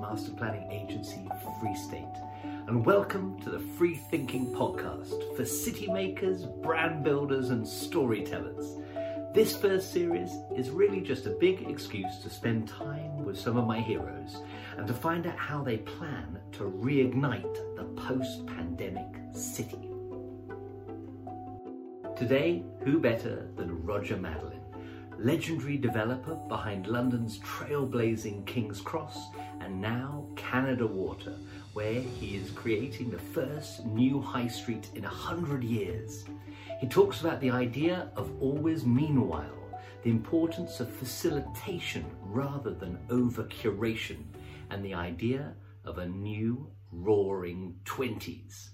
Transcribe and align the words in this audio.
master 0.00 0.32
planning 0.32 0.70
agency 0.70 1.28
FreeState, 1.60 2.16
and 2.68 2.84
welcome 2.84 3.40
to 3.40 3.50
the 3.50 3.58
Freethinking 3.58 4.52
Podcast 4.52 5.36
for 5.36 5.44
city 5.44 5.90
makers, 5.90 6.44
brand 6.44 7.04
builders, 7.04 7.50
and 7.50 7.66
storytellers. 7.66 8.78
This 9.32 9.56
first 9.56 9.92
series 9.92 10.30
is 10.56 10.70
really 10.70 11.00
just 11.00 11.26
a 11.26 11.30
big 11.30 11.68
excuse 11.68 12.18
to 12.18 12.30
spend 12.30 12.68
time 12.68 13.24
with 13.24 13.38
some 13.38 13.56
of 13.56 13.66
my 13.66 13.80
heroes 13.80 14.38
and 14.76 14.86
to 14.86 14.94
find 14.94 15.26
out 15.26 15.38
how 15.38 15.62
they 15.62 15.78
plan 15.78 16.38
to 16.52 16.64
reignite 16.64 17.76
the 17.76 17.84
post 18.02 18.46
pandemic 18.46 19.06
city. 19.32 19.90
Today, 22.16 22.64
who 22.84 22.98
better 22.98 23.48
than 23.56 23.84
Roger 23.84 24.16
Madelin, 24.16 24.63
legendary 25.18 25.76
developer 25.76 26.34
behind 26.48 26.86
London's 26.86 27.38
trailblazing 27.40 28.46
King's 28.46 28.80
Cross 28.80 29.28
and 29.60 29.80
now 29.80 30.26
Canada 30.36 30.86
Water, 30.86 31.34
where 31.72 32.00
he 32.00 32.36
is 32.36 32.50
creating 32.50 33.10
the 33.10 33.18
first 33.18 33.84
new 33.86 34.20
high 34.20 34.48
street 34.48 34.88
in 34.94 35.04
a 35.04 35.08
hundred 35.08 35.64
years. 35.64 36.24
He 36.80 36.88
talks 36.88 37.20
about 37.20 37.40
the 37.40 37.50
idea 37.50 38.08
of 38.16 38.30
always 38.40 38.84
meanwhile, 38.84 39.58
the 40.02 40.10
importance 40.10 40.80
of 40.80 40.90
facilitation 40.90 42.04
rather 42.22 42.72
than 42.74 42.98
over 43.10 43.44
curation, 43.44 44.22
and 44.70 44.84
the 44.84 44.94
idea 44.94 45.54
of 45.84 45.98
a 45.98 46.06
new 46.06 46.70
roaring 46.92 47.74
20s. 47.84 48.70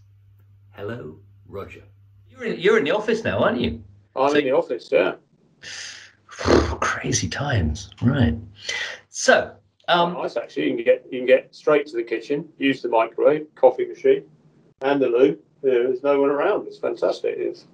Hello, 0.72 1.18
Roger. 1.46 1.82
You're 2.28 2.44
in, 2.44 2.60
you're 2.60 2.78
in 2.78 2.84
the 2.84 2.90
office 2.92 3.24
now, 3.24 3.38
aren't 3.40 3.60
you? 3.60 3.82
I'm 4.16 4.30
So- 4.30 4.36
in 4.36 4.44
the 4.44 4.52
office, 4.52 4.88
yeah. 4.90 5.14
Crazy 7.00 7.30
times, 7.30 7.88
right? 8.02 8.36
So, 9.08 9.54
um, 9.88 10.12
nice 10.12 10.36
actually. 10.36 10.68
You 10.68 10.76
can 10.76 10.84
get 10.84 11.06
you 11.10 11.20
can 11.20 11.26
get 11.26 11.54
straight 11.54 11.86
to 11.86 11.96
the 11.96 12.02
kitchen, 12.02 12.46
use 12.58 12.82
the 12.82 12.90
microwave, 12.90 13.46
coffee 13.54 13.86
machine, 13.86 14.24
and 14.82 15.00
the 15.00 15.06
loo. 15.08 15.38
There's 15.62 16.02
no 16.02 16.20
one 16.20 16.28
around. 16.28 16.66
It's 16.66 16.76
fantastic. 16.76 17.36
It's, 17.38 17.64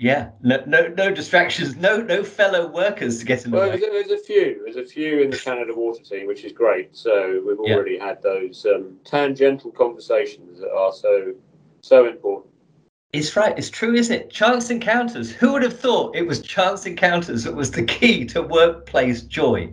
yeah, 0.00 0.30
no, 0.42 0.64
no, 0.66 0.88
no 0.88 1.12
distractions, 1.12 1.76
no, 1.76 1.98
no 1.98 2.24
fellow 2.24 2.66
workers 2.66 3.20
to 3.20 3.24
get 3.24 3.44
in 3.44 3.52
the 3.52 3.56
well, 3.56 3.70
way. 3.70 3.78
there's, 3.78 4.08
there's 4.08 4.20
a 4.20 4.24
few. 4.24 4.62
There's 4.64 4.76
a 4.76 4.84
few 4.84 5.20
in 5.22 5.30
the 5.30 5.38
Canada 5.38 5.72
Water 5.72 6.02
team, 6.02 6.26
which 6.26 6.42
is 6.42 6.50
great. 6.50 6.96
So 6.96 7.40
we've 7.46 7.56
Yeah. 7.62 7.76
already 7.76 8.00
had 8.00 8.20
those 8.20 8.66
um, 8.66 8.96
tangential 9.04 9.70
conversations 9.70 10.58
that 10.58 10.72
are 10.72 10.92
so 10.92 11.34
so 11.82 12.06
important. 12.06 12.52
It's 13.16 13.34
right. 13.34 13.56
It's 13.56 13.70
true, 13.70 13.94
isn't 13.94 14.14
it? 14.14 14.30
Chance 14.30 14.68
encounters. 14.68 15.32
Who 15.32 15.52
would 15.52 15.62
have 15.62 15.80
thought 15.80 16.14
it 16.14 16.26
was 16.26 16.42
chance 16.42 16.84
encounters 16.84 17.44
that 17.44 17.54
was 17.54 17.70
the 17.70 17.82
key 17.82 18.26
to 18.26 18.42
workplace 18.42 19.22
joy? 19.22 19.72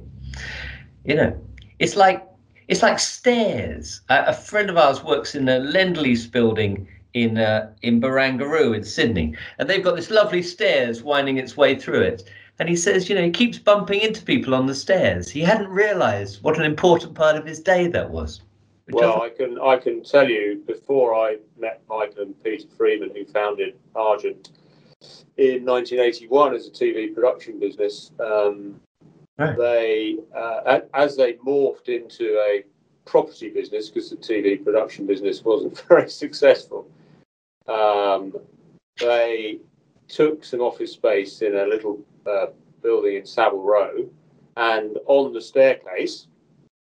You 1.03 1.15
know, 1.15 1.41
it's 1.77 1.97
like 1.97 2.25
it's 2.69 2.81
like 2.81 2.99
stairs. 2.99 3.99
A, 4.07 4.27
a 4.27 4.33
friend 4.33 4.69
of 4.69 4.77
ours 4.77 5.03
works 5.03 5.35
in 5.35 5.43
the 5.43 5.59
Lend 5.59 5.97
Lease 5.97 6.25
building 6.25 6.87
in 7.13 7.37
uh, 7.37 7.73
in 7.81 7.99
Barangaroo 7.99 8.73
in 8.73 8.85
Sydney, 8.85 9.35
and 9.59 9.69
they've 9.69 9.83
got 9.83 9.97
this 9.97 10.09
lovely 10.09 10.41
stairs 10.41 11.03
winding 11.03 11.37
its 11.37 11.57
way 11.57 11.75
through 11.75 12.01
it. 12.01 12.23
And 12.59 12.69
he 12.69 12.77
says, 12.77 13.09
you 13.09 13.15
know, 13.15 13.23
he 13.23 13.31
keeps 13.31 13.57
bumping 13.57 13.99
into 13.99 14.23
people 14.23 14.55
on 14.55 14.67
the 14.67 14.75
stairs. 14.75 15.29
He 15.29 15.41
hadn't 15.41 15.67
realised 15.67 16.41
what 16.43 16.57
an 16.57 16.63
important 16.63 17.13
part 17.13 17.35
of 17.35 17.45
his 17.45 17.59
day 17.59 17.87
that 17.87 18.11
was. 18.11 18.41
Well, 18.89 19.21
I 19.21 19.29
can 19.29 19.59
I 19.59 19.77
can 19.77 20.03
tell 20.03 20.29
you 20.29 20.61
before 20.67 21.15
I 21.15 21.37
met 21.57 21.81
Michael 21.89 22.23
and 22.23 22.43
Peter 22.43 22.67
Freeman, 22.77 23.11
who 23.15 23.25
founded 23.25 23.75
Argent 23.95 24.51
in 25.37 25.65
1981 25.65 26.53
as 26.53 26.67
a 26.67 26.71
TV 26.71 27.13
production 27.13 27.59
business. 27.59 28.11
Um, 28.19 28.79
Right. 29.37 29.57
They 29.57 30.17
uh, 30.35 30.81
as 30.93 31.17
they 31.17 31.33
morphed 31.33 31.89
into 31.89 32.37
a 32.37 32.63
property 33.05 33.49
business 33.49 33.89
because 33.89 34.09
the 34.09 34.15
TV 34.15 34.63
production 34.63 35.07
business 35.07 35.43
wasn't 35.43 35.81
very 35.89 36.09
successful. 36.09 36.87
Um, 37.67 38.33
they 38.99 39.59
took 40.07 40.45
some 40.45 40.61
office 40.61 40.93
space 40.93 41.41
in 41.41 41.55
a 41.55 41.65
little 41.65 41.99
uh, 42.29 42.47
building 42.83 43.15
in 43.15 43.25
Savile 43.25 43.63
Row, 43.63 44.09
and 44.57 44.97
on 45.07 45.33
the 45.33 45.41
staircase 45.41 46.27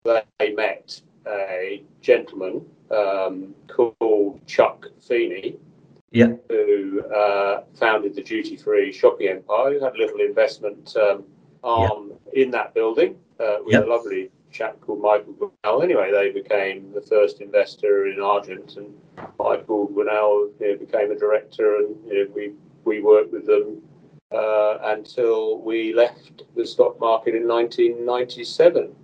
they 0.04 0.54
met 0.54 1.00
a 1.28 1.82
gentleman 2.00 2.62
um, 2.90 3.54
called 3.68 4.40
Chuck 4.46 4.86
Feeney, 5.06 5.56
Yeah. 6.10 6.32
who 6.48 7.02
uh, 7.14 7.62
founded 7.74 8.14
the 8.14 8.22
duty 8.22 8.56
free 8.56 8.92
shopping 8.92 9.28
empire, 9.28 9.74
who 9.74 9.84
had 9.84 9.94
a 9.94 9.98
little 9.98 10.20
investment 10.20 10.96
um, 10.96 11.24
arm 11.64 12.12
in 12.32 12.50
that 12.52 12.74
building 12.74 13.16
uh, 13.40 13.56
with 13.64 13.74
Yeah. 13.74 13.84
a 13.84 13.86
lovely 13.86 14.30
chap 14.50 14.80
called 14.80 15.02
Michael 15.02 15.34
Gwinnell. 15.34 15.82
Anyway, 15.82 16.10
they 16.10 16.30
became 16.30 16.90
the 16.92 17.02
first 17.02 17.40
investor 17.42 18.06
in 18.06 18.20
Argent, 18.20 18.76
and 18.76 18.94
Michael 19.38 19.88
Gwinnell 19.88 20.50
you 20.60 20.68
know, 20.72 20.76
became 20.78 21.10
a 21.10 21.16
director, 21.18 21.76
and 21.76 21.94
you 22.06 22.24
know, 22.24 22.30
we, 22.34 22.52
we 22.84 23.02
worked 23.02 23.32
with 23.32 23.44
them 23.46 23.82
uh, 24.32 24.78
until 24.84 25.58
we 25.58 25.92
left 25.92 26.42
the 26.56 26.66
stock 26.66 26.98
market 27.00 27.34
in 27.34 27.46
1997. 27.46 28.94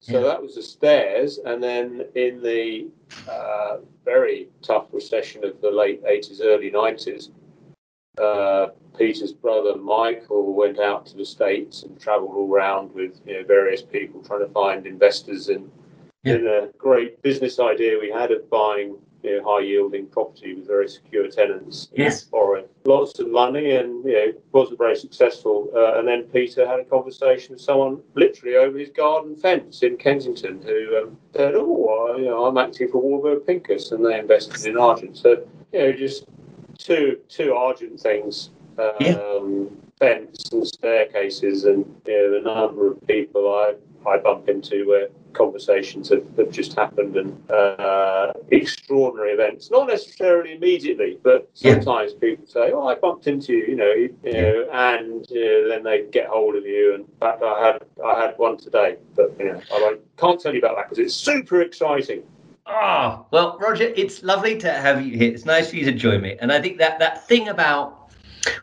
So 0.00 0.12
Yeah. 0.20 0.20
that 0.28 0.42
was 0.42 0.54
the 0.54 0.62
stairs, 0.62 1.38
and 1.38 1.62
then 1.62 2.06
in 2.14 2.42
the 2.42 2.88
uh, 3.28 3.78
very 4.04 4.48
tough 4.62 4.86
recession 4.92 5.44
of 5.44 5.60
the 5.60 5.70
late 5.70 6.02
80s, 6.04 6.40
early 6.42 6.70
90s, 6.70 7.30
uh, 8.18 8.68
Peter's 8.96 9.32
brother 9.32 9.76
Michael 9.76 10.54
went 10.54 10.78
out 10.78 11.04
to 11.06 11.16
the 11.16 11.24
States 11.24 11.82
and 11.82 12.00
traveled 12.00 12.34
all 12.34 12.50
around 12.52 12.92
with 12.94 13.20
you 13.26 13.34
know, 13.34 13.44
various 13.44 13.82
people 13.82 14.22
trying 14.22 14.40
to 14.40 14.48
find 14.48 14.86
investors 14.86 15.48
in, 15.50 15.70
Yeah. 16.24 16.36
in 16.36 16.46
a 16.46 16.66
great 16.78 17.20
business 17.22 17.60
idea 17.60 17.98
we 17.98 18.10
had 18.10 18.30
of 18.32 18.48
buying 18.50 18.96
you 19.22 19.36
know, 19.36 19.44
high 19.44 19.60
yielding 19.60 20.06
property 20.06 20.54
with 20.54 20.66
very 20.66 20.88
secure 20.88 21.28
tenants, 21.28 21.88
Yes. 21.94 22.24
borrowing 22.24 22.64
lots 22.84 23.18
of 23.18 23.28
money, 23.30 23.72
and 23.72 24.04
you 24.04 24.12
know, 24.12 24.32
wasn't 24.52 24.78
very 24.78 24.96
successful. 24.96 25.70
Uh, 25.74 25.98
and 25.98 26.08
then 26.08 26.22
Peter 26.24 26.66
had 26.66 26.80
a 26.80 26.84
conversation 26.84 27.54
with 27.54 27.60
someone 27.62 28.00
literally 28.14 28.56
over 28.56 28.78
his 28.78 28.90
garden 28.90 29.36
fence 29.36 29.82
in 29.82 29.96
Kensington 29.96 30.62
who 30.62 30.96
um, 31.02 31.16
said, 31.34 31.54
"Oh, 31.54 31.64
well, 31.64 32.18
you 32.18 32.26
know, 32.26 32.44
I'm 32.46 32.56
acting 32.58 32.88
for 32.88 32.98
Warburg 33.02 33.46
Pincus," 33.46 33.92
and 33.92 34.04
they 34.04 34.18
invested 34.18 34.66
in 34.66 34.78
Argent. 34.78 35.16
So 35.16 35.42
you 35.72 35.78
know, 35.78 35.92
just 35.92 36.24
two 36.78 37.18
two 37.28 37.54
Argent 37.54 38.00
things. 38.00 38.50
Um, 38.78 38.94
Yeah. 39.00 39.66
Fence 40.00 40.48
and 40.52 40.66
staircases, 40.66 41.64
and 41.64 41.84
you 42.06 42.12
know, 42.14 42.40
the 42.40 42.54
number 42.54 42.90
of 42.90 43.06
people 43.06 43.46
I, 43.48 43.74
I 44.08 44.16
bump 44.16 44.48
into 44.48 44.88
where 44.88 45.08
conversations 45.34 46.08
have, 46.08 46.24
have 46.38 46.50
just 46.50 46.74
happened 46.74 47.16
and 47.16 47.50
uh, 47.50 48.32
extraordinary 48.50 49.32
events. 49.32 49.70
Not 49.70 49.88
necessarily 49.88 50.54
immediately, 50.54 51.18
but 51.22 51.50
Yeah. 51.56 51.74
sometimes 51.74 52.14
people 52.14 52.46
say, 52.46 52.72
"Oh, 52.72 52.88
I 52.88 52.94
bumped 52.94 53.26
into 53.26 53.52
you," 53.52 53.66
you 53.66 53.76
know, 53.76 53.92
you, 53.92 54.16
you 54.24 54.32
know 54.32 54.68
and 54.72 55.26
then 55.30 55.82
they 55.82 56.06
get 56.10 56.26
hold 56.28 56.56
of 56.56 56.64
you. 56.64 56.94
And 56.94 57.04
in 57.04 57.16
fact, 57.20 57.42
I 57.42 57.66
had 57.66 57.82
I 58.02 58.20
had 58.22 58.38
one 58.38 58.56
today, 58.56 58.96
but 59.14 59.34
you 59.38 59.52
know, 59.52 59.60
I 59.70 59.98
can't 60.16 60.40
tell 60.40 60.54
you 60.54 60.60
about 60.60 60.76
that 60.76 60.88
because 60.88 60.98
it's 60.98 61.14
super 61.14 61.60
exciting. 61.60 62.22
Ah, 62.66 63.24
well, 63.32 63.58
Roger, 63.60 63.92
it's 63.96 64.22
lovely 64.22 64.56
to 64.58 64.72
have 64.72 65.04
you 65.04 65.16
here. 65.18 65.32
It's 65.32 65.44
nice 65.44 65.70
for 65.70 65.76
you 65.76 65.84
to 65.84 65.92
join 65.92 66.22
me. 66.22 66.36
And 66.40 66.50
I 66.52 66.60
think 66.62 66.78
that 66.78 66.98
that 67.00 67.26
thing 67.26 67.48
about 67.48 67.99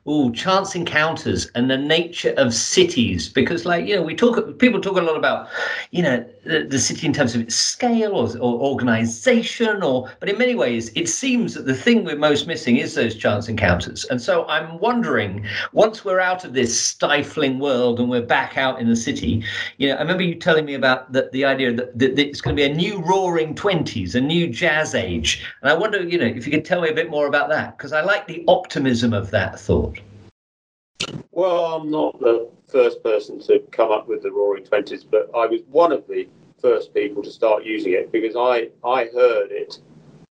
oh, 0.05 0.31
chance 0.31 0.75
encounters 0.75 1.49
and 1.55 1.69
the 1.69 1.77
nature 1.77 2.33
of 2.37 2.53
cities, 2.53 3.29
because 3.29 3.65
like 3.65 3.87
you 3.87 3.95
know, 3.95 4.01
we 4.01 4.15
talk 4.15 4.57
people 4.59 4.81
talk 4.81 4.97
a 4.97 5.01
lot 5.01 5.17
about 5.17 5.49
you 5.91 6.01
know 6.03 6.25
the, 6.45 6.65
the 6.69 6.79
city 6.79 7.07
in 7.07 7.13
terms 7.13 7.35
of 7.35 7.41
its 7.41 7.55
scale 7.55 8.13
or, 8.13 8.29
or 8.37 8.61
organization, 8.61 9.83
or 9.83 10.09
but 10.19 10.29
in 10.29 10.37
many 10.37 10.55
ways, 10.55 10.91
it 10.95 11.09
seems 11.09 11.53
that 11.53 11.65
the 11.65 11.73
thing 11.73 12.03
we're 12.03 12.17
most 12.17 12.47
missing 12.47 12.77
is 12.77 12.95
those 12.95 13.15
chance 13.15 13.47
encounters. 13.47 14.05
And 14.05 14.21
so 14.21 14.45
I'm 14.47 14.79
wondering, 14.79 15.45
once 15.73 16.05
we're 16.05 16.19
out 16.19 16.45
of 16.45 16.53
this 16.53 16.79
stifling 16.79 17.59
world 17.59 17.99
and 17.99 18.09
we're 18.09 18.21
back 18.21 18.57
out 18.57 18.79
in 18.79 18.87
the 18.87 18.95
city, 18.95 19.43
you 19.77 19.89
know, 19.89 19.95
I 19.95 19.99
remember 19.99 20.23
you 20.23 20.35
telling 20.35 20.65
me 20.65 20.73
about 20.73 21.11
the, 21.11 21.29
the 21.33 21.45
idea 21.45 21.73
that, 21.73 21.97
that, 21.97 22.15
that 22.15 22.27
it's 22.27 22.41
going 22.41 22.55
to 22.55 22.61
be 22.61 22.69
a 22.69 22.73
new 22.73 22.99
roaring 23.01 23.53
20s, 23.55 24.15
a 24.15 24.21
new 24.21 24.47
jazz 24.47 24.95
age. 24.95 25.45
And 25.61 25.69
I 25.69 25.73
wonder, 25.75 26.01
you 26.01 26.17
know, 26.17 26.25
if 26.25 26.45
you 26.45 26.51
could 26.51 26.65
tell 26.65 26.81
me 26.81 26.89
a 26.89 26.93
bit 26.93 27.09
more 27.09 27.27
about 27.27 27.49
that, 27.49 27.77
because 27.77 27.93
I 27.93 28.01
like 28.01 28.27
the 28.27 28.43
optimism 28.47 29.13
of 29.13 29.31
that 29.31 29.59
thought. 29.67 29.99
Well, 31.31 31.75
I'm 31.75 31.91
not 31.91 32.19
the 32.19 32.49
first 32.69 33.03
person 33.03 33.39
to 33.41 33.59
come 33.71 33.91
up 33.91 34.07
with 34.07 34.23
the 34.23 34.31
Roaring 34.31 34.63
Twenties, 34.63 35.03
but 35.03 35.29
I 35.35 35.45
was 35.45 35.61
one 35.69 35.91
of 35.91 36.07
the 36.07 36.27
first 36.61 36.93
people 36.93 37.21
to 37.21 37.29
start 37.29 37.65
using 37.65 37.91
it 37.93 38.11
because 38.11 38.35
I, 38.35 38.69
I 38.87 39.09
heard 39.13 39.51
it 39.51 39.79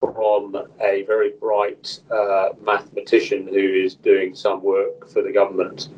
from 0.02 0.56
a 0.82 1.04
very 1.04 1.34
bright 1.40 2.00
uh, 2.12 2.50
mathematician 2.62 3.48
who 3.48 3.60
is 3.60 3.96
doing 3.96 4.34
some 4.34 4.64
work 4.64 5.08
for 5.08 5.22
the 5.22 5.32
government. 5.32 5.90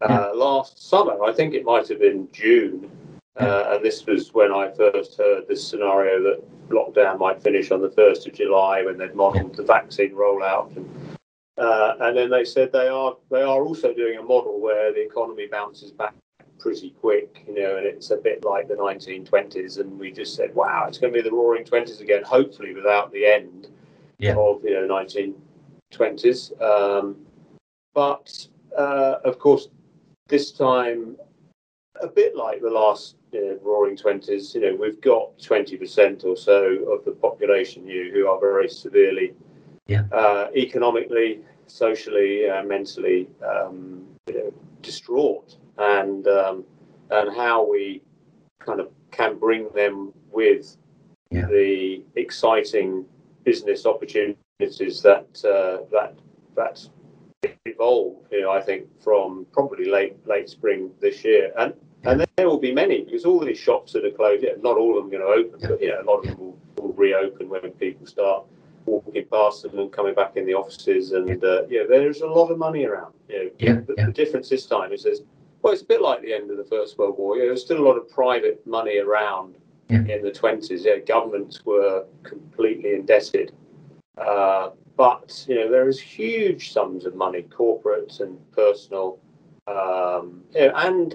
Uh, 0.00 0.30
last 0.34 0.88
summer, 0.88 1.22
I 1.22 1.32
think 1.32 1.54
it 1.54 1.64
might 1.64 1.88
have 1.88 2.00
been 2.00 2.28
June, 2.32 2.90
uh, 3.38 3.64
and 3.72 3.84
this 3.84 4.06
was 4.06 4.32
when 4.32 4.50
I 4.52 4.70
first 4.70 5.18
heard 5.18 5.46
this 5.46 5.66
scenario 5.66 6.22
that 6.22 6.68
lockdown 6.70 7.18
might 7.18 7.42
finish 7.42 7.70
on 7.70 7.82
the 7.82 7.90
1st 7.90 8.28
of 8.28 8.34
July 8.34 8.82
when 8.82 8.96
they'd 8.96 9.14
modelled 9.14 9.56
the 9.56 9.62
vaccine 9.62 10.12
rollout. 10.12 10.74
And, 10.76 11.17
uh, 11.58 11.94
and 12.00 12.16
then 12.16 12.30
they 12.30 12.44
said 12.44 12.72
they 12.72 12.88
are 12.88 13.16
they 13.30 13.42
are 13.42 13.62
also 13.62 13.92
doing 13.92 14.18
a 14.18 14.22
model 14.22 14.60
where 14.60 14.92
the 14.92 15.04
economy 15.04 15.46
bounces 15.50 15.90
back 15.90 16.14
pretty 16.58 16.90
quick, 16.90 17.44
you 17.46 17.54
know, 17.62 17.76
and 17.76 17.86
it's 17.86 18.10
a 18.10 18.16
bit 18.16 18.44
like 18.44 18.68
the 18.68 18.74
1920s, 18.74 19.78
and 19.78 19.98
we 19.98 20.10
just 20.10 20.34
said, 20.34 20.54
wow, 20.54 20.86
it's 20.88 20.98
going 20.98 21.12
to 21.12 21.22
be 21.22 21.28
the 21.28 21.34
Roaring 21.34 21.64
Twenties 21.64 22.00
again, 22.00 22.22
hopefully 22.24 22.74
without 22.74 23.12
the 23.12 23.24
end 23.26 23.68
Yeah. 24.18 24.34
of 24.36 24.62
you 24.64 24.74
know 24.74 24.86
1920s. 24.86 26.60
Um, 26.60 27.16
but 27.94 28.46
uh, 28.76 29.16
of 29.24 29.38
course, 29.38 29.68
this 30.28 30.52
time, 30.52 31.16
a 32.00 32.06
bit 32.06 32.36
like 32.36 32.60
the 32.60 32.70
last 32.70 33.16
you 33.32 33.44
know, 33.44 33.58
Roaring 33.62 33.96
Twenties, 33.96 34.54
you 34.54 34.60
know, 34.60 34.74
we've 34.74 35.00
got 35.00 35.38
20% 35.38 36.24
or 36.24 36.36
so 36.36 36.92
of 36.92 37.04
the 37.04 37.12
population 37.12 37.86
you 37.86 38.10
who 38.12 38.28
are 38.28 38.38
very 38.40 38.68
severely, 38.68 39.34
Yeah. 39.88 40.02
uh, 40.12 40.48
economically, 40.54 41.40
socially, 41.66 42.48
uh, 42.48 42.62
mentally, 42.62 43.26
um, 43.42 44.04
you 44.26 44.34
know, 44.34 44.52
distraught, 44.82 45.56
and 45.78 46.26
um, 46.28 46.64
and 47.10 47.34
how 47.34 47.68
we 47.68 48.02
kind 48.60 48.80
of 48.80 48.90
can 49.10 49.38
bring 49.38 49.68
them 49.74 50.12
with 50.30 50.76
Yeah. 51.30 51.46
the 51.46 52.02
exciting 52.16 53.06
business 53.44 53.86
opportunities 53.86 55.02
that 55.02 55.28
uh, 55.44 55.84
that 55.90 56.14
that 56.54 56.86
evolve. 57.64 58.16
You 58.30 58.42
know, 58.42 58.50
I 58.50 58.60
think 58.60 58.86
from 59.02 59.46
probably 59.52 59.86
late 59.86 60.16
late 60.26 60.50
spring 60.50 60.90
this 61.00 61.24
year, 61.24 61.50
and 61.56 61.72
and 62.04 62.26
there 62.36 62.46
will 62.46 62.60
be 62.60 62.72
many 62.74 63.04
because 63.04 63.24
all 63.24 63.40
these 63.40 63.58
shops 63.58 63.94
that 63.94 64.04
are 64.04 64.10
closed. 64.10 64.44
Yeah, 64.44 64.56
not 64.60 64.76
all 64.76 64.98
of 64.98 65.04
them 65.04 65.06
are 65.06 65.24
going 65.24 65.26
to 65.26 65.48
open, 65.48 65.60
Yeah. 65.60 65.68
but 65.68 65.80
you 65.80 65.88
know, 65.88 66.02
a 66.02 66.08
lot 66.10 66.18
of 66.18 66.24
them 66.26 66.38
will, 66.38 66.58
will 66.76 66.92
reopen 66.92 67.48
when 67.48 67.70
people 67.72 68.06
start 68.06 68.44
walking 68.88 69.24
past 69.30 69.62
them 69.62 69.78
and 69.78 69.92
coming 69.92 70.14
back 70.14 70.36
in 70.36 70.46
the 70.46 70.54
offices. 70.54 71.12
And 71.12 71.42
uh, 71.44 71.62
yeah, 71.68 71.82
there's 71.88 72.20
a 72.20 72.26
lot 72.26 72.50
of 72.50 72.58
money 72.58 72.84
around. 72.84 73.14
You 73.28 73.44
know, 73.44 73.50
Yeah, 73.58 73.72
the, 73.86 73.94
yeah. 73.96 74.06
the 74.06 74.12
difference 74.12 74.48
this 74.48 74.66
time 74.66 74.92
is 74.92 75.02
there's 75.04 75.22
well, 75.62 75.72
it's 75.72 75.82
a 75.82 75.86
bit 75.86 76.00
like 76.00 76.22
the 76.22 76.32
end 76.32 76.50
of 76.50 76.56
the 76.56 76.64
First 76.64 76.98
World 76.98 77.16
War. 77.18 77.36
You 77.36 77.42
know, 77.42 77.48
there's 77.48 77.64
still 77.64 77.80
a 77.80 77.86
lot 77.86 77.96
of 77.96 78.08
private 78.08 78.64
money 78.66 78.98
around 78.98 79.56
Yeah. 79.90 80.04
in 80.14 80.22
the 80.22 80.30
20s. 80.30 80.84
Yeah, 80.84 80.98
governments 80.98 81.64
were 81.66 82.04
completely 82.22 82.94
indebted. 82.94 83.52
Uh, 84.16 84.70
but 84.96 85.44
you 85.48 85.54
know 85.54 85.70
there 85.70 85.88
is 85.88 86.00
huge 86.00 86.72
sums 86.72 87.06
of 87.06 87.14
money, 87.14 87.42
corporate 87.42 88.18
and 88.20 88.36
personal, 88.52 89.18
um, 89.68 90.42
you 90.54 90.66
know, 90.66 90.72
and 90.76 91.14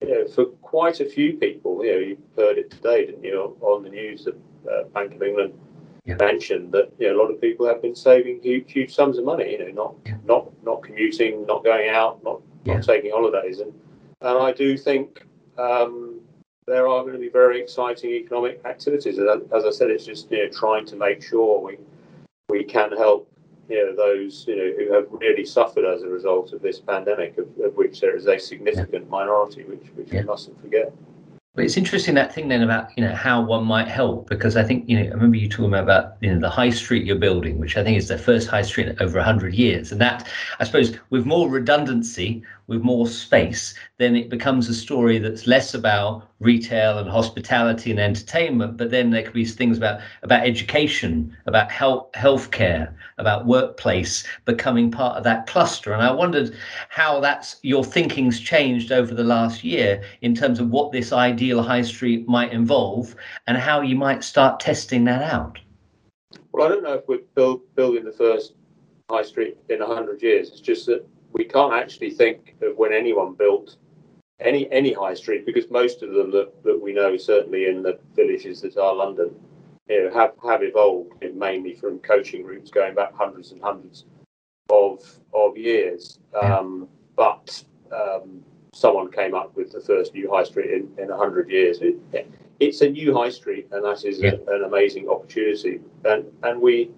you 0.00 0.08
know, 0.10 0.26
for 0.26 0.46
quite 0.46 0.98
a 1.00 1.04
few 1.04 1.34
people, 1.34 1.84
you 1.84 1.92
know, 1.92 1.98
you 1.98 2.18
heard 2.36 2.58
it 2.58 2.70
today, 2.72 3.06
didn't 3.06 3.22
you, 3.22 3.56
on 3.60 3.84
the 3.84 3.88
news 3.88 4.24
that 4.24 4.34
uh, 4.68 4.82
Bank 4.88 5.14
of 5.14 5.22
England 5.22 5.54
Yeah. 6.04 6.16
mentioned 6.16 6.72
that 6.72 6.90
you 6.98 7.08
know 7.08 7.16
a 7.16 7.18
lot 7.22 7.30
of 7.30 7.40
people 7.40 7.66
have 7.66 7.80
been 7.80 7.94
saving 7.94 8.40
huge, 8.42 8.72
huge 8.72 8.92
sums 8.94 9.18
of 9.18 9.24
money. 9.24 9.52
You 9.52 9.58
know, 9.58 9.70
not 9.70 9.94
Yeah. 10.06 10.16
not 10.24 10.50
not 10.64 10.82
commuting, 10.82 11.46
not 11.46 11.62
going 11.64 11.90
out, 11.90 12.22
not 12.24 12.40
Yeah. 12.64 12.74
not 12.74 12.84
taking 12.84 13.12
holidays, 13.12 13.60
and 13.60 13.72
and 14.20 14.38
I 14.38 14.52
do 14.52 14.76
think. 14.76 15.24
Um, 15.58 16.20
there 16.68 16.86
are 16.86 17.02
going 17.02 17.12
to 17.12 17.18
be 17.18 17.28
very 17.28 17.60
exciting 17.60 18.10
economic 18.10 18.60
activities. 18.64 19.18
And 19.18 19.28
as 19.52 19.64
I 19.64 19.70
said, 19.70 19.90
it's 19.90 20.06
just 20.06 20.30
you 20.30 20.38
know 20.38 20.48
trying 20.48 20.86
to 20.86 20.96
make 20.96 21.20
sure 21.20 21.60
we 21.60 21.76
we 22.48 22.62
can 22.62 22.92
help 22.92 23.28
you 23.68 23.84
know 23.84 23.96
those 23.96 24.46
you 24.46 24.56
know 24.56 24.72
who 24.78 24.92
have 24.92 25.06
really 25.10 25.44
suffered 25.44 25.84
as 25.84 26.02
a 26.02 26.08
result 26.08 26.52
of 26.52 26.62
this 26.62 26.78
pandemic, 26.80 27.36
of, 27.38 27.48
of 27.64 27.76
which 27.76 28.00
there 28.00 28.16
is 28.16 28.26
a 28.26 28.38
significant 28.38 29.08
minority, 29.10 29.64
which 29.64 29.86
which 29.96 30.10
we 30.12 30.22
mustn't 30.22 30.60
forget. 30.60 30.92
But 31.54 31.66
it's 31.66 31.76
interesting 31.76 32.14
that 32.14 32.34
thing 32.34 32.48
then 32.48 32.62
about 32.62 32.96
you 32.96 33.04
know 33.04 33.14
how 33.14 33.42
one 33.42 33.64
might 33.64 33.86
help 33.86 34.26
because 34.26 34.56
I 34.56 34.64
think 34.64 34.88
you 34.88 34.98
know 34.98 35.04
I 35.04 35.12
remember 35.12 35.36
you 35.36 35.50
talking 35.50 35.74
about 35.74 36.16
you 36.20 36.32
know 36.32 36.40
the 36.40 36.48
high 36.48 36.70
street 36.70 37.04
you're 37.04 37.16
building, 37.16 37.58
which 37.58 37.76
I 37.76 37.84
think 37.84 37.98
is 37.98 38.08
the 38.08 38.16
first 38.16 38.48
high 38.48 38.62
street 38.62 38.88
in 38.88 38.96
over 39.02 39.20
hundred 39.20 39.54
years, 39.54 39.92
and 39.92 40.00
that 40.00 40.26
I 40.60 40.64
suppose 40.64 40.96
with 41.10 41.26
more 41.26 41.50
redundancy, 41.50 42.42
with 42.72 42.82
more 42.82 43.06
space, 43.06 43.74
then 43.98 44.16
it 44.16 44.30
becomes 44.30 44.68
a 44.68 44.74
story 44.74 45.18
that's 45.18 45.46
less 45.46 45.74
about 45.74 46.28
retail 46.40 46.98
and 46.98 47.08
hospitality 47.08 47.90
and 47.90 48.00
entertainment, 48.00 48.76
but 48.76 48.90
then 48.90 49.10
there 49.10 49.22
could 49.22 49.34
be 49.34 49.44
things 49.44 49.76
about 49.76 50.00
about 50.22 50.44
education, 50.46 51.36
about 51.46 51.70
health 51.70 52.10
healthcare, 52.14 52.92
about 53.18 53.46
workplace 53.46 54.24
becoming 54.46 54.90
part 54.90 55.16
of 55.16 55.24
that 55.24 55.46
cluster. 55.46 55.92
And 55.92 56.02
I 56.02 56.10
wondered 56.10 56.56
how 56.88 57.20
that's 57.20 57.56
your 57.62 57.84
thinking's 57.84 58.40
changed 58.40 58.90
over 58.90 59.14
the 59.14 59.22
last 59.22 59.62
year 59.62 60.02
in 60.22 60.34
terms 60.34 60.58
of 60.58 60.70
what 60.70 60.90
this 60.90 61.12
ideal 61.12 61.62
high 61.62 61.82
street 61.82 62.26
might 62.26 62.52
involve 62.52 63.14
and 63.46 63.56
how 63.56 63.82
you 63.82 63.96
might 63.96 64.24
start 64.24 64.58
testing 64.58 65.04
that 65.04 65.22
out. 65.22 65.58
Well, 66.52 66.66
I 66.66 66.68
don't 66.70 66.82
know 66.82 66.94
if 66.94 67.06
we're 67.06 67.20
build, 67.34 67.60
building 67.76 68.04
the 68.04 68.12
first 68.12 68.54
high 69.10 69.22
street 69.22 69.58
in 69.68 69.80
hundred 69.80 70.22
years. 70.22 70.48
It's 70.50 70.60
just 70.60 70.86
that 70.86 71.06
we 71.32 71.44
can't 71.44 71.72
actually 71.74 72.10
think 72.10 72.54
of 72.62 72.76
when 72.76 72.92
anyone 72.92 73.34
built 73.34 73.76
any 74.40 74.70
any 74.72 74.92
high 74.92 75.14
street 75.14 75.46
because 75.46 75.70
most 75.70 76.02
of 76.02 76.12
them 76.12 76.30
that, 76.30 76.50
that 76.64 76.80
we 76.80 76.92
know, 76.92 77.16
certainly 77.16 77.66
in 77.66 77.82
the 77.82 77.98
villages 78.14 78.60
that 78.62 78.76
are 78.76 78.94
London, 78.94 79.30
you 79.88 80.04
know, 80.04 80.14
have 80.14 80.32
have 80.42 80.62
evolved 80.62 81.12
mainly 81.34 81.74
from 81.74 81.98
coaching 82.00 82.44
routes 82.44 82.70
going 82.70 82.94
back 82.94 83.14
hundreds 83.14 83.52
and 83.52 83.62
hundreds 83.62 84.04
of 84.70 85.00
of 85.32 85.56
years. 85.56 86.18
Um, 86.40 86.88
but 87.16 87.62
um, 87.92 88.42
someone 88.74 89.10
came 89.10 89.34
up 89.34 89.54
with 89.56 89.70
the 89.72 89.80
first 89.80 90.14
new 90.14 90.30
high 90.30 90.44
street 90.44 90.70
in 90.70 90.88
in 91.02 91.10
hundred 91.10 91.50
years. 91.50 91.78
It, 91.80 91.96
it's 92.60 92.80
a 92.80 92.88
new 92.88 93.12
high 93.14 93.30
street, 93.30 93.68
and 93.72 93.84
that 93.84 94.04
is 94.04 94.20
Yeah. 94.20 94.34
a, 94.46 94.56
an 94.56 94.64
amazing 94.64 95.08
opportunity. 95.08 95.80
And 96.04 96.24
and 96.42 96.60
we, 96.60 96.90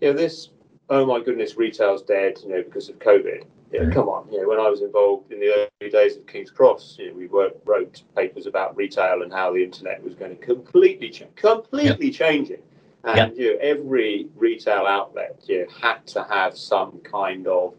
you 0.00 0.08
know, 0.08 0.12
this 0.12 0.50
oh 0.90 1.06
my 1.06 1.20
goodness, 1.20 1.56
retail's 1.56 2.02
dead, 2.02 2.38
you 2.42 2.50
know, 2.50 2.62
because 2.62 2.88
of 2.88 2.98
COVID. 2.98 3.44
Yeah, 3.72 3.90
come 3.90 4.08
on. 4.08 4.30
You 4.30 4.42
know, 4.42 4.48
when 4.48 4.60
I 4.60 4.68
was 4.68 4.80
involved 4.80 5.32
in 5.32 5.40
the 5.40 5.68
early 5.82 5.90
days 5.90 6.16
of 6.16 6.26
King's 6.26 6.50
Cross, 6.50 6.96
you 6.98 7.08
know, 7.10 7.16
we 7.16 7.26
worked, 7.26 7.66
wrote 7.66 8.02
papers 8.14 8.46
about 8.46 8.76
retail 8.76 9.22
and 9.22 9.32
how 9.32 9.52
the 9.52 9.62
internet 9.62 10.02
was 10.02 10.14
going 10.14 10.36
to 10.36 10.44
completely 10.44 11.10
change, 11.10 11.34
completely 11.34 12.10
change 12.10 12.50
it. 12.50 12.64
And 13.04 13.36
you 13.36 13.52
know, 13.52 13.58
every 13.60 14.28
retail 14.36 14.86
outlet 14.86 15.40
you 15.46 15.60
know, 15.60 15.66
had 15.80 16.06
to 16.08 16.24
have 16.24 16.56
some 16.56 16.98
kind 17.00 17.46
of 17.46 17.74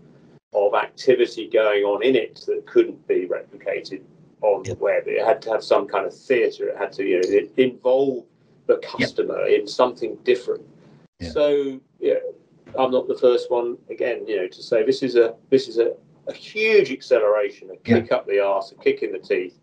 of 0.54 0.74
activity 0.74 1.50
going 1.50 1.84
on 1.84 2.02
in 2.02 2.16
it 2.16 2.44
that 2.48 2.66
couldn't 2.66 3.06
be 3.08 3.28
replicated 3.28 4.02
on 4.42 4.64
Yeah. 4.64 4.74
the 4.74 4.80
web. 4.80 5.08
It 5.08 5.24
had 5.24 5.42
to 5.44 5.52
have 5.52 5.64
some 5.64 5.88
kind 5.88 6.06
of 6.06 6.14
theatre. 6.14 6.70
It 6.70 6.78
had 6.78 6.92
to, 6.94 7.04
you 7.04 7.22
know, 7.22 7.48
involve 7.58 8.26
the 8.66 8.78
customer 8.78 9.46
in 9.48 9.68
something 9.68 10.16
different. 10.24 10.66
So, 11.22 11.80
yeah, 12.00 12.20
I'm 12.78 12.92
not 12.92 13.08
the 13.08 13.18
first 13.18 13.50
one 13.52 13.78
again, 13.90 14.26
you 14.28 14.38
know, 14.38 14.48
to 14.48 14.64
say 14.64 14.84
this 14.84 15.04
is 15.04 15.16
a 15.16 15.36
this 15.50 15.68
is 15.68 15.78
a, 15.78 15.94
a 16.28 16.34
huge 16.34 16.92
acceleration, 16.92 17.70
a 17.72 17.78
kick 17.78 18.12
up 18.12 18.28
the 18.28 18.40
arse, 18.44 18.72
a 18.72 18.76
kick 18.76 19.02
in 19.04 19.12
the 19.12 19.20
teeth 19.20 19.58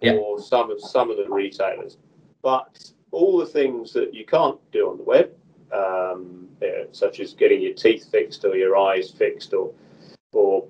Yeah. 0.00 0.12
for 0.16 0.40
some 0.40 0.70
of 0.70 0.80
some 0.80 1.10
of 1.10 1.16
the 1.16 1.28
retailers. 1.28 1.98
But 2.42 2.92
all 3.10 3.38
the 3.38 3.46
things 3.46 3.92
that 3.92 4.14
you 4.14 4.24
can't 4.24 4.58
do 4.72 4.90
on 4.90 4.96
the 4.96 5.02
web, 5.04 5.30
um, 5.72 6.48
you 6.60 6.68
know, 6.68 6.86
such 6.92 7.20
as 7.20 7.34
getting 7.34 7.60
your 7.62 7.74
teeth 7.74 8.10
fixed 8.10 8.44
or 8.44 8.56
your 8.56 8.76
eyes 8.76 9.10
fixed 9.10 9.52
or 9.54 9.72
or 10.34 10.66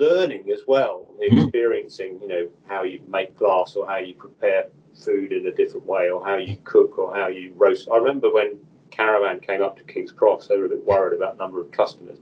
learning 0.00 0.50
as 0.50 0.60
well, 0.66 1.06
Mhm. 1.18 1.46
experiencing, 1.46 2.18
you 2.20 2.28
know, 2.28 2.48
how 2.66 2.82
you 2.82 3.00
make 3.08 3.34
glass 3.36 3.76
or 3.76 3.86
how 3.86 3.98
you 3.98 4.14
prepare 4.14 4.68
food 4.94 5.32
in 5.32 5.46
a 5.46 5.52
different 5.52 5.86
way 5.86 6.10
or 6.10 6.24
how 6.24 6.36
you 6.36 6.56
cook 6.64 6.98
or 6.98 7.14
how 7.14 7.28
you 7.28 7.52
roast. 7.56 7.88
I 7.90 7.96
remember 7.96 8.30
when 8.30 8.58
Caravan 8.92 9.40
came 9.40 9.62
up 9.62 9.76
to 9.78 9.84
King's 9.84 10.12
Cross, 10.12 10.46
they 10.46 10.56
were 10.56 10.66
a 10.66 10.68
bit 10.68 10.84
worried 10.84 11.16
about 11.16 11.38
number 11.38 11.60
of 11.60 11.70
customers, 11.72 12.18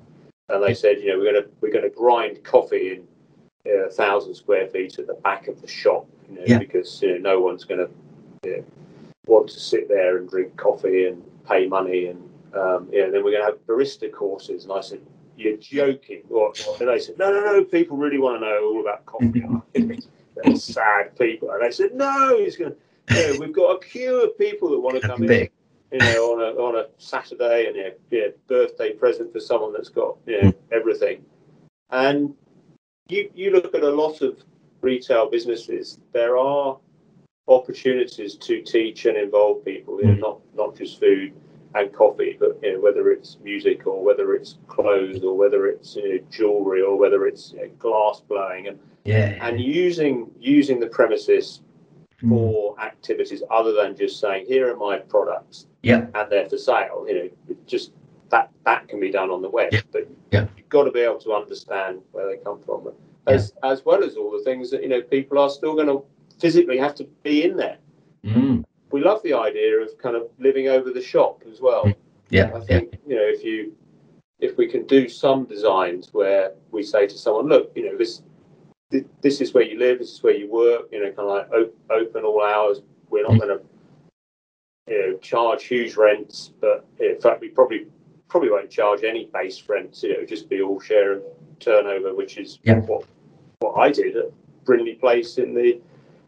and 0.49 0.63
they 0.63 0.73
said, 0.75 1.01
you 1.01 1.09
know, 1.09 1.19
we're 1.19 1.33
going 1.33 1.43
to 1.45 1.51
we're 1.61 1.73
going 1.73 1.85
to 1.85 1.91
grind 1.91 2.43
coffee 2.43 2.93
in 2.95 3.07
uh, 3.67 3.87
a 3.87 3.91
thousand 3.91 4.35
square 4.35 4.67
feet 4.69 4.99
at 4.99 5.07
the 5.07 5.15
back 5.15 5.49
of 5.49 5.61
the 5.61 5.69
shop, 5.69 6.07
you 6.29 6.37
know, 6.37 6.43
Yeah. 6.47 6.59
because 6.59 7.03
you 7.03 7.19
know 7.19 7.35
no 7.35 7.41
one's 7.41 7.65
going 7.65 7.87
to 7.87 7.91
you 8.49 8.57
know, 8.57 8.65
want 9.27 9.49
to 9.51 9.61
sit 9.61 9.89
there 9.89 10.17
and 10.17 10.31
drink 10.31 10.57
coffee 10.57 11.07
and 11.07 11.23
pay 11.47 11.67
money 11.67 12.07
and 12.07 12.31
um, 12.55 12.89
then 12.91 13.13
we're 13.13 13.31
going 13.31 13.41
to 13.41 13.45
have 13.45 13.67
barista 13.67 14.11
courses. 14.11 14.65
And 14.65 14.73
I 14.73 14.81
said, 14.81 15.01
you're 15.37 15.57
joking. 15.57 16.23
Or, 16.31 16.53
and 16.81 16.89
they 16.89 16.99
said, 16.99 17.19
no, 17.19 17.31
no, 17.31 17.41
no, 17.41 17.65
people 17.65 17.97
really 17.97 18.19
want 18.19 18.41
to 18.41 18.47
know 18.47 18.65
all 18.65 18.81
about 18.81 19.07
coffee. 19.07 19.45
They're 20.43 20.57
sad 20.57 21.17
people. 21.19 21.51
And 21.51 21.63
they 21.63 21.71
said, 21.71 21.95
no, 21.95 22.39
he's 22.39 22.57
going 22.57 22.73
to, 22.73 23.15
you 23.15 23.35
know, 23.35 23.41
we've 23.41 23.53
got 23.53 23.71
a 23.77 23.79
queue 23.79 24.23
of 24.25 24.39
people 24.39 24.71
that 24.71 24.81
want 24.81 25.01
to 25.01 25.07
come 25.07 25.23
in. 25.25 25.49
You 25.93 26.01
know, 26.01 26.33
on 26.33 26.41
a, 26.41 26.61
on 26.61 26.77
a 26.77 26.87
Saturday 26.99 27.67
and, 27.67 27.77
you 28.11 28.21
know, 28.21 28.33
birthday 28.47 28.93
present 28.93 29.33
for 29.33 29.41
someone 29.41 29.73
that's 29.73 29.89
got, 29.89 30.17
you 30.27 30.41
know, 30.43 30.53
everything. 30.73 31.25
And 31.91 32.35
you, 33.09 33.31
you 33.35 33.51
look 33.51 33.75
at 33.75 33.83
a 33.83 33.91
lot 33.91 34.23
of 34.23 34.39
retail 34.81 35.29
businesses, 35.29 35.99
there 36.13 36.37
are 36.39 36.79
opportunities 37.49 38.37
to 38.37 38.63
teach 38.63 39.07
and 39.07 39.17
involve 39.17 39.65
people, 39.65 40.01
you 40.01 40.09
know, 40.09 40.15
Mm. 40.15 40.21
not, 40.21 40.41
not 40.55 40.77
just 40.77 41.01
food 41.01 41.33
and 41.75 41.93
coffee, 41.93 42.37
but 42.39 42.59
you 42.63 42.75
know, 42.75 42.81
whether 42.81 43.11
it's 43.11 43.39
music 43.43 43.87
or 43.87 44.03
whether 44.03 44.35
it's 44.35 44.59
clothes 44.69 45.23
or 45.23 45.37
whether 45.37 45.67
it's 45.67 45.97
you 45.97 46.09
know, 46.19 46.25
jewelry 46.31 46.83
or 46.83 46.97
whether 46.97 47.27
it's 47.27 47.53
you 47.53 47.61
know, 47.61 47.69
glass 47.79 48.21
blowing 48.29 48.69
and, 48.69 48.79
Yeah. 49.05 49.37
and 49.41 49.61
using 49.61 50.31
using 50.39 50.79
the 50.81 50.87
premises 50.89 51.63
Mm. 52.23 52.29
for 52.29 52.79
activities 52.81 53.43
other 53.51 53.73
than 53.73 53.97
just 53.97 54.21
saying 54.21 54.45
here 54.47 54.71
are 54.71 54.77
my 54.77 54.99
products 54.99 55.67
Yeah. 55.83 56.07
and 56.15 56.31
they're 56.31 56.49
for 56.49 56.59
sale. 56.59 57.05
You 57.09 57.15
know, 57.15 57.57
just 57.67 57.93
that 58.31 58.51
that 58.65 58.89
can 58.89 59.01
be 59.01 59.11
done 59.11 59.31
on 59.31 59.43
the 59.43 59.49
web, 59.51 59.73
Yeah. 59.73 59.81
but 59.93 60.07
Yeah. 60.33 60.47
you've 60.57 60.69
got 60.69 60.85
to 60.85 60.91
be 60.91 61.01
able 61.01 61.19
to 61.21 61.33
understand 61.33 62.01
where 62.13 62.27
they 62.29 62.37
come 62.39 62.61
from. 62.61 62.93
as 63.27 63.53
as 63.63 63.85
well 63.85 64.03
as 64.03 64.17
all 64.17 64.31
the 64.31 64.43
things 64.45 64.71
that 64.71 64.83
you 64.83 64.89
know 64.89 65.03
people 65.03 65.39
are 65.39 65.51
still 65.51 65.75
going 65.75 65.87
to 65.87 66.03
physically 66.41 66.79
have 66.79 66.95
to 66.95 67.05
be 67.23 67.45
in 67.45 67.55
there. 67.57 67.77
Mm. 68.25 68.65
We 68.93 69.03
love 69.03 69.23
the 69.23 69.35
idea 69.35 69.79
of 69.79 69.97
kind 69.99 70.17
of 70.17 70.29
living 70.39 70.69
over 70.69 70.91
the 70.91 71.03
shop 71.03 71.43
as 71.51 71.61
well. 71.61 71.93
Yeah. 72.31 72.51
I 72.55 72.61
think 72.61 72.99
you 73.07 73.17
know 73.17 73.23
if 73.23 73.45
you 73.45 73.73
if 74.41 74.57
we 74.57 74.67
can 74.67 74.87
do 74.87 75.07
some 75.09 75.45
designs 75.45 76.09
where 76.15 76.55
we 76.71 76.83
say 76.83 77.07
to 77.07 77.17
someone, 77.19 77.47
look, 77.47 77.71
you 77.77 77.85
know 77.91 77.97
this 77.99 78.23
this 79.21 79.41
is 79.41 79.53
where 79.55 79.65
you 79.65 79.79
live, 79.79 79.99
this 79.99 80.13
is 80.13 80.23
where 80.23 80.35
you 80.35 80.51
work, 80.51 80.89
you 80.91 80.99
know, 81.01 81.13
kind 81.13 81.29
of 81.29 81.37
like 81.37 81.51
op- 81.53 81.75
open 81.91 82.25
all 82.25 82.43
hours. 82.43 82.81
We're 83.11 83.23
not 83.23 83.33
Mm. 83.33 83.41
going 83.41 83.59
to 83.59 83.65
you 84.91 84.99
know 85.13 85.17
charge 85.19 85.65
huge 85.65 85.97
rents, 85.97 86.53
but 86.61 86.85
in 86.99 87.19
fact 87.21 87.41
we 87.41 87.49
probably 87.49 87.87
probably 88.29 88.51
won't 88.51 88.71
charge 88.71 89.05
any 89.05 89.31
base 89.33 89.63
rents. 89.69 90.03
You 90.03 90.19
know, 90.19 90.27
just 90.27 90.49
be 90.49 90.61
all 90.61 90.81
share 90.81 91.13
of 91.15 91.23
turnover, 91.61 92.15
which 92.15 92.37
is 92.37 92.59
Yeah. 92.65 92.81
what 92.81 93.05
what 93.61 93.75
I 93.79 93.91
did 93.93 94.17
at 94.17 94.31
Brindley 94.65 94.95
Place 94.95 95.39
in 95.39 95.55
the 95.55 95.81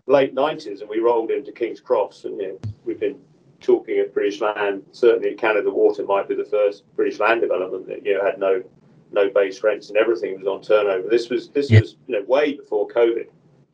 late 0.06 0.32
nineties, 0.32 0.80
and 0.80 0.88
we 0.88 1.00
rolled 1.00 1.30
into 1.30 1.52
King's 1.52 1.80
Cross, 1.80 2.24
and 2.24 2.40
you 2.40 2.48
know, 2.48 2.58
we've 2.84 3.00
been 3.00 3.18
talking 3.60 3.98
at 3.98 4.14
British 4.14 4.40
Land. 4.40 4.84
Certainly, 4.92 5.30
at 5.30 5.38
Canada 5.38 5.70
Water 5.70 6.04
might 6.04 6.28
be 6.28 6.34
the 6.34 6.44
first 6.44 6.84
British 6.96 7.18
Land 7.20 7.40
development 7.40 7.86
that 7.88 8.04
you 8.06 8.14
know 8.16 8.24
had 8.24 8.38
no 8.38 8.62
no 9.12 9.28
base 9.28 9.62
rents 9.62 9.90
and 9.90 9.98
everything 9.98 10.38
was 10.38 10.46
on 10.46 10.62
turnover. 10.62 11.08
This 11.08 11.28
was 11.30 11.48
this 11.50 11.70
Yeah. 11.70 11.80
was 11.80 11.96
you 12.06 12.14
know 12.18 12.24
way 12.26 12.54
before 12.54 12.86
COVID, 12.88 13.26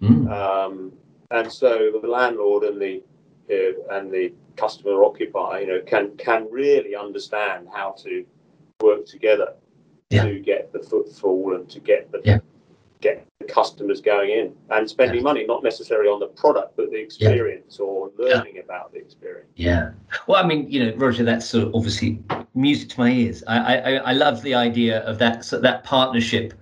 Mm. 0.02 0.30
um, 0.30 0.92
and 1.30 1.50
so 1.52 1.99
the 2.00 2.09
landlord 2.09 2.62
and 2.64 2.80
the 2.80 3.02
you 3.49 3.85
know, 3.88 3.97
and 3.97 4.11
the 4.11 4.33
customer 4.57 5.05
occupier, 5.05 5.61
you 5.61 5.67
know, 5.67 5.81
can 5.87 6.17
can 6.17 6.47
really 6.50 6.95
understand 6.95 7.69
how 7.73 7.93
to 8.05 8.25
work 8.83 9.07
together 9.07 9.55
Yeah. 10.11 10.25
to 10.25 10.38
get 10.40 10.73
the 10.73 10.81
footfall 10.81 11.55
and 11.55 11.69
to 11.71 11.81
get 11.81 12.11
the 12.12 12.21
Yeah. 12.25 12.38
get 13.00 13.25
the 13.38 13.47
customers 13.47 14.00
going 14.00 14.31
in 14.31 14.52
and 14.71 14.88
spending 14.88 15.23
money 15.23 15.45
not 15.47 15.62
necessarily 15.62 16.09
on 16.09 16.19
the 16.19 16.26
product 16.28 16.76
but 16.76 16.90
the 16.90 16.97
experience 16.99 17.78
or 17.78 18.11
learning 18.19 18.59
about 18.59 18.93
the 18.93 18.99
experience. 18.99 19.49
Yeah. 19.55 19.90
Well, 20.26 20.43
I 20.43 20.47
mean, 20.47 20.69
you 20.69 20.85
know, 20.85 20.97
Roger, 20.97 21.23
that's 21.25 21.47
sort 21.47 21.69
of 21.69 21.75
obviously 21.75 22.21
music 22.55 22.88
to 22.90 23.00
my 23.00 23.11
ears. 23.11 23.45
I 23.47 23.76
I, 23.78 23.90
I 23.97 24.12
love 24.12 24.43
the 24.43 24.55
idea 24.55 25.00
of 25.05 25.19
that 25.19 25.45
so 25.45 25.61
that 25.61 25.85
partnership 25.85 26.55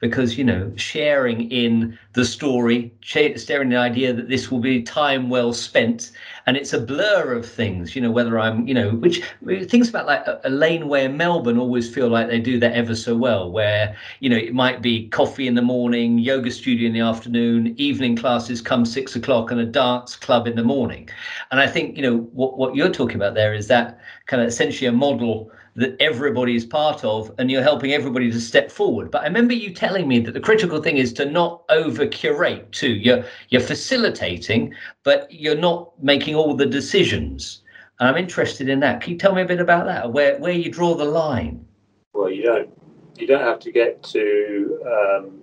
because 0.00 0.38
you 0.38 0.44
know 0.44 0.72
sharing 0.76 1.50
in 1.50 1.98
the 2.12 2.24
story 2.24 2.92
sharing 3.00 3.68
the 3.68 3.76
idea 3.76 4.12
that 4.12 4.28
this 4.28 4.50
will 4.50 4.60
be 4.60 4.82
time 4.82 5.28
well 5.28 5.52
spent 5.52 6.12
and 6.46 6.56
it's 6.56 6.72
a 6.72 6.80
blur 6.80 7.32
of 7.32 7.44
things 7.44 7.96
you 7.96 8.02
know 8.02 8.10
whether 8.10 8.38
i'm 8.38 8.66
you 8.66 8.74
know 8.74 8.90
which 8.90 9.22
things 9.68 9.88
about 9.88 10.06
like 10.06 10.24
a, 10.44 10.48
laneway 10.48 11.04
in 11.04 11.16
melbourne 11.16 11.58
always 11.58 11.92
feel 11.92 12.08
like 12.08 12.28
they 12.28 12.40
do 12.40 12.58
that 12.58 12.72
ever 12.72 12.94
so 12.94 13.16
well 13.16 13.50
where 13.50 13.96
you 14.20 14.28
know 14.28 14.36
it 14.36 14.54
might 14.54 14.80
be 14.82 15.08
coffee 15.08 15.46
in 15.46 15.54
the 15.54 15.62
morning 15.62 16.18
yoga 16.18 16.50
studio 16.50 16.86
in 16.86 16.92
the 16.92 17.00
afternoon 17.00 17.74
evening 17.78 18.16
classes 18.16 18.60
come 18.60 18.84
six 18.84 19.16
o'clock 19.16 19.50
and 19.50 19.60
a 19.60 19.66
dance 19.66 20.16
club 20.16 20.46
in 20.46 20.56
the 20.56 20.62
morning. 20.62 21.08
And 21.50 21.60
i 21.60 21.66
think 21.66 21.96
you 21.96 22.02
know 22.02 22.18
what, 22.32 22.58
what 22.58 22.74
you're 22.74 22.90
talking 22.90 23.16
about 23.16 23.34
there 23.34 23.54
is 23.54 23.68
that 23.68 24.00
kind 24.26 24.42
of 24.42 24.48
essentially 24.48 24.86
a 24.86 24.92
model 24.92 25.50
that 25.78 25.96
everybody 26.00 26.56
is 26.56 26.66
part 26.66 27.04
of 27.04 27.32
and 27.38 27.52
you're 27.52 27.62
helping 27.62 27.92
everybody 27.92 28.28
to 28.32 28.40
step 28.40 28.68
forward. 28.68 29.12
But 29.12 29.22
i 29.22 29.26
remember 29.26 29.54
you 29.54 29.72
telling 29.72 30.08
me 30.08 30.18
that 30.18 30.32
the 30.32 30.40
critical 30.40 30.82
thing 30.82 30.96
is 30.96 31.12
to 31.14 31.24
not 31.24 31.62
over 31.68 32.04
curate 32.04 32.70
too. 32.72 32.94
You're 32.94 33.24
you're 33.48 33.60
facilitating 33.60 34.74
but 35.04 35.32
you're 35.32 35.62
not 35.68 35.92
making 36.02 36.34
all 36.34 36.54
the 36.54 36.66
decisions. 36.66 37.62
And 38.00 38.08
i'm 38.08 38.16
interested 38.16 38.68
in 38.68 38.80
that. 38.80 39.00
Can 39.00 39.12
you 39.12 39.18
tell 39.18 39.34
me 39.34 39.42
a 39.42 39.46
bit 39.46 39.60
about 39.60 39.86
that? 39.86 40.12
Where 40.12 40.36
where 40.38 40.52
you 40.52 40.70
draw 40.70 40.94
the 40.94 41.04
line? 41.04 41.64
Well, 42.12 42.30
you 42.30 42.42
don't 42.42 42.70
you 43.16 43.28
don't 43.28 43.44
have 43.44 43.60
to 43.60 43.70
get 43.70 44.02
to 44.14 44.82
um, 44.84 45.42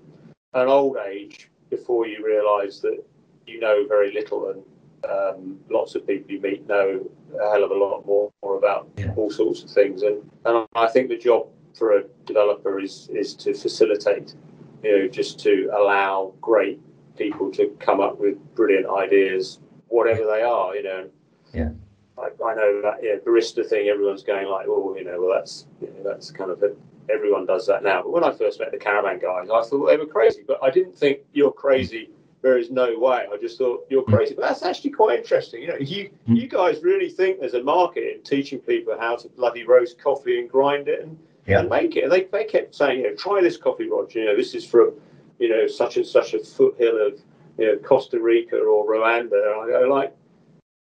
an 0.53 0.67
old 0.67 0.97
age 0.97 1.49
before 1.69 2.07
you 2.07 2.25
realise 2.25 2.79
that 2.79 3.01
you 3.47 3.61
know 3.61 3.85
very 3.87 4.13
little 4.13 4.49
and 4.49 4.61
um, 5.05 5.59
lots 5.69 5.95
of 5.95 6.05
people 6.07 6.31
you 6.31 6.41
meet 6.41 6.67
know 6.67 7.07
a 7.39 7.51
hell 7.51 7.63
of 7.63 7.71
a 7.71 7.75
lot 7.75 8.05
more, 8.05 8.31
more 8.43 8.57
about 8.57 8.87
Yeah. 8.97 9.13
all 9.15 9.29
sorts 9.29 9.63
of 9.63 9.69
things. 9.69 10.03
And, 10.03 10.29
and 10.45 10.67
I 10.75 10.87
think 10.87 11.09
the 11.09 11.17
job 11.17 11.47
for 11.73 11.97
a 11.97 12.03
developer 12.25 12.79
is 12.79 13.09
is 13.13 13.33
to 13.35 13.53
facilitate, 13.53 14.35
you 14.83 14.91
know, 14.99 15.07
just 15.07 15.39
to 15.41 15.69
allow 15.73 16.33
great 16.41 16.79
people 17.17 17.51
to 17.51 17.69
come 17.79 17.99
up 17.99 18.19
with 18.19 18.37
brilliant 18.55 18.87
ideas, 18.87 19.59
whatever 19.87 20.25
they 20.25 20.41
are, 20.41 20.75
you 20.75 20.83
know. 20.83 21.09
Yeah. 21.53 21.69
I, 22.17 22.27
I 22.45 22.55
know 22.55 22.81
that 22.81 22.99
yeah, 23.03 23.15
barista 23.25 23.67
thing. 23.67 23.89
Everyone's 23.89 24.23
going 24.23 24.47
like, 24.47 24.67
oh, 24.69 24.95
you 24.97 25.03
know, 25.03 25.19
well, 25.19 25.33
that's 25.37 25.67
you 25.81 25.87
know, 25.87 26.03
that's 26.09 26.31
kind 26.31 26.49
of 26.51 26.63
a, 26.63 26.73
everyone 27.09 27.45
does 27.45 27.67
that 27.67 27.83
now. 27.83 28.01
But 28.03 28.11
when 28.11 28.23
I 28.23 28.31
first 28.31 28.59
met 28.59 28.71
the 28.71 28.77
caravan 28.77 29.19
guys, 29.19 29.49
I 29.49 29.61
thought 29.63 29.85
they 29.87 29.97
were 29.97 30.05
crazy. 30.05 30.43
But 30.47 30.59
I 30.63 30.69
didn't 30.69 30.97
think 30.97 31.19
you're 31.33 31.51
crazy. 31.51 32.09
There 32.45 32.59
is 32.59 32.69
no 32.69 32.95
way. 32.99 33.25
I 33.33 33.37
just 33.41 33.57
thought 33.57 33.87
you're 33.89 34.03
crazy. 34.03 34.35
But 34.35 34.43
that's 34.43 34.61
actually 34.61 34.91
quite 34.91 35.17
interesting. 35.17 35.63
You 35.63 35.69
know, 35.69 35.77
you 35.79 36.11
Mm. 36.29 36.39
you 36.39 36.47
guys 36.47 36.83
really 36.83 37.09
think 37.09 37.39
there's 37.39 37.55
a 37.55 37.63
market 37.63 38.03
in 38.13 38.21
teaching 38.21 38.59
people 38.59 38.95
how 38.99 39.15
to 39.15 39.29
bloody 39.29 39.63
roast 39.65 39.97
coffee 39.97 40.39
and 40.39 40.47
grind 40.47 40.87
it 40.87 41.01
and, 41.01 41.17
Yeah. 41.47 41.61
and 41.61 41.69
make 41.69 41.95
it. 41.95 42.03
And 42.03 42.11
they 42.13 42.25
they 42.25 42.43
kept 42.43 42.75
saying, 42.75 42.99
you 42.99 43.09
know, 43.09 43.15
try 43.15 43.41
this 43.41 43.57
coffee, 43.57 43.89
Roger. 43.89 44.19
You 44.19 44.25
know, 44.25 44.35
this 44.35 44.53
is 44.53 44.63
from 44.63 44.93
you 45.39 45.49
know 45.49 45.65
such 45.65 45.97
and 45.97 46.05
such 46.05 46.35
a 46.35 46.39
foothill 46.39 47.07
of 47.07 47.19
you 47.57 47.65
know 47.65 47.77
Costa 47.79 48.19
Rica 48.19 48.59
or 48.59 48.85
Rwanda. 48.85 49.39
And 49.43 49.61
I 49.73 49.79
go 49.79 49.87
like, 49.91 50.15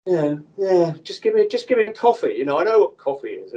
yeah, 0.04 0.38
yeah, 0.58 0.94
just 1.04 1.22
give 1.22 1.34
me 1.36 1.46
just 1.46 1.68
give 1.68 1.78
me 1.78 1.86
coffee. 1.92 2.34
You 2.38 2.44
know, 2.44 2.58
I 2.58 2.64
know 2.64 2.80
what 2.80 2.98
coffee 2.98 3.34
is. 3.44 3.54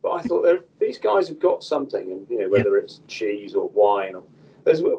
But 0.00 0.10
I 0.12 0.22
thought 0.22 0.64
these 0.78 0.98
guys 0.98 1.26
have 1.26 1.40
got 1.40 1.64
something, 1.64 2.12
and 2.12 2.24
you 2.30 2.38
know 2.38 2.48
whether 2.50 2.76
it's 2.76 3.00
cheese 3.08 3.56
or 3.56 3.68
wine. 3.70 4.14
Or 4.14 4.22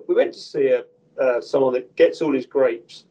we 0.10 0.13
went 0.13 0.34
to 0.34 0.39
see 0.39 0.68
a, 0.72 0.84
uh, 1.20 1.42
someone 1.42 1.74
that 1.74 1.96
gets 1.96 2.22
all 2.22 2.34
his 2.34 2.46
grapes, 2.46 3.06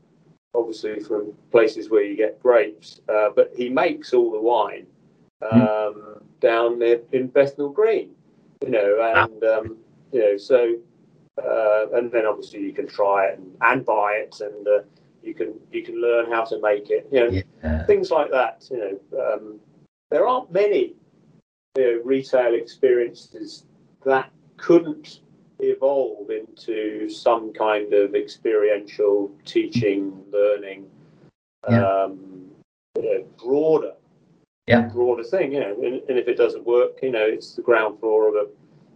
obviously 0.54 1.00
from 1.00 1.32
places 1.50 1.90
where 1.90 2.02
you 2.02 2.16
get 2.16 2.40
grapes, 2.40 3.00
uh, 3.08 3.28
but 3.34 3.52
he 3.56 3.68
makes 3.68 4.12
all 4.12 4.30
the 4.30 4.40
wine 4.40 4.86
um, 5.50 6.20
down 6.40 6.78
there 6.78 7.00
in 7.12 7.28
Bethnal 7.28 7.70
Green. 7.70 8.10
You 8.64 8.70
know, 8.70 9.24
and 9.26 9.44
um, 9.44 9.76
you 10.12 10.20
know 10.20 10.36
so. 10.36 10.76
Uh, 11.38 11.86
and 11.92 12.10
then 12.10 12.26
obviously 12.26 12.60
you 12.60 12.72
can 12.72 12.88
try 12.88 13.26
it 13.26 13.38
and, 13.38 13.56
and 13.60 13.86
buy 13.86 14.14
it, 14.14 14.40
and 14.40 14.66
uh, 14.66 14.80
you 15.22 15.32
can 15.32 15.54
you 15.70 15.84
can 15.84 16.00
learn 16.00 16.28
how 16.32 16.42
to 16.44 16.60
make 16.60 16.90
it. 16.90 17.06
You 17.12 17.20
know, 17.20 17.30
yeah 17.30 17.86
things 17.86 18.10
like 18.10 18.30
that. 18.30 18.64
You 18.70 19.00
know, 19.12 19.34
um, 19.34 19.60
there 20.10 20.26
aren't 20.26 20.52
many 20.52 20.94
you 21.76 21.82
know, 21.82 22.00
retail 22.04 22.54
experiences 22.54 23.64
that 24.04 24.30
couldn't 24.56 25.20
evolve 25.60 26.30
into 26.30 27.08
some 27.08 27.52
kind 27.52 27.92
of 27.92 28.14
experiential 28.14 29.30
teaching, 29.44 30.24
learning, 30.30 30.86
Yeah. 31.68 31.84
um, 31.86 32.50
you 32.96 33.02
know, 33.02 33.24
broader, 33.42 33.94
Yeah. 34.66 34.88
broader 34.92 35.24
thing. 35.24 35.52
You 35.52 35.60
know, 35.60 35.74
and, 35.82 36.02
and 36.08 36.18
if 36.18 36.28
it 36.28 36.36
doesn't 36.36 36.64
work, 36.64 37.02
you 37.02 37.10
know, 37.10 37.24
it's 37.24 37.54
the 37.54 37.62
ground 37.62 37.98
floor 38.00 38.28
of 38.28 38.34
a 38.34 38.48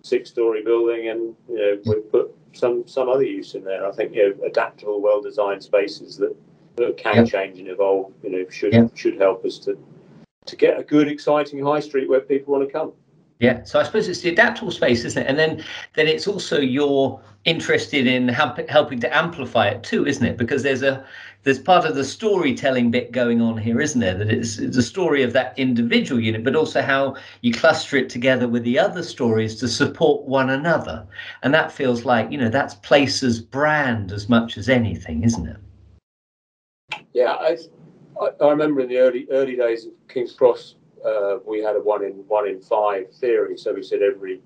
six-story 0.04 0.62
building, 0.62 1.08
and 1.08 1.36
you 1.48 1.56
know, 1.56 1.78
we 1.86 2.00
put 2.00 2.34
some 2.52 2.86
some 2.86 3.08
other 3.08 3.22
use 3.24 3.54
in 3.54 3.64
there. 3.64 3.86
I 3.86 3.92
think 3.92 4.14
you 4.14 4.36
know, 4.36 4.44
adaptable, 4.44 5.00
well-designed 5.00 5.62
spaces 5.62 6.16
that 6.18 6.34
that 6.76 6.96
can 6.96 7.16
Yeah. 7.16 7.24
change 7.24 7.58
and 7.58 7.68
evolve. 7.68 8.12
You 8.22 8.30
know, 8.30 8.48
should 8.48 8.90
should 8.94 9.16
help 9.16 9.44
us 9.44 9.58
to 9.60 9.76
to 10.46 10.56
get 10.56 10.78
a 10.78 10.82
good, 10.82 11.06
exciting 11.08 11.64
high 11.64 11.80
street 11.80 12.08
where 12.08 12.20
people 12.20 12.52
want 12.52 12.66
to 12.66 12.72
come. 12.72 12.92
Yeah, 13.42 13.64
so 13.64 13.80
I 13.80 13.82
suppose 13.82 14.06
it's 14.06 14.20
the 14.20 14.28
adaptable 14.28 14.70
space, 14.70 15.04
isn't 15.04 15.20
it? 15.20 15.26
And 15.26 15.36
then 15.36 15.64
then 15.94 16.06
it's 16.06 16.28
also 16.28 16.60
you're 16.60 17.20
interested 17.44 18.06
in 18.06 18.28
help, 18.28 18.56
helping 18.68 19.00
to 19.00 19.12
amplify 19.12 19.66
it 19.66 19.82
too, 19.82 20.06
isn't 20.06 20.24
it? 20.24 20.36
Because 20.36 20.62
there's 20.62 20.84
a 20.84 21.04
there's 21.42 21.58
part 21.58 21.84
of 21.84 21.96
the 21.96 22.04
storytelling 22.04 22.92
bit 22.92 23.10
going 23.10 23.40
on 23.40 23.58
here, 23.58 23.80
isn't 23.80 24.00
there? 24.00 24.14
That 24.14 24.30
it's, 24.30 24.58
it's 24.58 24.76
a 24.76 24.82
story 24.82 25.24
of 25.24 25.32
that 25.32 25.58
individual 25.58 26.20
unit, 26.20 26.44
but 26.44 26.54
also 26.54 26.82
how 26.82 27.16
you 27.40 27.52
cluster 27.52 27.96
it 27.96 28.08
together 28.08 28.46
with 28.46 28.62
the 28.62 28.78
other 28.78 29.02
stories 29.02 29.56
to 29.56 29.66
support 29.66 30.22
one 30.22 30.50
another. 30.50 31.04
And 31.42 31.52
that 31.52 31.72
feels 31.72 32.04
like 32.04 32.30
you 32.30 32.38
know 32.38 32.48
that's 32.48 32.74
place's 32.74 33.40
brand 33.40 34.12
as 34.12 34.28
much 34.28 34.56
as 34.56 34.68
anything, 34.68 35.24
isn't 35.24 35.48
it? 35.48 35.56
Yeah, 37.12 37.32
I, 37.32 37.58
I, 38.20 38.28
I 38.40 38.50
remember 38.50 38.82
in 38.82 38.88
the 38.88 38.98
early 38.98 39.26
early 39.32 39.56
days 39.56 39.86
of 39.86 39.94
King's 40.06 40.32
Cross, 40.32 40.76
uh, 41.04 41.38
we 41.46 41.60
had 41.60 41.76
a 41.76 41.80
one 41.80 42.04
in 42.04 42.12
one 42.28 42.48
in 42.48 42.60
five 42.60 43.12
theory. 43.20 43.56
So 43.56 43.72
we 43.74 43.82
said 43.82 44.02
every 44.02 44.40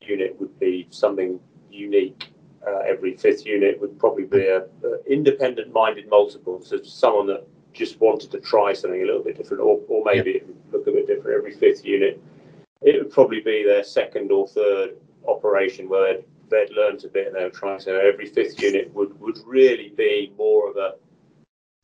unit 0.00 0.38
would 0.40 0.58
be 0.58 0.86
something 0.90 1.38
unique. 1.70 2.28
Uh, 2.66 2.78
every 2.86 3.16
fifth 3.16 3.44
unit 3.44 3.80
would 3.80 3.98
probably 3.98 4.24
be 4.24 4.46
a, 4.46 4.62
a 4.84 5.04
independent-minded 5.06 6.08
multiple, 6.08 6.62
so 6.62 6.80
someone 6.82 7.26
that 7.26 7.44
just 7.72 8.00
wanted 8.00 8.30
to 8.30 8.38
try 8.38 8.72
something 8.72 9.02
a 9.02 9.04
little 9.04 9.22
bit 9.22 9.36
different, 9.36 9.60
or, 9.60 9.80
or 9.88 10.04
maybe 10.04 10.30
it 10.30 10.46
would 10.46 10.56
look 10.70 10.86
a 10.86 10.92
bit 10.92 11.06
different. 11.08 11.36
Every 11.36 11.52
fifth 11.52 11.84
unit, 11.84 12.22
it 12.82 13.02
would 13.02 13.12
probably 13.12 13.40
be 13.40 13.64
their 13.64 13.82
second 13.82 14.30
or 14.30 14.46
third 14.46 14.90
operation 15.26 15.88
where 15.88 16.14
they'd, 16.14 16.24
they'd 16.50 16.76
learned 16.76 17.04
a 17.04 17.08
bit 17.08 17.26
and 17.28 17.34
they 17.34 17.42
were 17.42 17.50
trying. 17.50 17.80
So 17.80 17.98
every 17.98 18.26
fifth 18.26 18.60
unit 18.62 18.92
would 18.94 19.18
would 19.18 19.38
really 19.44 19.92
be 19.96 20.32
more 20.36 20.70
of 20.70 20.76
a 20.76 20.94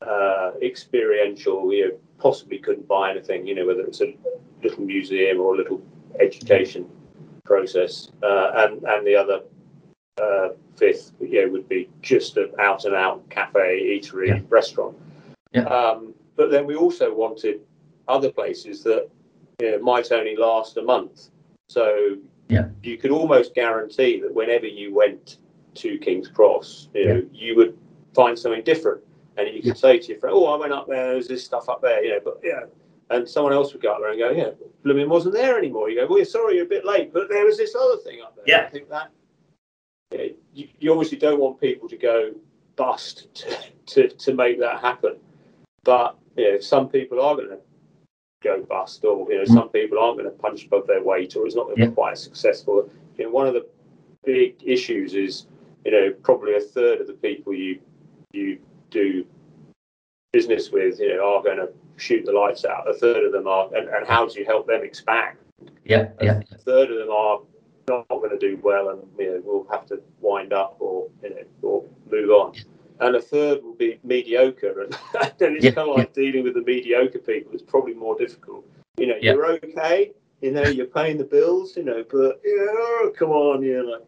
uh, 0.03 0.53
experiential. 0.63 1.73
You 1.73 1.89
know, 1.89 1.95
possibly 2.19 2.59
couldn't 2.59 2.89
buy 2.89 3.11
anything. 3.11 3.47
You 3.47 3.55
know, 3.55 3.67
whether 3.67 3.83
it's 3.83 4.01
a 4.01 4.17
little 4.63 4.85
museum 4.85 5.41
or 5.41 5.55
a 5.55 5.59
little 5.59 5.83
education 6.21 6.89
process, 7.45 8.11
uh, 8.23 8.51
and 8.57 8.83
and 8.85 9.07
the 9.07 9.17
other 9.17 9.41
uh, 10.21 10.49
fifth, 10.77 11.13
you 11.21 11.45
know, 11.45 11.53
would 11.53 11.69
be 11.69 11.89
just 12.03 12.37
an 12.37 12.51
out 12.59 12.85
and 12.85 12.95
out 12.95 13.29
cafe, 13.31 13.99
eatery, 13.99 14.29
Yeah. 14.29 14.41
restaurant. 14.49 14.97
Yeah. 15.53 15.65
Um, 15.65 16.15
but 16.37 16.51
then 16.51 16.67
we 16.67 16.77
also 16.77 17.15
wanted 17.15 17.61
other 18.07 18.31
places 18.31 18.83
that 18.85 19.09
you 19.61 19.73
know, 19.73 19.79
might 19.81 20.11
only 20.13 20.37
last 20.37 20.77
a 20.77 20.83
month. 20.83 21.31
So 21.69 22.17
Yeah. 22.49 22.69
you 22.83 22.97
could 22.97 23.11
almost 23.11 23.55
guarantee 23.55 24.21
that 24.21 24.33
whenever 24.33 24.67
you 24.67 24.95
went 24.95 25.39
to 25.75 25.99
King's 25.99 26.29
Cross, 26.29 26.89
you 26.95 27.07
know, 27.07 27.23
you 27.33 27.55
would 27.57 27.77
find 28.15 28.39
something 28.39 28.63
different. 28.63 29.03
And 29.39 29.55
you 29.55 29.63
could 29.63 29.79
say 29.79 29.99
to 29.99 30.09
your 30.09 30.19
friend, 30.19 30.35
"Oh, 30.37 30.47
I 30.47 30.57
went 30.57 30.73
up 30.73 30.89
there. 30.89 31.13
There's 31.13 31.29
this 31.29 31.45
stuff 31.45 31.69
up 31.69 31.81
there, 31.81 32.03
you 32.03 32.11
know." 32.11 32.21
But 32.25 32.41
yeah, 32.43 32.65
and 33.11 33.29
someone 33.29 33.53
else 33.53 33.73
would 33.73 33.83
go 33.83 33.93
up 33.93 34.01
there 34.01 34.11
and 34.11 34.19
go, 34.19 34.31
"Yeah, 34.31 34.51
blooming 34.83 35.09
wasn't 35.09 35.35
there 35.35 35.57
anymore." 35.57 35.89
You 35.89 36.01
go, 36.01 36.07
"Well, 36.09 36.19
you're 36.19 36.25
sorry, 36.27 36.57
you're 36.57 36.67
a 36.67 36.69
bit 36.69 36.85
late, 36.85 37.13
but 37.13 37.29
there 37.29 37.45
was 37.45 37.57
this 37.57 37.75
other 37.75 37.97
thing 37.99 38.21
up 38.21 38.35
there." 38.37 38.45
Yeah. 38.47 38.67
I 38.67 38.71
think 38.71 38.89
that 38.91 39.11
yeah, 40.11 40.27
you, 40.55 40.69
you 40.79 40.93
obviously 40.93 41.19
don't 41.19 41.41
want 41.41 41.61
people 41.61 41.89
to 41.89 41.97
go 41.97 42.33
bust 42.77 43.29
to, 43.35 43.57
to, 43.87 44.09
to 44.09 44.35
make 44.35 44.59
that 44.61 44.81
happen. 44.81 45.17
But 45.85 46.17
you 46.37 46.53
know, 46.53 46.61
some 46.61 46.89
people 46.89 47.21
are 47.21 47.37
going 47.37 47.51
to 47.51 47.59
go 48.43 48.63
bust, 48.63 49.05
or 49.05 49.31
you 49.31 49.39
know, 49.39 49.45
mm. 49.45 49.55
some 49.55 49.69
people 49.69 49.99
aren't 49.99 50.19
going 50.19 50.31
to 50.31 50.37
punch 50.37 50.67
above 50.67 50.87
their 50.87 51.03
weight, 51.03 51.37
or 51.37 51.47
it's 51.47 51.55
not 51.55 51.65
going 51.65 51.77
to 51.77 51.83
Yeah. 51.83 51.89
be 51.89 51.95
quite 51.95 52.13
as 52.13 52.23
successful. 52.23 52.91
You 53.17 53.25
know, 53.25 53.31
one 53.31 53.47
of 53.47 53.55
the 53.55 53.67
big 54.25 54.57
issues 54.65 55.15
is 55.15 55.47
you 55.85 55.93
know 55.93 56.13
probably 56.23 56.55
a 56.57 56.61
third 56.61 57.01
of 57.01 57.07
the 57.07 57.13
people 57.15 57.55
you 57.55 57.79
you 58.33 58.59
do 58.91 59.25
business 60.33 60.71
with, 60.71 61.01
you 61.01 61.17
know, 61.17 61.37
are 61.37 61.43
going 61.43 61.57
to 61.57 61.69
shoot 61.97 62.25
the 62.25 62.33
lights 62.33 62.65
out. 62.65 62.89
A 62.89 62.95
third 62.95 63.25
of 63.25 63.33
them 63.33 63.47
are, 63.47 63.73
and, 63.75 63.89
and 63.89 64.07
how 64.07 64.27
do 64.27 64.39
you 64.39 64.45
help 64.47 64.67
them 64.67 64.83
expand? 64.83 65.37
Yeah, 65.85 66.11
yeah, 66.21 66.41
A 66.53 66.59
third 66.59 66.91
of 66.91 66.99
them 66.99 67.11
are 67.11 67.41
not 67.89 68.07
going 68.09 68.31
to 68.31 68.39
do 68.39 68.59
well, 68.63 68.91
and 68.91 69.01
you 69.19 69.35
know, 69.35 69.41
will 69.45 69.67
have 69.71 69.87
to 69.87 70.01
wind 70.21 70.53
up 70.53 70.77
or 70.79 71.09
you 71.23 71.31
know, 71.31 71.37
or 71.63 71.85
move 72.11 72.31
on. 72.31 72.55
And 73.01 73.17
a 73.17 73.23
third 73.23 73.63
will 73.63 73.75
be 73.75 73.99
mediocre, 74.05 74.83
and 74.83 74.93
then 75.39 75.57
it's 75.57 75.65
Yeah, 75.65 75.71
kind 75.73 75.89
of 75.89 75.97
like 75.97 76.13
dealing 76.13 76.45
with 76.45 76.55
the 76.55 76.63
mediocre 76.63 77.19
people. 77.19 77.53
is 77.55 77.63
probably 77.63 77.95
more 77.95 78.17
difficult. 78.19 78.65
You 78.99 79.07
know, 79.07 79.15
Yeah. 79.21 79.33
you're 79.33 79.47
okay. 79.53 80.13
You 80.41 80.53
know, 80.53 80.65
you're 80.67 80.87
paying 80.87 81.17
the 81.19 81.25
bills. 81.25 81.77
You 81.77 81.85
know, 81.85 82.05
but 82.09 82.41
you 82.45 82.67
know, 82.67 83.11
come 83.19 83.31
on, 83.31 83.63
you 83.63 83.83
know, 83.83 83.91
like 83.93 84.03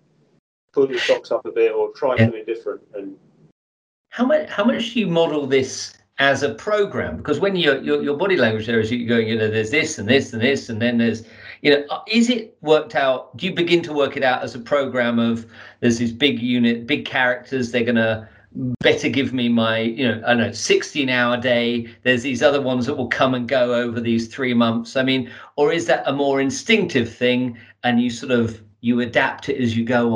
pull 0.73 0.89
your 0.91 1.01
socks 1.01 1.31
up 1.33 1.45
a 1.47 1.51
bit 1.51 1.73
or 1.73 1.93
try 1.93 2.17
Yeah. 2.17 2.27
something 2.27 2.45
different. 2.45 2.83
And 2.95 3.17
How 4.11 4.27
much? 4.27 4.49
How 4.49 4.65
much 4.65 4.93
do 4.93 5.01
you 5.01 5.07
model 5.07 5.47
this 5.47 5.95
as 6.19 6.43
a 6.43 6.53
program? 6.55 7.17
Because 7.17 7.39
when 7.39 7.57
your 7.57 7.81
your, 7.81 8.03
your 8.03 8.17
body 8.17 8.37
language 8.37 8.67
there 8.67 8.81
is 8.81 8.91
you 8.91 9.07
going, 9.07 9.29
you 9.29 9.39
know, 9.39 9.49
there's 9.49 9.71
this 9.71 9.99
and 9.99 10.09
this 10.09 10.33
and 10.33 10.43
this, 10.43 10.69
and 10.69 10.83
then 10.83 10.99
there's, 10.99 11.25
you 11.63 11.71
know, 11.71 11.85
uh, 11.91 12.03
is 12.09 12.29
it 12.29 12.57
worked 12.61 12.97
out? 12.97 13.37
Do 13.37 13.47
you 13.47 13.55
begin 13.55 13.83
to 13.85 13.93
work 13.93 14.17
it 14.17 14.25
out 14.25 14.43
as 14.43 14.55
a 14.57 14.59
program 14.59 15.21
of 15.21 15.47
there's 15.79 15.99
this 15.99 16.11
big 16.11 16.41
unit, 16.41 16.89
big 16.89 17.05
characters, 17.05 17.71
they're 17.71 17.85
gonna 17.85 18.29
better 18.81 19.09
give 19.09 19.33
me 19.33 19.49
my, 19.49 19.79
you 19.79 20.09
know, 20.09 20.21
I 20.27 20.35
don't 20.35 20.39
know, 20.39 20.53
16 20.53 21.09
hour 21.09 21.37
day. 21.37 21.89
There's 22.03 22.23
these 22.23 22.43
other 22.43 22.61
ones 22.61 22.87
that 22.87 22.97
will 22.97 23.09
come 23.09 23.35
and 23.35 23.49
go 23.49 23.75
over 23.75 24.01
these 24.01 24.27
three 24.27 24.55
months. 24.55 24.97
I 24.97 25.05
mean, 25.05 25.31
or 25.57 25.73
is 25.73 25.87
that 25.87 26.03
a 26.07 26.13
more 26.13 26.41
instinctive 26.41 27.15
thing 27.15 27.57
and 27.85 28.01
you 28.01 28.11
sort 28.11 28.33
of 28.33 28.61
you 28.81 29.01
adapt 29.01 29.49
it 29.49 29.61
as 29.61 29.77
you 29.77 29.85
go 29.85 30.15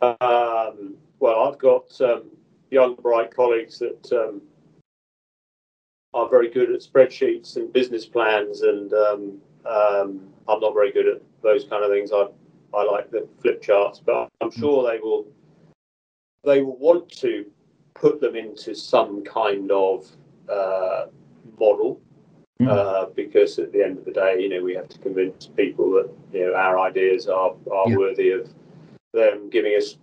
on? 0.00 0.16
Um, 0.20 0.43
well, 1.24 1.48
I've 1.48 1.58
got 1.58 1.98
um, 2.02 2.24
young, 2.70 2.96
bright 2.96 3.34
colleagues 3.34 3.78
that 3.78 4.12
um, 4.12 4.42
are 6.12 6.28
very 6.28 6.50
good 6.50 6.70
at 6.70 6.82
spreadsheets 6.82 7.56
and 7.56 7.72
business 7.72 8.04
plans, 8.04 8.60
and 8.60 8.92
um, 8.92 9.38
um, 9.64 10.28
I'm 10.46 10.60
not 10.60 10.74
very 10.74 10.92
good 10.92 11.08
at 11.08 11.22
those 11.42 11.64
kind 11.64 11.82
of 11.82 11.90
things. 11.90 12.10
I 12.12 12.26
I 12.76 12.84
like 12.84 13.10
the 13.10 13.26
flip 13.40 13.62
charts, 13.62 14.02
but 14.04 14.28
I'm 14.42 14.50
sure 14.50 14.86
they 14.86 14.98
will 15.00 15.26
they 16.44 16.60
will 16.60 16.76
want 16.76 17.08
to 17.20 17.46
put 17.94 18.20
them 18.20 18.36
into 18.36 18.74
some 18.74 19.24
kind 19.24 19.70
of 19.70 20.06
uh, 20.52 21.06
model. 21.58 22.02
Mm. 22.60 22.68
Uh, 22.68 23.06
because 23.16 23.58
at 23.58 23.72
the 23.72 23.82
end 23.82 23.98
of 23.98 24.04
the 24.04 24.12
day, 24.12 24.36
you 24.40 24.50
know, 24.50 24.62
we 24.62 24.74
have 24.74 24.88
to 24.90 24.98
convince 24.98 25.46
people 25.46 25.90
that 25.92 26.10
you 26.34 26.44
know 26.44 26.54
our 26.54 26.78
ideas 26.78 27.28
are 27.28 27.54
are 27.72 27.88
Yeah. 27.88 27.96
worthy 27.96 28.30
of 28.30 28.52
them 29.14 29.48
giving 29.48 29.72
us 29.72 29.96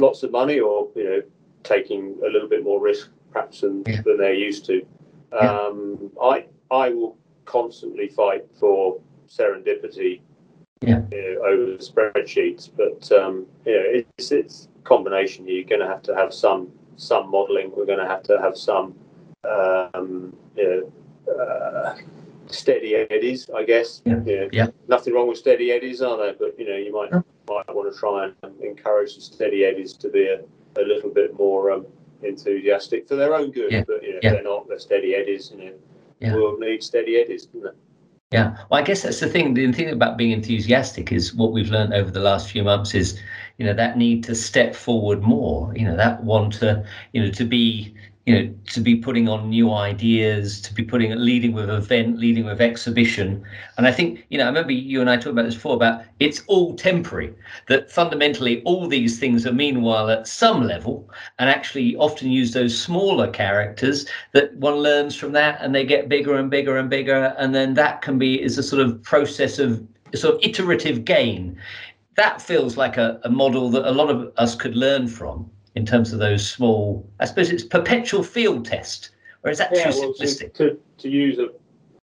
lots 0.00 0.22
of 0.22 0.30
money 0.30 0.60
or 0.60 0.88
you 0.94 1.04
know 1.04 1.22
taking 1.62 2.16
a 2.24 2.28
little 2.28 2.48
bit 2.48 2.62
more 2.62 2.80
risk 2.80 3.10
perhaps 3.32 3.60
than, 3.60 3.82
Yeah. 3.86 4.02
than 4.02 4.18
they're 4.18 4.34
used 4.34 4.64
to. 4.66 4.86
Um, 5.32 6.10
I 6.22 6.46
I 6.70 6.90
will 6.90 7.16
constantly 7.44 8.08
fight 8.08 8.44
for 8.58 9.00
serendipity 9.28 10.20
Yeah. 10.82 11.02
you 11.10 11.34
know, 11.34 11.44
over 11.44 11.64
the 11.66 11.78
spreadsheets, 11.78 12.70
but 12.76 13.10
um, 13.12 13.46
you 13.64 13.72
know 13.72 14.02
it's 14.18 14.32
it's 14.32 14.68
combination. 14.84 15.46
You're 15.48 15.64
going 15.64 15.80
to 15.80 15.86
have 15.88 16.02
to 16.02 16.14
have 16.14 16.32
some 16.32 16.70
some 16.96 17.30
modelling. 17.30 17.72
We're 17.76 17.86
going 17.86 17.98
to 17.98 18.06
have 18.06 18.22
to 18.24 18.38
have 18.40 18.56
some 18.56 18.94
um, 19.44 20.34
you 20.56 20.90
know, 21.26 21.32
uh, 21.32 21.96
steady 22.46 22.94
eddies, 22.94 23.50
I 23.54 23.64
guess. 23.64 24.02
Yeah. 24.04 24.22
You 24.24 24.36
know, 24.40 24.48
Yeah. 24.52 24.66
Nothing 24.88 25.14
wrong 25.14 25.28
with 25.28 25.38
steady 25.38 25.70
eddies, 25.72 26.00
are 26.02 26.16
there? 26.16 26.34
But 26.38 26.58
you 26.58 26.66
know, 26.68 26.76
you 26.76 26.92
might 26.92 27.12
No. 27.12 27.24
Might 27.48 27.74
want 27.74 27.92
to 27.92 27.98
try 27.98 28.30
and 28.42 28.60
encourage 28.62 29.14
the 29.14 29.20
steady 29.20 29.64
eddies 29.64 29.92
to 29.94 30.08
be 30.08 30.26
a, 30.28 30.40
a 30.80 30.84
little 30.84 31.10
bit 31.10 31.36
more 31.38 31.70
um, 31.70 31.86
enthusiastic 32.22 33.08
for 33.08 33.16
their 33.16 33.34
own 33.34 33.50
good. 33.50 33.72
Yeah. 33.72 33.84
But 33.86 34.02
you 34.02 34.14
know, 34.14 34.20
Yeah. 34.22 34.30
if 34.30 34.34
they're 34.36 34.42
not, 34.44 34.68
they're 34.68 34.78
steady 34.78 35.14
eddies. 35.14 35.52
You 35.54 35.64
know, 35.64 35.72
Yeah. 36.20 36.32
the 36.32 36.38
world 36.38 36.60
needs 36.60 36.86
steady 36.86 37.16
eddies, 37.18 37.46
doesn't 37.46 37.68
it? 37.68 37.76
Yeah, 38.32 38.56
well, 38.70 38.80
I 38.80 38.82
guess 38.82 39.02
that's 39.02 39.20
the 39.20 39.28
thing. 39.28 39.54
The 39.54 39.70
thing 39.72 39.90
about 39.90 40.16
being 40.18 40.32
enthusiastic 40.32 41.12
is 41.12 41.32
what 41.32 41.52
we've 41.52 41.70
learned 41.70 41.94
over 41.94 42.10
the 42.10 42.20
last 42.20 42.50
few 42.50 42.64
months 42.64 42.92
is, 42.92 43.20
you 43.58 43.64
know, 43.64 43.72
that 43.74 43.96
need 43.96 44.24
to 44.24 44.34
step 44.34 44.74
forward 44.74 45.22
more. 45.22 45.72
You 45.76 45.84
know, 45.84 45.96
that 45.96 46.24
want 46.24 46.54
to, 46.54 46.84
you 47.12 47.22
know, 47.22 47.30
to 47.30 47.44
be, 47.44 47.94
you 48.26 48.34
know, 48.34 48.54
to 48.66 48.80
be 48.80 48.96
putting 48.96 49.28
on 49.28 49.48
new 49.48 49.72
ideas, 49.72 50.60
to 50.60 50.74
be 50.74 50.82
putting, 50.82 51.12
leading 51.12 51.52
with 51.52 51.70
event, 51.70 52.18
leading 52.18 52.44
with 52.44 52.60
exhibition. 52.60 53.44
And 53.78 53.86
I 53.86 53.92
think, 53.92 54.26
you 54.30 54.38
know, 54.38 54.44
I 54.44 54.48
remember 54.48 54.72
you 54.72 55.00
and 55.00 55.08
I 55.08 55.14
talked 55.16 55.28
about 55.28 55.44
this 55.44 55.54
before 55.54 55.76
about 55.76 56.02
it's 56.18 56.42
all 56.48 56.74
temporary. 56.74 57.32
That 57.68 57.90
fundamentally 57.90 58.62
all 58.64 58.88
these 58.88 59.20
things 59.20 59.46
are 59.46 59.52
meanwhile 59.52 60.10
at 60.10 60.26
some 60.26 60.64
level, 60.66 61.08
and 61.38 61.48
actually 61.48 61.94
often 61.96 62.28
use 62.28 62.52
those 62.52 62.76
smaller 62.76 63.30
characters 63.30 64.06
that 64.32 64.56
one 64.56 64.74
learns 64.76 65.14
from 65.14 65.30
that 65.32 65.58
and 65.60 65.72
they 65.72 65.84
get 65.84 66.08
bigger 66.08 66.34
and 66.34 66.50
bigger 66.50 66.76
and 66.76 66.90
bigger 66.90 67.34
and 67.38 67.54
then 67.54 67.74
that 67.74 68.02
can 68.02 68.18
be 68.18 68.42
is 68.42 68.58
a 68.58 68.62
sort 68.62 68.82
of 68.82 69.00
process 69.02 69.58
of 69.58 69.86
sort 70.14 70.34
of 70.34 70.40
iterative 70.42 71.04
gain 71.04 71.56
that 72.16 72.40
feels 72.40 72.76
like 72.76 72.96
a, 72.96 73.20
a 73.24 73.30
model 73.30 73.70
that 73.70 73.88
a 73.88 73.90
lot 73.90 74.10
of 74.10 74.32
us 74.36 74.54
could 74.54 74.74
learn 74.74 75.06
from 75.06 75.50
in 75.76 75.86
terms 75.86 76.12
of 76.12 76.18
those 76.18 76.48
small 76.50 77.08
i 77.20 77.24
suppose 77.24 77.50
it's 77.50 77.62
perpetual 77.62 78.22
field 78.22 78.64
test 78.64 79.10
or 79.44 79.50
is 79.50 79.58
that 79.58 79.72
too 79.72 79.80
well, 79.84 80.12
to, 80.14 80.24
simplistic 80.24 80.52
to, 80.54 80.78
to 80.98 81.08
use 81.08 81.38
a 81.38 81.48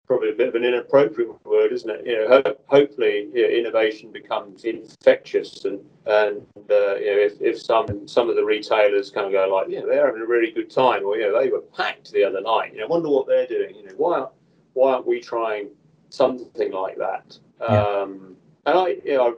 probably 0.08 0.30
a 0.30 0.34
bit 0.34 0.48
of 0.48 0.54
an 0.54 0.64
inappropriate 0.64 1.28
word, 1.44 1.70
isn't 1.70 1.90
it? 1.90 2.06
You 2.06 2.16
know, 2.26 2.42
ho- 2.44 2.56
hopefully 2.66 3.28
you 3.32 3.42
know, 3.42 3.48
innovation 3.48 4.10
becomes 4.10 4.64
infectious, 4.64 5.66
and 5.66 5.78
and 6.06 6.40
uh, 6.70 6.96
you 6.96 7.10
know, 7.12 7.18
if, 7.28 7.40
if 7.40 7.60
some 7.62 8.08
some 8.08 8.30
of 8.30 8.34
the 8.34 8.42
retailers 8.44 9.10
kind 9.10 9.26
of 9.26 9.32
go 9.32 9.54
like, 9.54 9.66
yeah, 9.68 9.82
they're 9.86 10.06
having 10.06 10.22
a 10.22 10.26
really 10.26 10.50
good 10.50 10.70
time, 10.70 11.04
or 11.04 11.16
you 11.18 11.30
know, 11.30 11.38
they 11.38 11.50
were 11.50 11.60
packed 11.60 12.10
the 12.10 12.24
other 12.24 12.40
night. 12.40 12.72
You 12.72 12.80
know, 12.80 12.86
wonder 12.86 13.10
what 13.10 13.26
they're 13.26 13.46
doing. 13.46 13.74
You 13.76 13.84
know, 13.84 13.92
why 13.98 14.18
aren't- 14.20 14.32
why 14.72 14.92
aren't 14.94 15.06
we 15.06 15.20
trying 15.20 15.68
something 16.08 16.72
like 16.72 16.96
that? 16.98 17.38
Yeah. 17.60 17.66
Um, 17.66 18.36
and 18.64 18.78
I, 18.78 18.86
you 19.04 19.14
know, 19.16 19.36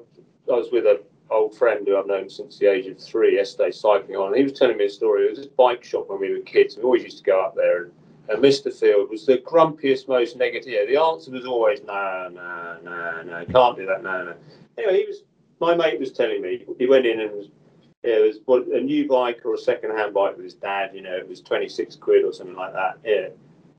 I, 0.49 0.53
I 0.53 0.57
was 0.57 0.69
with 0.71 0.85
a 0.85 1.03
old 1.31 1.57
friend 1.57 1.87
who 1.87 1.97
I've 1.97 2.07
known 2.07 2.29
since 2.29 2.59
the 2.59 2.67
age 2.67 2.87
of 2.87 2.99
three, 2.99 3.37
yesterday 3.37 3.71
cycling 3.71 4.17
on, 4.17 4.35
he 4.35 4.43
was 4.43 4.53
telling 4.53 4.77
me 4.77 4.87
a 4.87 4.91
story. 4.91 5.27
It 5.27 5.31
was 5.31 5.39
this 5.39 5.49
bike 5.49 5.85
shop 5.85 6.09
when 6.09 6.21
we 6.21 6.33
were 6.33 6.41
kids. 6.41 6.77
We 6.77 6.83
always 6.83 7.03
used 7.03 7.19
to 7.19 7.25
go 7.25 7.45
up 7.45 7.55
there 7.55 7.85
and 7.85 7.93
and 8.31 8.43
Mr. 8.43 8.73
Field 8.73 9.11
was 9.11 9.27
the 9.27 9.39
grumpiest, 9.39 10.07
most 10.07 10.37
negative. 10.37 10.89
The 10.89 10.97
answer 10.97 11.33
was 11.33 11.45
always 11.45 11.81
no, 11.85 12.31
no, 12.33 12.79
no, 12.85 13.23
no, 13.23 13.45
can't 13.47 13.77
do 13.77 13.87
that, 13.87 14.03
no, 14.03 14.25
no. 14.25 14.35
Anyway, 14.79 15.01
he 15.01 15.07
was. 15.07 15.23
My 15.61 15.75
mate 15.75 16.01
was 16.01 16.13
telling 16.13 16.41
me 16.41 16.65
he 16.79 16.87
went 16.87 17.05
in 17.05 17.21
and 17.21 17.33
was, 17.33 17.49
yeah, 18.03 18.15
it 18.15 18.43
was 18.47 18.69
a 18.73 18.81
new 18.81 19.07
bike 19.07 19.43
or 19.45 19.55
a 19.55 19.59
second-hand 19.59 20.15
bike 20.15 20.37
with 20.37 20.45
his 20.45 20.55
dad. 20.55 20.93
You 20.95 21.03
know, 21.03 21.15
it 21.15 21.29
was 21.29 21.43
twenty-six 21.43 21.97
quid 21.97 22.25
or 22.25 22.33
something 22.33 22.57
like 22.57 22.73
that. 22.73 22.99
Yeah. 23.05 23.29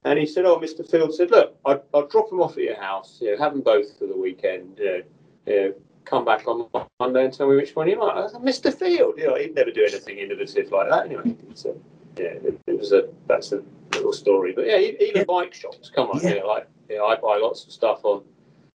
And 0.03 0.19
he 0.19 0.25
said, 0.25 0.45
"Oh, 0.45 0.59
Mr. 0.59 0.87
Field 0.87 1.13
said, 1.13 1.31
look, 1.31 1.57
I'll, 1.65 1.83
I'll 1.93 2.07
drop 2.07 2.29
them 2.29 2.41
off 2.41 2.51
at 2.53 2.63
your 2.63 2.79
house. 2.79 3.19
You 3.21 3.31
know, 3.31 3.43
have 3.43 3.53
them 3.53 3.61
both 3.61 3.97
for 3.97 4.05
the 4.05 4.17
weekend. 4.17 4.77
You 4.77 4.85
know, 4.85 5.01
you 5.45 5.55
know, 5.55 5.73
come 6.05 6.25
back 6.25 6.47
on 6.47 6.67
Monday 6.99 7.25
and 7.25 7.33
tell 7.33 7.49
me 7.49 7.55
which 7.55 7.75
one 7.75 7.87
you 7.87 7.99
like." 7.99 8.15
I 8.15 8.27
said, 8.27 8.41
"Mr. 8.41 8.73
Field, 8.73 9.15
you 9.17 9.27
know, 9.27 9.35
he'd 9.35 9.55
never 9.55 9.71
do 9.71 9.81
anything 9.83 10.17
innovative 10.17 10.71
like 10.71 10.89
that 10.89 11.05
anyway." 11.05 11.35
So, 11.53 11.79
yeah, 12.17 12.25
it, 12.25 12.59
it 12.67 12.79
was 12.79 12.91
a 12.91 13.09
that's 13.27 13.51
a 13.51 13.61
little 13.93 14.13
story. 14.13 14.53
But 14.53 14.65
yeah, 14.67 14.77
even 14.77 15.11
Yeah. 15.15 15.23
bike 15.25 15.53
shops. 15.53 15.89
Come 15.89 16.09
on, 16.09 16.21
Yeah. 16.21 16.35
yeah. 16.35 16.43
like 16.43 16.67
yeah, 16.89 17.01
I 17.03 17.15
buy 17.15 17.37
lots 17.37 17.65
of 17.65 17.71
stuff 17.71 18.01
on 18.03 18.23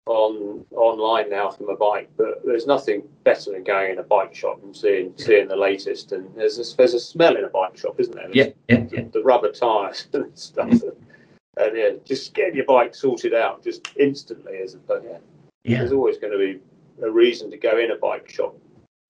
on 0.08 0.64
online 0.76 1.30
now 1.32 1.50
from 1.50 1.68
a 1.70 1.76
bike, 1.76 2.10
but 2.16 2.46
there's 2.46 2.68
nothing 2.68 3.02
better 3.24 3.52
than 3.52 3.64
going 3.64 3.94
in 3.94 3.98
a 3.98 4.04
bike 4.04 4.36
shop 4.36 4.62
and 4.64 4.76
seeing 4.76 5.12
seeing 5.18 5.48
the 5.48 5.56
latest. 5.56 6.12
And 6.12 6.30
there's 6.36 6.60
a, 6.60 6.76
there's 6.78 6.94
a 6.94 7.00
smell 7.00 7.36
in 7.36 7.44
a 7.44 7.50
bike 7.50 7.76
shop, 7.76 8.00
isn't 8.00 8.14
there? 8.14 8.30
yeah 8.32 8.50
yeah 8.70 8.82
The, 8.86 8.96
yeah 8.98 9.04
the 9.12 9.24
rubber 9.24 9.52
tires 9.52 10.08
and 10.14 10.38
stuff. 10.38 10.70
And, 10.70 10.84
and 11.58 11.76
yeah, 11.78 11.90
just 12.06 12.34
getting 12.36 12.56
your 12.56 12.66
bike 12.66 12.94
sorted 12.94 13.34
out 13.34 13.64
just 13.64 13.88
instantly. 13.98 14.54
is 14.54 14.76
a 14.76 14.78
but 14.78 15.04
yeah, 15.04 15.18
yeah 15.64 15.80
there's 15.80 15.92
always 15.92 16.20
going 16.20 16.34
to 16.34 16.38
be 16.40 16.60
a 17.02 17.10
reason 17.10 17.52
to 17.52 17.58
go 17.58 17.78
in 17.78 17.92
a 17.92 17.96
bike 17.96 18.30
shop. 18.30 18.56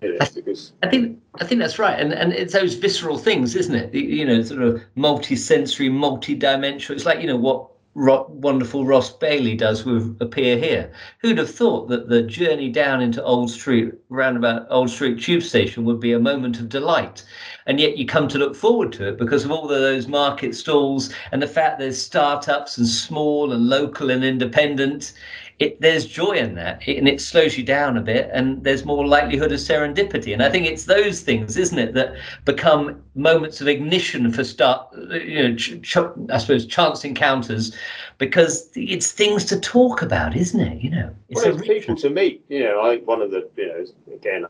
Because 0.02 0.74
I 0.84 0.90
think 0.90 1.20
I 1.40 1.46
think 1.46 1.60
that's 1.62 1.80
right, 1.80 1.98
and 1.98 2.14
and 2.14 2.34
it's 2.34 2.54
those 2.54 2.76
visceral 2.76 3.18
things, 3.18 3.56
isn't 3.56 3.76
it? 3.76 3.94
You 3.94 4.26
know, 4.26 4.42
sort 4.44 4.62
of 4.62 4.82
multi-sensory, 4.96 5.90
multi-dimensional. 5.90 6.98
It's 6.98 7.06
like 7.06 7.22
you 7.22 7.28
know 7.28 7.38
what 7.38 7.70
Ro- 7.98 8.28
wonderful 8.30 8.86
Ross 8.86 9.10
Bailey 9.10 9.56
does 9.56 9.86
with 9.86 10.18
Appear 10.20 10.58
Here. 10.58 10.92
Who'd 11.20 11.38
have 11.38 11.50
thought 11.50 11.88
that 11.88 12.10
the 12.10 12.24
journey 12.24 12.68
down 12.68 13.02
into 13.02 13.24
Old 13.24 13.50
Street, 13.50 13.94
roundabout 14.10 14.68
Old 14.70 14.90
Street 14.90 15.22
Tube 15.22 15.42
Station, 15.42 15.86
would 15.86 16.02
be 16.02 16.12
a 16.12 16.20
moment 16.20 16.60
of 16.60 16.68
delight? 16.68 17.24
And 17.68 17.80
yet 17.80 17.98
you 17.98 18.06
come 18.06 18.28
to 18.28 18.38
look 18.38 18.54
forward 18.54 18.92
to 18.94 19.08
it 19.08 19.18
because 19.18 19.46
of 19.46 19.52
all 19.52 19.64
of 19.64 19.80
those 19.80 20.10
market 20.10 20.58
stalls 20.58 21.14
and 21.32 21.42
the 21.42 21.48
fact 21.48 21.80
there's 21.80 22.00
startups 22.00 22.78
and 22.78 22.86
small 22.86 23.54
and 23.54 23.70
local 23.70 24.10
and 24.10 24.26
independent 24.26 25.14
it 25.60 25.80
there's 25.80 26.06
joy 26.06 26.32
in 26.32 26.56
that 26.56 26.86
and 26.88 27.08
it 27.08 27.22
slows 27.22 27.58
you 27.58 27.64
down 27.64 27.98
a 27.98 28.02
bit 28.02 28.30
and 28.34 28.64
there's 28.64 28.84
more 28.84 29.08
likelihood 29.08 29.52
of 29.52 29.60
serendipity 29.60 30.34
and 30.34 30.44
i 30.44 30.50
think 30.50 30.66
it's 30.66 30.86
those 30.86 31.22
things 31.22 31.56
isn't 31.56 31.80
it 31.80 31.94
that 31.94 32.14
become 32.44 33.02
moments 33.16 33.62
of 33.62 33.68
ignition 33.68 34.32
for 34.32 34.44
start 34.44 34.88
you 35.12 35.42
know 35.42 35.56
ch- 35.56 35.82
ch- 35.82 35.98
i 36.30 36.38
suppose 36.38 36.66
chance 36.66 37.06
encounters 37.06 37.76
because 38.18 38.70
it's 38.76 39.12
things 39.12 39.46
to 39.46 39.60
talk 39.60 40.02
about 40.02 40.36
isn't 40.36 40.60
it 40.60 40.82
you 40.82 40.90
know 40.90 41.10
it's, 41.30 41.44
well, 41.44 41.58
it's 41.58 41.68
people 41.68 41.96
to 41.96 42.10
meet 42.10 42.44
you 42.50 42.64
know 42.64 42.82
i 42.82 42.96
think 42.96 43.08
one 43.08 43.22
of 43.22 43.32
the 43.32 43.50
you 43.56 43.68
know 43.68 44.14
again 44.14 44.46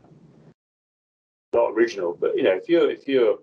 not 1.52 1.70
original 1.70 2.16
but 2.20 2.36
you 2.36 2.42
know 2.42 2.52
if 2.52 2.68
you're 2.68 2.90
if 2.90 3.06
you're 3.06 3.38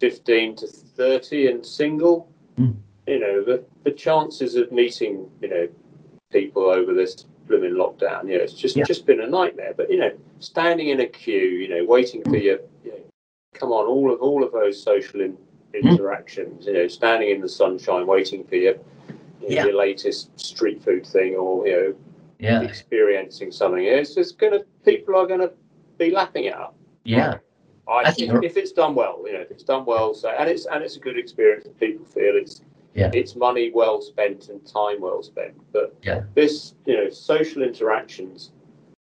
15 0.00 0.56
to 0.56 0.66
30 0.66 1.48
and 1.48 1.66
single 1.66 2.32
mm. 2.58 2.74
you 3.06 3.20
know 3.20 3.44
the 3.44 3.62
the 3.84 3.90
chances 3.90 4.54
of 4.56 4.72
meeting 4.72 5.28
you 5.42 5.48
know 5.48 5.68
people 6.34 6.64
over 6.64 6.92
this 6.92 7.24
blooming 7.46 7.74
lockdown. 7.74 8.28
You 8.28 8.38
know, 8.38 8.44
it's 8.44 8.52
just 8.52 8.76
yeah. 8.76 8.84
just 8.84 9.06
been 9.06 9.20
a 9.20 9.26
nightmare. 9.26 9.72
But 9.74 9.90
you 9.90 9.98
know, 9.98 10.10
standing 10.40 10.88
in 10.88 11.00
a 11.00 11.06
queue, 11.06 11.38
you 11.38 11.68
know, 11.68 11.84
waiting 11.84 12.22
for 12.24 12.36
your, 12.36 12.58
you 12.84 12.90
know, 12.90 12.98
come 13.54 13.70
on, 13.70 13.86
all 13.86 14.12
of 14.12 14.20
all 14.20 14.42
of 14.44 14.52
those 14.52 14.82
social 14.82 15.20
in, 15.20 15.38
hmm. 15.72 15.88
interactions. 15.88 16.64
Mm. 16.64 16.66
You 16.66 16.72
know, 16.74 16.88
standing 16.88 17.30
in 17.30 17.40
the 17.40 17.48
sunshine, 17.48 18.06
waiting 18.06 18.44
for 18.44 18.56
your, 18.56 18.74
you 18.74 19.48
know, 19.48 19.48
yeah. 19.48 19.64
your 19.64 19.76
latest 19.76 20.38
street 20.38 20.82
food 20.82 21.06
thing, 21.06 21.36
or 21.36 21.66
you 21.66 21.72
know, 21.72 21.94
yeah. 22.40 22.60
experiencing 22.62 23.52
something. 23.52 23.84
It's 23.84 24.14
just 24.14 24.38
gonna 24.38 24.60
people 24.84 25.16
are 25.16 25.26
gonna 25.26 25.50
be 25.96 26.10
lapping 26.10 26.44
it 26.44 26.54
up. 26.54 26.74
Yeah. 27.04 27.38
I, 27.86 28.04
I 28.06 28.12
think 28.12 28.42
if 28.42 28.56
it's 28.56 28.72
done 28.72 28.94
well, 28.94 29.22
you 29.26 29.34
know, 29.34 29.40
if 29.40 29.50
it's 29.50 29.62
done 29.62 29.84
well, 29.84 30.14
so 30.14 30.30
and 30.30 30.48
it's 30.48 30.66
and 30.66 30.82
it's 30.82 30.96
a 30.96 31.00
good 31.00 31.18
experience. 31.18 31.68
People 31.78 32.06
feel 32.06 32.34
it's 32.34 32.62
yeah. 32.94 33.10
It's 33.12 33.34
money 33.36 33.70
well 33.74 34.00
spent 34.00 34.48
and 34.48 34.64
time 34.66 35.00
well 35.00 35.22
spent. 35.22 35.54
But 35.72 35.96
yeah. 36.02 36.22
this, 36.34 36.74
you 36.86 36.96
know, 36.96 37.10
social 37.10 37.62
interactions 37.62 38.52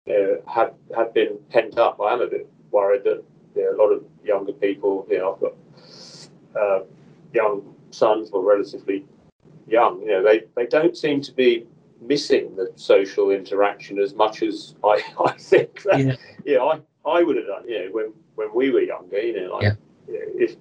uh, 0.09 0.41
have 0.47 0.75
have 0.97 1.13
been 1.13 1.39
pent 1.51 1.79
up. 1.79 2.01
I 2.01 2.13
am 2.13 2.21
a 2.21 2.27
bit 2.27 2.49
worried 2.71 3.05
that 3.05 3.23
you 3.55 3.65
know, 3.65 3.77
a 3.77 3.79
lot 3.83 3.93
of 3.93 4.05
younger 4.25 4.53
people, 4.53 5.07
you 5.11 5.19
know, 5.19 5.35
I've 5.35 5.41
got 5.41 6.61
uh, 6.61 6.85
young 7.33 7.75
sons, 7.91 8.31
or 8.31 8.43
relatively 8.43 9.05
young, 9.67 10.01
you 10.01 10.09
know, 10.09 10.23
they, 10.23 10.43
they 10.57 10.67
don't 10.67 10.97
seem 10.97 11.21
to 11.23 11.33
be 11.33 11.67
missing 12.01 12.55
the 12.57 12.73
social 12.77 13.31
interaction 13.31 13.99
as 13.99 14.15
much 14.15 14.43
as 14.43 14.75
I, 14.85 15.03
I 15.25 15.33
think 15.33 15.83
that, 15.83 16.01
yeah. 16.01 16.17
you 16.45 16.59
know, 16.59 16.71
I, 16.71 16.81
I 17.09 17.23
would 17.23 17.37
have 17.37 17.47
done, 17.47 17.69
you 17.69 17.85
know, 17.85 17.91
when, 17.93 18.13
when 18.35 18.55
we 18.55 18.71
were 18.71 18.81
younger, 18.81 19.19
you 19.21 19.41
know, 19.41 19.55
like, 19.55 19.63
yeah. 19.63 19.73
you 20.09 20.15
know, 20.15 20.33
if 20.37 20.57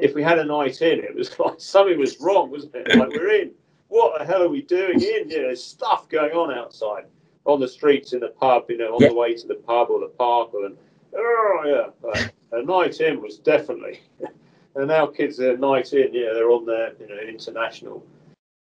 if 0.00 0.14
we 0.14 0.22
had 0.22 0.38
a 0.38 0.44
night 0.44 0.82
in, 0.82 0.98
it 1.00 1.14
was 1.14 1.38
like 1.38 1.60
something 1.60 1.98
was 1.98 2.20
wrong, 2.20 2.50
wasn't 2.50 2.74
it? 2.74 2.96
Like 2.96 3.10
we're 3.10 3.42
in. 3.42 3.52
What 3.88 4.18
the 4.18 4.24
hell 4.24 4.42
are 4.42 4.48
we 4.48 4.62
doing 4.62 5.00
in? 5.00 5.28
You 5.30 5.38
know, 5.38 5.46
there's 5.46 5.64
stuff 5.64 6.08
going 6.08 6.32
on 6.32 6.56
outside 6.56 7.06
on 7.44 7.58
the 7.58 7.68
streets 7.68 8.12
in 8.12 8.20
the 8.20 8.28
pub. 8.28 8.64
You 8.68 8.78
know, 8.78 8.94
on 8.94 9.02
yeah. 9.02 9.08
the 9.08 9.14
way 9.14 9.34
to 9.34 9.46
the 9.46 9.56
pub 9.56 9.90
or 9.90 10.00
the 10.00 10.08
park 10.08 10.54
or 10.54 10.68
the, 10.68 10.76
oh 11.16 11.92
yeah. 12.14 12.26
A 12.52 12.62
night 12.62 13.00
in 13.00 13.20
was 13.20 13.38
definitely. 13.38 14.00
and 14.74 14.88
now 14.88 15.06
kids 15.06 15.40
are 15.40 15.56
night 15.56 15.92
in. 15.92 16.12
Yeah, 16.12 16.32
they're 16.34 16.50
on 16.50 16.66
their 16.66 16.92
you 17.00 17.08
know 17.08 17.18
international 17.18 18.04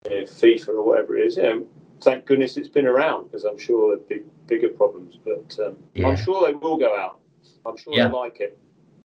you 0.05 0.21
know, 0.21 0.25
FIFA 0.25 0.69
or 0.69 0.83
whatever 0.85 1.17
it 1.17 1.27
is. 1.27 1.37
You 1.37 1.43
know, 1.43 1.67
thank 2.01 2.27
goodness 2.27 2.57
it's 2.57 2.69
been 2.69 2.87
around 2.87 3.25
because 3.25 3.45
I'm 3.45 3.59
sure 3.59 3.97
there'd 3.97 4.09
be 4.09 4.23
bigger 4.47 4.69
problems. 4.69 5.19
But 5.25 5.59
um, 5.65 5.77
yeah. 5.95 6.09
I'm 6.09 6.17
sure 6.17 6.47
they 6.47 6.55
will 6.55 6.77
go 6.77 6.97
out. 6.97 7.19
I'm 7.67 7.77
sure 7.77 7.95
yeah. 7.95 8.09
they 8.09 8.15
like 8.15 8.41
it. 8.41 8.59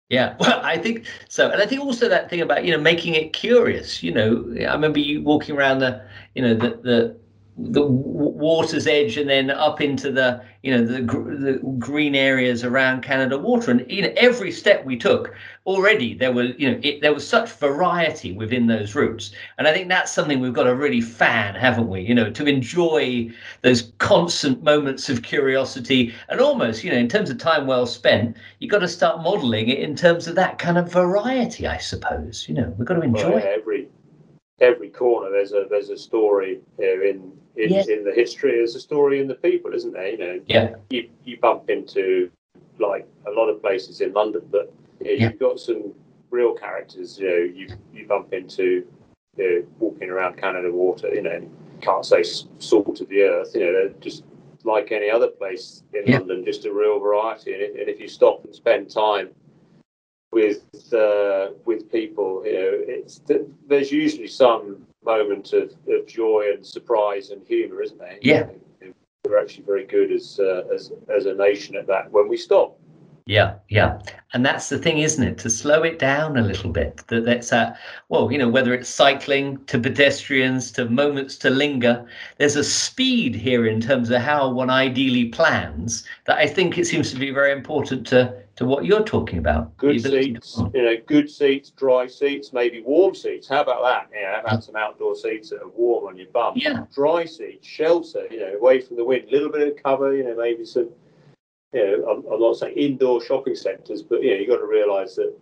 Yeah, 0.09 0.35
well, 0.39 0.61
I 0.63 0.77
think 0.77 1.07
so, 1.29 1.49
and 1.49 1.61
I 1.61 1.65
think 1.65 1.81
also 1.81 2.07
that 2.09 2.29
thing 2.29 2.41
about 2.41 2.63
you 2.65 2.71
know 2.71 2.77
making 2.81 3.15
it 3.15 3.33
curious. 3.33 4.03
You 4.03 4.11
know, 4.13 4.45
I 4.59 4.73
remember 4.73 4.99
you 4.99 5.21
walking 5.23 5.55
around 5.55 5.79
the 5.79 6.07
you 6.35 6.41
know 6.41 6.53
the 6.53 6.69
the 6.83 7.19
the 7.57 7.85
water's 7.85 8.85
edge 8.85 9.15
and 9.15 9.29
then 9.29 9.49
up 9.49 9.79
into 9.79 10.11
the 10.11 10.43
you 10.61 10.71
know 10.71 10.85
the, 10.85 11.01
the 11.01 11.59
green 11.79 12.13
areas 12.13 12.65
around 12.65 13.01
Canada 13.01 13.37
Water. 13.37 13.71
And 13.71 13.89
you 13.89 14.01
know 14.01 14.13
every 14.17 14.51
step 14.51 14.83
we 14.83 14.97
took 14.97 15.33
already 15.65 16.13
there 16.13 16.33
was 16.33 16.51
you 16.57 16.69
know 16.69 16.77
it, 16.83 17.01
there 17.01 17.13
was 17.13 17.25
such 17.25 17.49
variety 17.53 18.33
within 18.33 18.67
those 18.67 18.93
routes. 18.93 19.31
And 19.57 19.69
I 19.69 19.73
think 19.73 19.87
that's 19.87 20.11
something 20.11 20.41
we've 20.41 20.53
got 20.53 20.63
to 20.63 20.75
really 20.75 20.99
fan 20.99 21.55
haven't 21.55 21.87
we? 21.87 22.01
You 22.01 22.13
know 22.13 22.29
to 22.29 22.45
enjoy 22.45 23.31
those 23.61 23.93
constant 23.99 24.61
moments 24.61 25.07
of 25.07 25.23
curiosity 25.23 26.13
and 26.27 26.41
almost 26.41 26.83
you 26.83 26.91
know 26.91 26.97
in 26.97 27.07
terms 27.07 27.29
of 27.29 27.37
time 27.37 27.67
well 27.67 27.85
spent 27.85 28.35
you've 28.59 28.71
got 28.71 28.79
to 28.79 28.87
start 28.89 29.21
modeling 29.21 29.69
it 29.69 29.79
in 29.79 29.95
terms 29.95 30.27
of 30.27 30.35
that 30.35 30.59
kind 30.59 30.77
of 30.77 30.91
variety 30.91 31.67
I 31.67 31.77
suppose. 31.77 32.49
You 32.49 32.55
know 32.55 32.75
we've 32.77 32.87
got 32.87 32.95
to 32.95 33.01
enjoy 33.01 33.35
well, 33.35 33.43
every 33.45 33.87
every 34.59 34.89
corner 34.89 35.31
there's 35.31 35.53
a 35.53 35.67
there's 35.69 35.89
a 35.89 35.97
story 35.97 36.59
here 36.77 37.05
in 37.05 37.31
in, 37.57 37.71
yeah. 37.71 37.83
in 37.89 38.03
the 38.03 38.13
history 38.13 38.51
there's 38.51 38.75
a 38.75 38.79
story 38.79 39.19
in 39.19 39.27
the 39.27 39.35
people 39.35 39.73
isn't 39.73 39.93
there 39.93 40.09
you 40.09 40.17
know 40.17 40.39
yeah 40.47 40.75
you, 40.89 41.09
you 41.23 41.37
bump 41.39 41.69
into 41.69 42.29
like 42.79 43.07
a 43.27 43.31
lot 43.31 43.47
of 43.47 43.61
places 43.61 44.01
in 44.01 44.13
london 44.13 44.41
but 44.51 44.71
you 44.99 45.05
know, 45.05 45.11
yeah. 45.11 45.29
you've 45.29 45.39
got 45.39 45.59
some 45.59 45.93
real 46.31 46.53
characters 46.53 47.17
you 47.19 47.27
know 47.27 47.35
you 47.35 47.67
you 47.93 48.05
bump 48.07 48.33
into 48.33 48.85
you 49.37 49.59
know, 49.61 49.67
walking 49.79 50.09
around 50.09 50.37
canada 50.37 50.71
water 50.71 51.13
you 51.13 51.21
know 51.21 51.49
can't 51.81 52.05
say 52.05 52.23
salt 52.59 53.01
of 53.01 53.09
the 53.09 53.21
earth 53.21 53.51
you 53.53 53.61
know 53.61 53.71
they're 53.71 53.89
just 53.99 54.23
like 54.63 54.91
any 54.91 55.09
other 55.09 55.27
place 55.27 55.83
in 55.93 56.03
yeah. 56.05 56.17
london 56.17 56.43
just 56.43 56.65
a 56.65 56.73
real 56.73 56.99
variety 56.99 57.53
and 57.53 57.61
if, 57.61 57.75
and 57.79 57.89
if 57.89 57.99
you 57.99 58.07
stop 58.07 58.43
and 58.43 58.55
spend 58.55 58.89
time 58.89 59.29
with 60.35 60.93
uh, 60.93 61.51
with 61.63 61.91
people. 61.91 62.45
You 62.45 62.53
know, 62.53 62.71
it's 62.87 63.21
there's 63.67 63.91
usually 63.91 64.27
some 64.27 64.85
moment 65.05 65.53
of, 65.53 65.71
of 65.87 66.07
joy 66.07 66.49
and 66.53 66.65
surprise 66.65 67.29
and 67.29 67.45
humour, 67.45 67.81
isn't 67.81 67.99
there? 67.99 68.17
Yeah, 68.21 68.47
we're 69.25 69.39
actually 69.39 69.63
very 69.63 69.85
good 69.85 70.11
as 70.11 70.39
uh, 70.39 70.63
as 70.73 70.91
as 71.15 71.25
a 71.25 71.33
nation 71.33 71.75
at 71.75 71.87
that 71.87 72.11
when 72.11 72.27
we 72.27 72.37
stop. 72.37 72.79
Yeah, 73.27 73.55
yeah, 73.69 73.99
and 74.33 74.45
that's 74.45 74.69
the 74.69 74.77
thing, 74.77 74.99
isn't 74.99 75.23
it? 75.23 75.39
To 75.39 75.49
slow 75.49 75.81
it 75.81 75.97
down 75.97 76.37
a 76.37 76.43
little 76.43 76.69
bit. 76.69 76.97
That 77.07 77.25
that's 77.25 77.51
a 77.51 77.75
well, 78.07 78.31
you 78.31 78.37
know, 78.37 78.47
whether 78.47 78.71
it's 78.71 78.87
cycling 78.87 79.65
to 79.65 79.79
pedestrians 79.79 80.71
to 80.73 80.87
moments 80.87 81.35
to 81.37 81.49
linger, 81.49 82.05
there's 82.37 82.55
a 82.55 82.63
speed 82.63 83.33
here 83.33 83.65
in 83.65 83.81
terms 83.81 84.11
of 84.11 84.21
how 84.21 84.51
one 84.51 84.69
ideally 84.69 85.25
plans 85.29 86.05
that 86.25 86.37
I 86.37 86.45
think 86.45 86.77
it 86.77 86.85
seems 86.85 87.11
to 87.13 87.19
be 87.19 87.31
very 87.31 87.51
important 87.51 88.05
to 88.07 88.31
to 88.57 88.65
what 88.65 88.85
you're 88.85 89.03
talking 89.03 89.39
about. 89.39 89.75
Good 89.77 90.01
seats, 90.01 90.61
you 90.75 90.83
know, 90.83 90.95
good 91.07 91.27
seats, 91.27 91.71
dry 91.71 92.05
seats, 92.05 92.53
maybe 92.53 92.83
warm 92.83 93.15
seats. 93.15 93.47
How 93.47 93.61
about 93.61 93.81
that? 93.83 94.15
Yeah, 94.15 94.47
have 94.47 94.63
some 94.63 94.75
outdoor 94.75 95.15
seats 95.15 95.49
that 95.49 95.63
are 95.63 95.69
warm 95.69 96.05
on 96.05 96.17
your 96.17 96.27
bum. 96.27 96.53
Yeah. 96.55 96.85
Dry 96.93 97.25
seats, 97.25 97.67
shelter, 97.67 98.27
you 98.29 98.39
know, 98.39 98.53
away 98.53 98.81
from 98.81 98.97
the 98.97 99.03
wind, 99.03 99.29
a 99.29 99.31
little 99.31 99.51
bit 99.51 99.67
of 99.67 99.83
cover, 99.83 100.15
you 100.15 100.23
know, 100.23 100.35
maybe 100.35 100.63
some, 100.63 100.89
you 101.75 101.85
know, 101.85 102.09
I'm, 102.09 102.33
I'm 102.33 102.39
not 102.39 102.55
saying 102.55 102.77
indoor 102.77 103.21
shopping 103.21 103.55
centres, 103.55 104.01
but, 104.01 104.23
you 104.23 104.31
know, 104.31 104.37
you've 104.37 104.49
got 104.49 104.57
to 104.57 104.65
realise 104.65 105.15
that, 105.15 105.35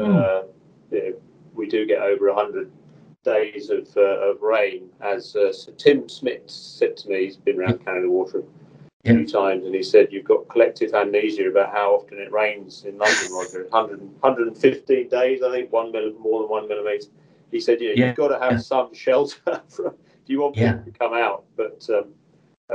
mm. 0.00 0.16
uh, 0.16 0.46
you 0.90 1.02
know, 1.02 1.14
we 1.54 1.68
do 1.68 1.86
get 1.86 2.02
over 2.02 2.32
100 2.32 2.70
days 3.24 3.70
of, 3.70 3.88
uh, 3.96 4.00
of 4.00 4.42
rain, 4.42 4.88
as 5.00 5.36
uh, 5.36 5.52
Tim 5.76 6.08
Smith 6.08 6.42
said 6.46 6.96
to 6.98 7.08
me, 7.08 7.24
he's 7.24 7.36
been 7.36 7.60
around 7.60 7.84
Canada 7.84 8.10
Water 8.10 8.42
a 9.04 9.12
few 9.12 9.26
times, 9.26 9.64
and 9.64 9.74
he 9.74 9.82
said 9.82 10.08
you've 10.10 10.24
got 10.24 10.48
collective 10.48 10.92
amnesia 10.94 11.48
about 11.48 11.72
how 11.72 11.94
often 11.94 12.18
it 12.18 12.32
rains 12.32 12.84
in 12.84 12.98
London, 12.98 13.32
Roger. 13.32 13.66
100, 13.70 14.00
115 14.00 15.08
days, 15.08 15.42
I 15.42 15.52
think, 15.52 15.72
one 15.72 15.92
millimeter 15.92 16.18
more 16.18 16.42
than 16.42 16.50
one 16.50 16.68
millimeter. 16.68 17.06
He 17.52 17.60
said, 17.60 17.80
you 17.80 17.88
know, 17.88 17.94
yeah. 17.96 18.06
you've 18.08 18.16
got 18.16 18.28
to 18.28 18.38
have 18.40 18.52
yeah. 18.52 18.58
some 18.58 18.92
shelter 18.94 19.62
if 19.78 19.94
you 20.26 20.40
want 20.40 20.56
people 20.56 20.82
to 20.84 20.90
come 20.90 21.14
out. 21.14 21.44
But 21.56 21.86
um, 21.90 22.06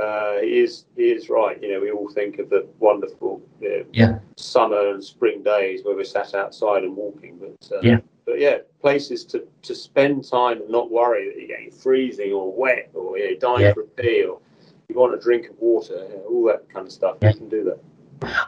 uh, 0.00 0.40
he 0.40 0.60
is 0.60 0.86
he 0.96 1.10
is 1.10 1.28
right. 1.28 1.60
You 1.62 1.74
know, 1.74 1.80
we 1.80 1.90
all 1.90 2.08
think 2.08 2.38
of 2.38 2.50
the 2.50 2.66
wonderful 2.78 3.40
you 3.60 3.68
know, 3.68 3.84
yeah. 3.92 4.18
summer 4.36 4.90
and 4.90 5.02
spring 5.02 5.42
days 5.42 5.84
where 5.84 5.94
we're 5.94 6.04
sat 6.04 6.34
outside 6.34 6.82
and 6.82 6.96
walking. 6.96 7.38
But 7.38 7.76
uh, 7.76 7.80
yeah. 7.82 7.98
But 8.26 8.40
yeah, 8.40 8.58
places 8.80 9.24
to, 9.26 9.46
to 9.62 9.74
spend 9.74 10.24
time 10.24 10.62
and 10.62 10.70
not 10.70 10.90
worry 10.90 11.28
that 11.28 11.38
you're 11.38 11.48
getting 11.48 11.70
freezing 11.70 12.32
or 12.32 12.52
wet 12.52 12.90
or 12.94 13.18
you 13.18 13.32
know, 13.32 13.38
dying 13.38 13.74
for 13.74 13.82
a 13.82 13.86
pee 13.86 14.24
or 14.24 14.40
you 14.88 14.96
want 14.96 15.14
a 15.14 15.18
drink 15.18 15.50
of 15.50 15.58
water, 15.58 16.06
all 16.28 16.44
that 16.46 16.68
kind 16.72 16.86
of 16.86 16.92
stuff, 16.92 17.18
yeah. 17.20 17.30
you 17.30 17.36
can 17.36 17.48
do 17.50 17.64
that. 17.64 17.78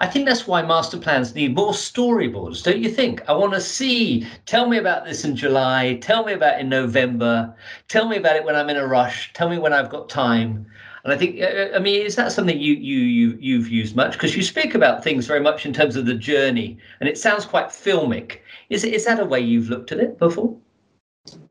I 0.00 0.06
think 0.06 0.26
that's 0.26 0.46
why 0.46 0.62
master 0.62 0.98
plans 0.98 1.34
need 1.34 1.54
more 1.54 1.72
storyboards, 1.72 2.62
don't 2.62 2.78
you 2.78 2.90
think? 2.90 3.28
I 3.28 3.32
want 3.32 3.52
to 3.52 3.60
see. 3.60 4.26
Tell 4.46 4.68
me 4.68 4.78
about 4.78 5.04
this 5.04 5.24
in 5.24 5.36
July. 5.36 5.98
Tell 6.00 6.24
me 6.24 6.32
about 6.32 6.54
it 6.54 6.60
in 6.60 6.68
November. 6.68 7.54
Tell 7.88 8.08
me 8.08 8.16
about 8.16 8.36
it 8.36 8.44
when 8.44 8.56
I'm 8.56 8.70
in 8.70 8.76
a 8.76 8.86
rush. 8.86 9.32
Tell 9.34 9.48
me 9.50 9.58
when 9.58 9.72
I've 9.72 9.90
got 9.90 10.08
time. 10.08 10.66
And 11.06 11.12
I 11.14 11.16
think, 11.16 11.40
uh, 11.40 11.76
I 11.76 11.78
mean, 11.78 12.04
is 12.04 12.16
that 12.16 12.32
something 12.32 12.58
you 12.58 12.74
you 12.74 12.98
you 12.98 13.38
you've 13.40 13.68
used 13.68 13.94
much? 13.94 14.14
Because 14.14 14.36
you 14.36 14.42
speak 14.42 14.74
about 14.74 15.04
things 15.04 15.24
very 15.24 15.38
much 15.38 15.64
in 15.64 15.72
terms 15.72 15.94
of 15.94 16.04
the 16.04 16.14
journey, 16.14 16.78
and 16.98 17.08
it 17.08 17.16
sounds 17.16 17.44
quite 17.44 17.68
filmic. 17.68 18.38
Is 18.70 18.82
it 18.82 18.92
is 18.92 19.04
that 19.04 19.20
a 19.20 19.24
way 19.24 19.38
you've 19.38 19.70
looked 19.70 19.92
at 19.92 20.00
it 20.00 20.18
before? 20.18 20.56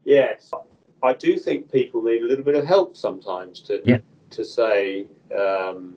Yes, 0.04 0.52
I 1.02 1.14
do 1.14 1.38
think 1.38 1.72
people 1.72 2.04
need 2.04 2.22
a 2.22 2.26
little 2.26 2.44
bit 2.44 2.56
of 2.56 2.66
help 2.66 2.98
sometimes 2.98 3.62
to 3.62 3.82
Yeah. 3.86 4.00
to 4.32 4.44
say 4.44 5.06
um, 5.34 5.96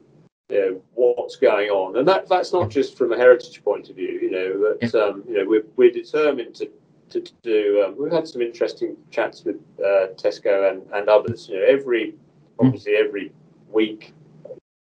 you 0.51 0.61
know 0.61 0.83
what's 0.94 1.35
going 1.35 1.68
on, 1.68 1.97
and 1.97 2.07
that 2.07 2.29
that's 2.29 2.53
not 2.53 2.71
just 2.71 2.97
from 2.97 3.12
a 3.12 3.16
heritage 3.16 3.64
point 3.64 3.90
of 3.90 3.97
view. 3.97 4.21
You 4.23 4.31
know 4.31 4.77
that 4.79 4.94
um, 4.94 5.25
you 5.27 5.35
know 5.37 5.44
we're 5.44 5.66
we're 5.75 5.90
determined 5.90 6.55
to 6.55 6.71
to, 7.11 7.21
to 7.21 7.33
do. 7.42 7.85
Um, 7.85 7.97
we've 7.99 8.12
had 8.12 8.29
some 8.29 8.40
interesting 8.40 8.97
chats 9.11 9.42
with 9.42 9.57
uh, 9.81 10.14
Tesco 10.14 10.71
and, 10.71 10.83
and 10.92 11.09
others. 11.09 11.49
You 11.49 11.57
know 11.59 11.66
every 11.66 12.14
obviously 12.61 12.94
every 12.94 13.33
week 13.70 14.12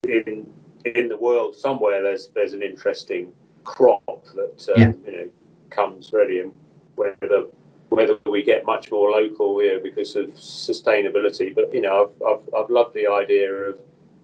in 0.09 0.47
in 0.85 1.09
the 1.09 1.17
world 1.17 1.57
somewhere 1.57 2.03
there's 2.03 2.29
there's 2.35 2.53
an 2.53 2.63
interesting 2.63 3.33
crop 3.65 4.25
that 4.35 4.69
um, 4.77 4.81
Yeah. 4.81 4.93
you 5.11 5.19
know 5.19 5.29
comes 5.71 6.13
ready 6.13 6.41
and 6.41 6.53
whether 6.95 7.47
whether 7.89 8.19
we 8.27 8.43
get 8.43 8.65
much 8.65 8.91
more 8.91 9.11
local 9.11 9.63
you 9.63 9.75
know 9.75 9.81
because 9.83 10.15
of 10.17 10.27
sustainability 10.35 11.55
but 11.55 11.73
you 11.75 11.81
know 11.81 12.05
I've, 12.05 12.23
I've, 12.27 12.55
I've 12.65 12.71
loved 12.71 12.95
the 12.95 13.07
idea 13.09 13.53
of 13.53 13.79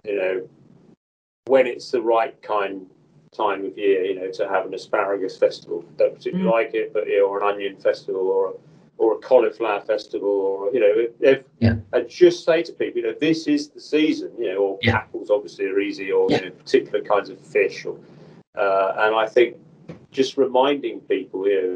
you 0.05 0.15
know 0.15 0.49
when 1.45 1.67
it's 1.67 1.91
the 1.91 2.01
right 2.01 2.39
kind 2.41 2.87
time 3.35 3.65
of 3.65 3.77
year 3.77 4.03
you 4.05 4.15
know 4.15 4.31
to 4.31 4.47
have 4.47 4.65
an 4.65 4.73
asparagus 4.73 5.37
festival 5.37 5.83
don't 5.97 6.15
particularly 6.15 6.49
Mm. 6.49 6.53
like 6.53 6.73
it 6.73 6.93
but 6.93 7.07
you 7.07 7.19
know, 7.19 7.25
or 7.27 7.41
an 7.41 7.53
onion 7.55 7.75
festival 7.77 8.27
or 8.27 8.51
a, 8.51 8.53
or 9.03 9.15
a 9.15 9.17
cauliflower 9.19 9.81
festival 9.81 10.29
or 10.29 10.73
you 10.73 10.79
know 10.79 10.93
if, 11.19 11.43
Yeah. 11.59 11.75
and 11.91 12.09
just 12.09 12.45
say 12.45 12.63
to 12.63 12.71
people 12.71 13.01
you 13.01 13.07
know 13.07 13.15
this 13.19 13.47
is 13.47 13.69
the 13.69 13.79
season 13.81 14.31
you 14.37 14.47
know 14.53 14.57
or 14.65 14.79
Yeah. 14.81 14.95
apples 14.97 15.29
obviously 15.29 15.65
are 15.65 15.79
easy 15.79 16.11
or 16.11 16.29
Yeah. 16.31 16.37
you 16.37 16.45
know 16.45 16.51
particular 16.51 17.01
kinds 17.03 17.29
of 17.29 17.39
fish 17.39 17.85
or 17.85 17.97
uh, 18.55 18.93
and 19.03 19.15
I 19.15 19.27
think 19.27 19.57
just 20.11 20.37
reminding 20.37 21.01
people 21.01 21.47
you 21.47 21.61
know 21.61 21.75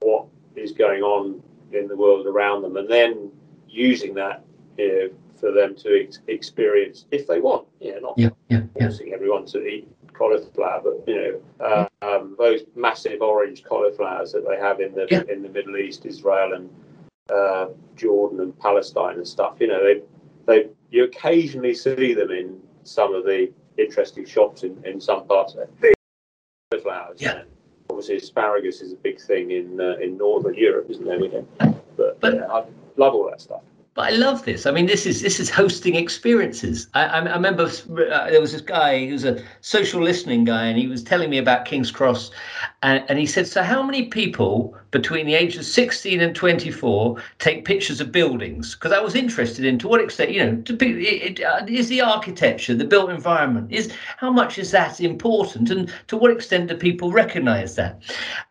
what 0.00 0.26
is 0.56 0.72
going 0.72 1.02
on 1.02 1.42
in 1.72 1.88
the 1.88 1.96
world 1.96 2.26
around 2.26 2.62
them 2.62 2.76
and 2.76 2.88
then 2.88 3.30
using 3.68 4.14
that 4.14 4.44
you 4.78 4.88
know, 4.88 5.08
for 5.40 5.50
them 5.52 5.74
to 5.76 5.88
ex- 6.04 6.20
experience 6.28 7.04
if 7.10 7.26
they 7.26 7.40
want 7.40 7.66
yeah 7.80 7.98
not 8.00 8.14
Yeah, 8.16 8.30
yeah, 8.48 8.62
yeah. 8.76 8.86
forcing 8.88 9.12
everyone 9.12 9.44
to 9.46 9.58
eat 9.66 9.86
cauliflower 10.14 10.80
but 10.82 11.02
you 11.06 11.40
know 11.60 11.88
um, 12.02 12.36
those 12.38 12.60
massive 12.74 13.20
orange 13.22 13.64
cauliflowers 13.64 14.32
that 14.32 14.46
they 14.48 14.56
have 14.56 14.80
in 14.80 14.94
the 14.94 15.06
Yeah. 15.10 15.22
in 15.28 15.42
the 15.42 15.48
Middle 15.48 15.76
East 15.76 16.06
Israel 16.06 16.54
and 16.54 16.70
uh, 17.30 17.66
Jordan 17.96 18.40
and 18.40 18.58
Palestine 18.58 19.16
and 19.16 19.26
stuff 19.26 19.56
you 19.60 19.66
know 19.66 19.82
they 19.82 20.02
they 20.46 20.68
you 20.90 21.04
occasionally 21.04 21.74
see 21.74 22.14
them 22.14 22.30
in 22.30 22.60
some 22.84 23.14
of 23.14 23.24
the 23.24 23.50
interesting 23.78 24.24
shops 24.24 24.62
in, 24.62 24.80
in 24.84 25.00
some 25.00 25.26
parts 25.26 25.54
of 25.54 25.80
big 25.80 25.94
cauliflowers 26.70 27.20
Yeah. 27.20 27.38
and 27.40 27.48
obviously 27.90 28.16
asparagus 28.16 28.80
is 28.80 28.92
a 28.92 28.96
big 28.96 29.20
thing 29.20 29.50
in 29.50 29.80
uh, 29.80 29.96
in 30.00 30.16
northern 30.16 30.54
Europe 30.54 30.86
isn't 30.90 31.06
it 31.06 31.20
we 31.20 31.28
don't 31.28 31.48
but, 31.96 32.20
But- 32.20 32.34
yeah, 32.34 32.46
I 32.52 32.64
love 32.96 33.14
all 33.14 33.28
that 33.30 33.40
stuff 33.40 33.62
But 33.94 34.12
I 34.12 34.16
love 34.16 34.44
this. 34.44 34.66
I 34.66 34.72
mean, 34.72 34.86
this 34.86 35.06
is 35.06 35.22
this 35.22 35.38
is 35.38 35.48
hosting 35.48 35.94
experiences. 35.94 36.88
I, 36.94 37.04
I, 37.04 37.18
I 37.20 37.34
remember 37.34 37.62
uh, 37.64 38.30
there 38.30 38.40
was 38.40 38.50
this 38.50 38.60
guy 38.60 39.06
who 39.06 39.12
was 39.12 39.24
a 39.24 39.42
social 39.60 40.02
listening 40.02 40.44
guy, 40.44 40.66
and 40.66 40.76
he 40.76 40.88
was 40.88 41.04
telling 41.04 41.30
me 41.30 41.38
about 41.38 41.64
King's 41.64 41.92
Cross, 41.92 42.32
and, 42.84 43.02
and 43.08 43.18
he 43.18 43.24
said, 43.24 43.46
"So 43.46 43.62
how 43.62 43.82
many 43.82 44.04
people 44.04 44.76
between 44.90 45.26
the 45.26 45.34
ages 45.34 45.58
of 45.60 45.64
16 45.64 46.20
and 46.20 46.36
24 46.36 47.16
take 47.38 47.64
pictures 47.64 48.00
of 48.00 48.12
buildings?" 48.12 48.74
Because 48.74 48.92
I 48.92 49.00
was 49.00 49.14
interested 49.14 49.64
in 49.64 49.78
to 49.78 49.88
what 49.88 50.02
extent, 50.02 50.30
you 50.32 50.44
know, 50.44 50.60
to 50.62 50.72
be, 50.74 51.08
it, 51.08 51.40
it, 51.40 51.44
uh, 51.44 51.64
is 51.66 51.88
the 51.88 52.02
architecture, 52.02 52.74
the 52.74 52.84
built 52.84 53.10
environment, 53.10 53.72
is 53.72 53.90
how 54.18 54.30
much 54.30 54.58
is 54.58 54.70
that 54.72 55.00
important, 55.00 55.70
and 55.70 55.90
to 56.08 56.16
what 56.16 56.30
extent 56.30 56.68
do 56.68 56.76
people 56.76 57.10
recognise 57.10 57.74
that? 57.76 58.02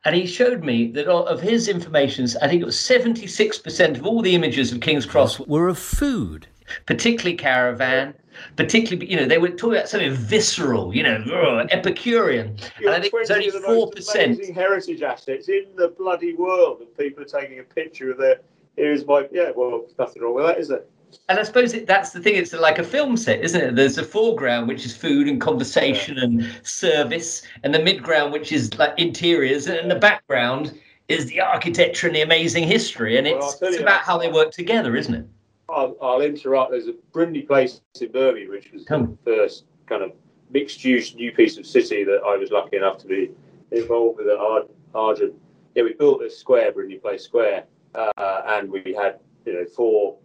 And 0.03 0.15
he 0.15 0.25
showed 0.25 0.63
me 0.63 0.91
that 0.93 1.07
of 1.07 1.39
his 1.39 1.67
information, 1.67 2.25
I 2.41 2.47
think 2.47 2.61
it 2.61 2.65
was 2.65 2.75
76% 2.75 3.97
of 3.97 4.05
all 4.05 4.21
the 4.23 4.33
images 4.33 4.71
of 4.71 4.81
King's 4.81 5.05
Cross 5.05 5.39
Were 5.41 5.67
of 5.67 5.77
food. 5.77 6.47
particularly 6.87 7.37
caravan, 7.37 8.15
particularly 8.55 9.09
you 9.09 9.17
know 9.17 9.25
they 9.25 9.37
were 9.37 9.49
talking 9.49 9.77
about 9.77 9.89
something 9.89 10.13
visceral, 10.13 10.95
you 10.95 11.03
know, 11.03 11.23
ugh, 11.33 11.67
Epicurean, 11.71 12.57
and 12.79 12.89
I 12.89 12.99
think 12.99 13.13
it's 13.15 13.31
only 13.31 13.49
four 13.49 13.89
percent 13.91 14.43
heritage 14.53 15.01
assets 15.01 15.49
in 15.49 15.65
the 15.75 15.89
bloody 15.89 16.33
world, 16.33 16.81
and 16.81 16.97
people 16.97 17.23
are 17.23 17.41
taking 17.41 17.59
a 17.59 17.63
picture 17.63 18.11
of 18.11 18.17
their. 18.17 18.41
Here's 18.75 19.05
my 19.05 19.27
yeah. 19.31 19.51
Well, 19.55 19.85
nothing 19.99 20.21
wrong 20.21 20.35
with 20.35 20.45
that, 20.45 20.57
is 20.57 20.67
there? 20.67 20.83
And 21.29 21.39
I 21.39 21.43
suppose 21.43 21.73
it, 21.73 21.85
that's 21.85 22.09
the 22.09 22.19
thing. 22.19 22.35
It's 22.35 22.53
like 22.53 22.79
a 22.79 22.83
film 22.83 23.17
set, 23.17 23.41
isn't 23.41 23.61
it? 23.61 23.75
There's 23.75 23.97
a 23.97 24.03
foreground 24.03 24.67
which 24.67 24.85
is 24.85 24.95
food 24.95 25.27
and 25.27 25.39
conversation 25.39 26.17
and 26.17 26.49
service, 26.63 27.43
and 27.63 27.73
the 27.73 27.79
midground 27.79 28.31
which 28.31 28.51
is 28.51 28.75
like 28.79 28.93
interiors, 28.97 29.67
and 29.67 29.91
the 29.91 29.95
background 29.95 30.79
is 31.09 31.27
the 31.27 31.39
architecture 31.41 32.07
and 32.07 32.15
the 32.15 32.21
amazing 32.21 32.63
history. 32.63 33.17
And 33.17 33.27
it's, 33.27 33.61
it's 33.61 33.79
about 33.79 34.01
how 34.01 34.17
they 34.17 34.29
work 34.29 34.51
together, 34.51 34.95
isn't 34.95 35.13
it? 35.13 35.27
I'll, 35.69 35.95
I'll 36.01 36.21
interrupt. 36.21 36.71
There's 36.71 36.87
a 36.87 36.95
Brindley 37.11 37.41
place 37.41 37.81
in 37.99 38.11
Birmingham, 38.11 38.51
which 38.51 38.71
was 38.71 38.85
Tell 38.85 39.03
the 39.05 39.17
first 39.23 39.65
kind 39.87 40.03
of 40.03 40.11
mixed-use 40.51 41.15
new 41.15 41.31
piece 41.31 41.57
of 41.57 41.65
city 41.65 42.03
that 42.03 42.21
I 42.25 42.37
was 42.37 42.51
lucky 42.51 42.77
enough 42.77 42.97
to 42.99 43.07
be 43.07 43.31
involved 43.71 44.19
with 44.19 44.27
at 44.27 44.37
Ar- 44.37 44.65
Argent. 44.93 45.33
Yeah, 45.75 45.83
we 45.83 45.93
built 45.93 46.19
this 46.19 46.37
square, 46.37 46.71
Brindley 46.71 46.97
Place 46.97 47.23
Square, 47.23 47.65
uh, 47.95 48.41
and 48.47 48.71
we 48.71 48.95
had 48.97 49.19
you 49.45 49.53
know 49.53 49.65
four 49.65 50.17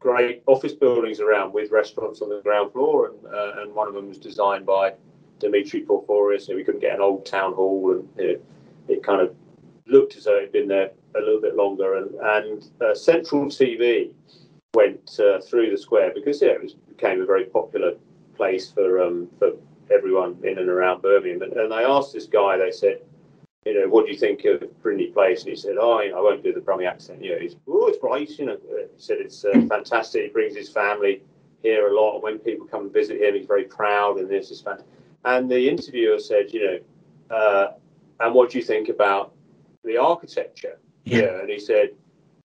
great 0.00 0.42
office 0.46 0.72
buildings 0.72 1.20
around 1.20 1.52
with 1.52 1.70
restaurants 1.70 2.20
on 2.20 2.28
the 2.28 2.40
ground 2.42 2.72
floor, 2.72 3.10
and 3.10 3.34
uh, 3.34 3.62
and 3.62 3.74
one 3.74 3.86
of 3.88 3.94
them 3.94 4.08
was 4.08 4.18
designed 4.18 4.66
by 4.66 4.94
Dimitri 5.38 5.82
Porphyrios. 5.82 6.46
So 6.46 6.56
we 6.56 6.64
couldn't 6.64 6.80
get 6.80 6.94
an 6.94 7.00
old 7.00 7.24
town 7.24 7.52
hall, 7.52 7.92
and 7.92 8.08
you 8.18 8.32
know, 8.32 8.38
it 8.88 9.02
kind 9.04 9.20
of 9.20 9.34
looked 9.86 10.16
as 10.16 10.24
though 10.24 10.36
it'd 10.38 10.50
been 10.50 10.68
there 10.68 10.90
a 11.14 11.20
little 11.20 11.40
bit 11.40 11.54
longer. 11.54 11.96
And 11.96 12.14
and 12.16 12.68
uh, 12.80 12.94
Central 12.94 13.46
TV 13.46 14.10
went 14.76 15.18
uh, 15.18 15.40
through 15.40 15.68
the 15.70 15.78
square 15.86 16.12
because 16.14 16.42
yeah, 16.42 16.50
it 16.50 16.62
was, 16.62 16.74
became 16.96 17.18
a 17.22 17.26
very 17.26 17.46
popular 17.58 17.92
place 18.38 18.70
for 18.70 19.02
um, 19.04 19.28
for 19.38 19.48
everyone 19.90 20.32
in 20.48 20.58
and 20.58 20.68
around 20.68 21.02
Birmingham. 21.02 21.42
And, 21.42 21.52
and 21.54 21.72
they 21.72 21.84
asked 21.96 22.12
this 22.12 22.26
guy, 22.26 22.58
they 22.58 22.70
said, 22.82 22.96
you 23.64 23.74
know, 23.74 23.88
what 23.88 24.06
do 24.06 24.12
you 24.12 24.18
think 24.18 24.44
of 24.44 24.56
Brindley 24.82 25.06
Place? 25.06 25.40
And 25.42 25.50
he 25.50 25.56
said, 25.56 25.76
oh, 25.80 26.00
you 26.00 26.10
know, 26.10 26.18
I 26.18 26.22
won't 26.26 26.42
do 26.42 26.52
the 26.52 26.60
Brummie 26.60 26.88
accent. 26.88 27.22
You 27.24 27.32
know, 27.32 27.40
he's, 27.40 27.56
oh, 27.66 27.86
it's 27.88 28.02
right. 28.02 28.28
You 28.38 28.46
know, 28.46 28.58
he 28.68 29.00
said 29.08 29.18
it's 29.18 29.44
uh, 29.44 29.60
fantastic. 29.68 30.22
He 30.24 30.28
brings 30.28 30.54
his 30.56 30.68
family 30.68 31.22
here 31.62 31.88
a 31.88 31.94
lot. 32.00 32.14
And 32.14 32.22
when 32.22 32.38
people 32.38 32.66
come 32.66 32.82
and 32.82 32.92
visit 32.92 33.20
him, 33.20 33.34
he's 33.34 33.46
very 33.46 33.64
proud. 33.64 34.18
And 34.18 34.28
this 34.28 34.50
is 34.50 34.60
fantastic. 34.60 34.92
And 35.24 35.50
the 35.50 35.68
interviewer 35.68 36.18
said, 36.18 36.52
you 36.54 36.60
know, 36.66 36.78
uh, 37.36 37.66
and 38.20 38.34
what 38.34 38.50
do 38.50 38.58
you 38.58 38.64
think 38.64 38.88
about 38.88 39.34
the 39.84 39.96
architecture? 39.96 40.78
Yeah. 41.04 41.40
And 41.40 41.48
he 41.48 41.58
said, 41.58 41.90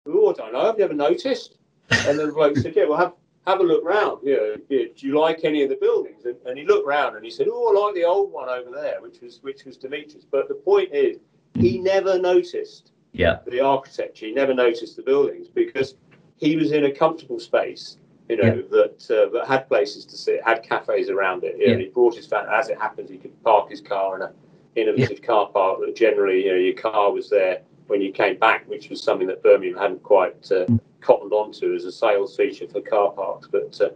oh, 0.06 0.30
I 0.30 0.34
don't 0.34 0.52
know. 0.52 0.68
I've 0.68 0.78
never 0.78 0.94
noticed. 0.94 1.58
And 1.90 2.18
the 2.18 2.28
bloke 2.28 2.56
said, 2.56 2.74
yeah, 2.76 2.84
well, 2.86 2.98
have, 2.98 3.12
have 3.46 3.60
a 3.60 3.62
look 3.62 3.84
round. 3.84 4.20
You 4.22 4.36
know, 4.36 4.56
yeah, 4.68 4.84
do 4.96 5.06
you 5.06 5.18
like 5.18 5.40
any 5.44 5.62
of 5.62 5.70
the 5.70 5.76
buildings? 5.76 6.24
And, 6.24 6.36
and 6.46 6.58
he 6.58 6.64
looked 6.64 6.86
round 6.86 7.16
and 7.16 7.24
he 7.24 7.30
said, 7.30 7.46
oh, 7.50 7.74
I 7.76 7.86
like 7.86 7.94
the 7.94 8.04
old 8.04 8.32
one 8.32 8.48
over 8.48 8.70
there, 8.70 9.00
which 9.00 9.20
was 9.20 9.40
which 9.42 9.64
was 9.64 9.76
Dimitri's. 9.76 10.24
But 10.24 10.48
the 10.48 10.54
point 10.54 10.90
is, 10.92 11.18
he 11.54 11.78
never 11.78 12.18
noticed 12.18 12.92
Yeah, 13.12 13.38
the 13.46 13.60
architecture. 13.60 14.26
He 14.26 14.32
never 14.32 14.54
noticed 14.54 14.96
the 14.96 15.02
buildings 15.02 15.48
because 15.48 15.94
he 16.36 16.56
was 16.56 16.72
in 16.72 16.84
a 16.84 16.92
comfortable 16.92 17.40
space, 17.40 17.96
you 18.28 18.36
know, 18.36 18.54
Yeah. 18.54 18.62
that 18.70 19.10
uh, 19.10 19.30
that 19.32 19.46
had 19.46 19.66
places 19.68 20.04
to 20.06 20.16
sit, 20.16 20.42
had 20.44 20.62
cafes 20.62 21.08
around 21.08 21.42
it. 21.44 21.58
Know, 21.58 21.64
Yeah. 21.64 21.72
and 21.72 21.80
he 21.80 21.88
brought 21.88 22.14
his 22.16 22.26
fan. 22.26 22.46
As 22.52 22.68
it 22.68 22.78
happens, 22.78 23.10
he 23.10 23.16
could 23.16 23.42
park 23.42 23.70
his 23.70 23.80
car 23.80 24.16
in 24.16 24.22
a 24.22 24.32
innovative 24.76 25.22
car 25.22 25.48
park 25.48 25.80
that 25.80 25.96
generally, 25.96 26.44
you 26.44 26.52
know, 26.52 26.58
your 26.58 26.74
car 26.74 27.10
was 27.10 27.28
there 27.30 27.62
when 27.88 28.00
you 28.02 28.12
came 28.12 28.38
back, 28.38 28.68
which 28.68 28.90
was 28.90 29.02
something 29.02 29.26
that 29.26 29.42
Birmingham 29.42 29.78
hadn't 29.78 30.02
quite 30.02 30.52
uh. 30.52 30.66
Cottoned 31.00 31.32
onto 31.32 31.74
as 31.74 31.84
a 31.84 31.92
sales 31.92 32.36
feature 32.36 32.68
for 32.68 32.80
car 32.80 33.10
parks. 33.12 33.48
But 33.50 33.80
uh, 33.80 33.90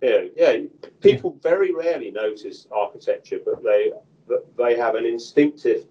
yeah, 0.00 0.22
yeah, 0.36 0.56
people 1.00 1.38
very 1.42 1.72
rarely 1.72 2.10
notice 2.10 2.66
architecture, 2.72 3.38
but 3.44 3.62
they 3.62 3.92
but 4.26 4.46
they 4.56 4.76
have 4.76 4.94
an 4.94 5.04
instinctive 5.04 5.86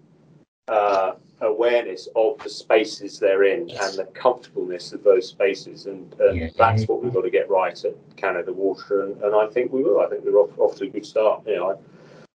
uh, 0.68 1.12
awareness 1.40 2.08
of 2.16 2.38
the 2.38 2.48
spaces 2.48 3.18
they're 3.18 3.44
in 3.44 3.68
Yes. 3.68 3.90
and 3.90 4.06
the 4.06 4.10
comfortableness 4.12 4.92
of 4.92 5.02
those 5.02 5.28
spaces, 5.28 5.86
and, 5.86 6.14
and 6.20 6.38
Yeah. 6.38 6.48
that's 6.56 6.86
what 6.88 7.02
we've 7.02 7.12
got 7.12 7.22
to 7.22 7.30
get 7.30 7.50
right 7.50 7.84
at 7.84 7.94
Canada 8.16 8.52
Water, 8.52 9.02
and, 9.02 9.20
and 9.22 9.34
I 9.34 9.46
think 9.48 9.72
we 9.72 9.82
will. 9.82 10.00
I 10.00 10.08
think 10.08 10.24
we're 10.24 10.36
off, 10.38 10.56
off 10.58 10.76
to 10.76 10.84
a 10.84 10.88
good 10.88 11.04
start. 11.04 11.42
You 11.46 11.56
know, 11.56 11.70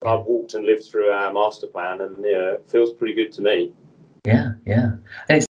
I, 0.05 0.09
I've 0.09 0.25
walked 0.25 0.55
and 0.55 0.65
lived 0.65 0.85
through 0.85 1.11
our 1.11 1.33
master 1.33 1.67
plan, 1.67 2.01
and 2.01 2.17
you 2.25 2.33
know, 2.33 2.53
it 2.55 2.65
feels 2.69 2.93
pretty 2.93 3.15
good 3.15 3.33
to 3.33 3.43
me. 3.43 3.73
yeah, 4.27 4.53
yeah. 4.67 4.97
And 5.29 5.39
it's 5.39 5.47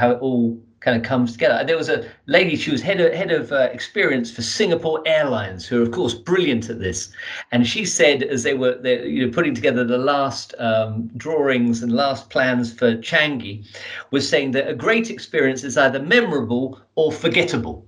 how 0.00 0.12
it 0.12 0.18
all 0.20 0.58
kind 0.80 0.96
of 0.96 1.02
comes 1.02 1.32
together. 1.32 1.64
There 1.64 1.76
was 1.76 1.88
a 1.88 2.08
lady; 2.26 2.56
she 2.56 2.70
was 2.70 2.82
head 2.82 3.00
of 3.00 3.12
head 3.12 3.32
of 3.32 3.50
uh, 3.52 3.68
experience 3.72 4.30
for 4.30 4.42
Singapore 4.42 5.02
Airlines, 5.06 5.66
who 5.66 5.80
are 5.80 5.82
of 5.82 5.90
course 5.90 6.14
brilliant 6.14 6.70
at 6.70 6.78
this. 6.80 7.10
And 7.50 7.66
she 7.66 7.84
said, 7.84 8.22
as 8.22 8.42
they 8.42 8.54
were 8.54 8.78
you 8.86 9.26
know 9.26 9.32
putting 9.32 9.54
together 9.54 9.84
the 9.84 9.98
last 9.98 10.54
um, 10.58 11.10
drawings 11.16 11.82
and 11.82 11.92
last 11.92 12.30
plans 12.30 12.72
for 12.72 12.96
Changi, 12.96 13.66
was 14.10 14.28
saying 14.28 14.52
that 14.52 14.68
a 14.68 14.74
great 14.74 15.10
experience 15.10 15.64
is 15.64 15.76
either 15.76 16.00
memorable 16.00 16.80
or 16.94 17.10
forgettable. 17.10 17.87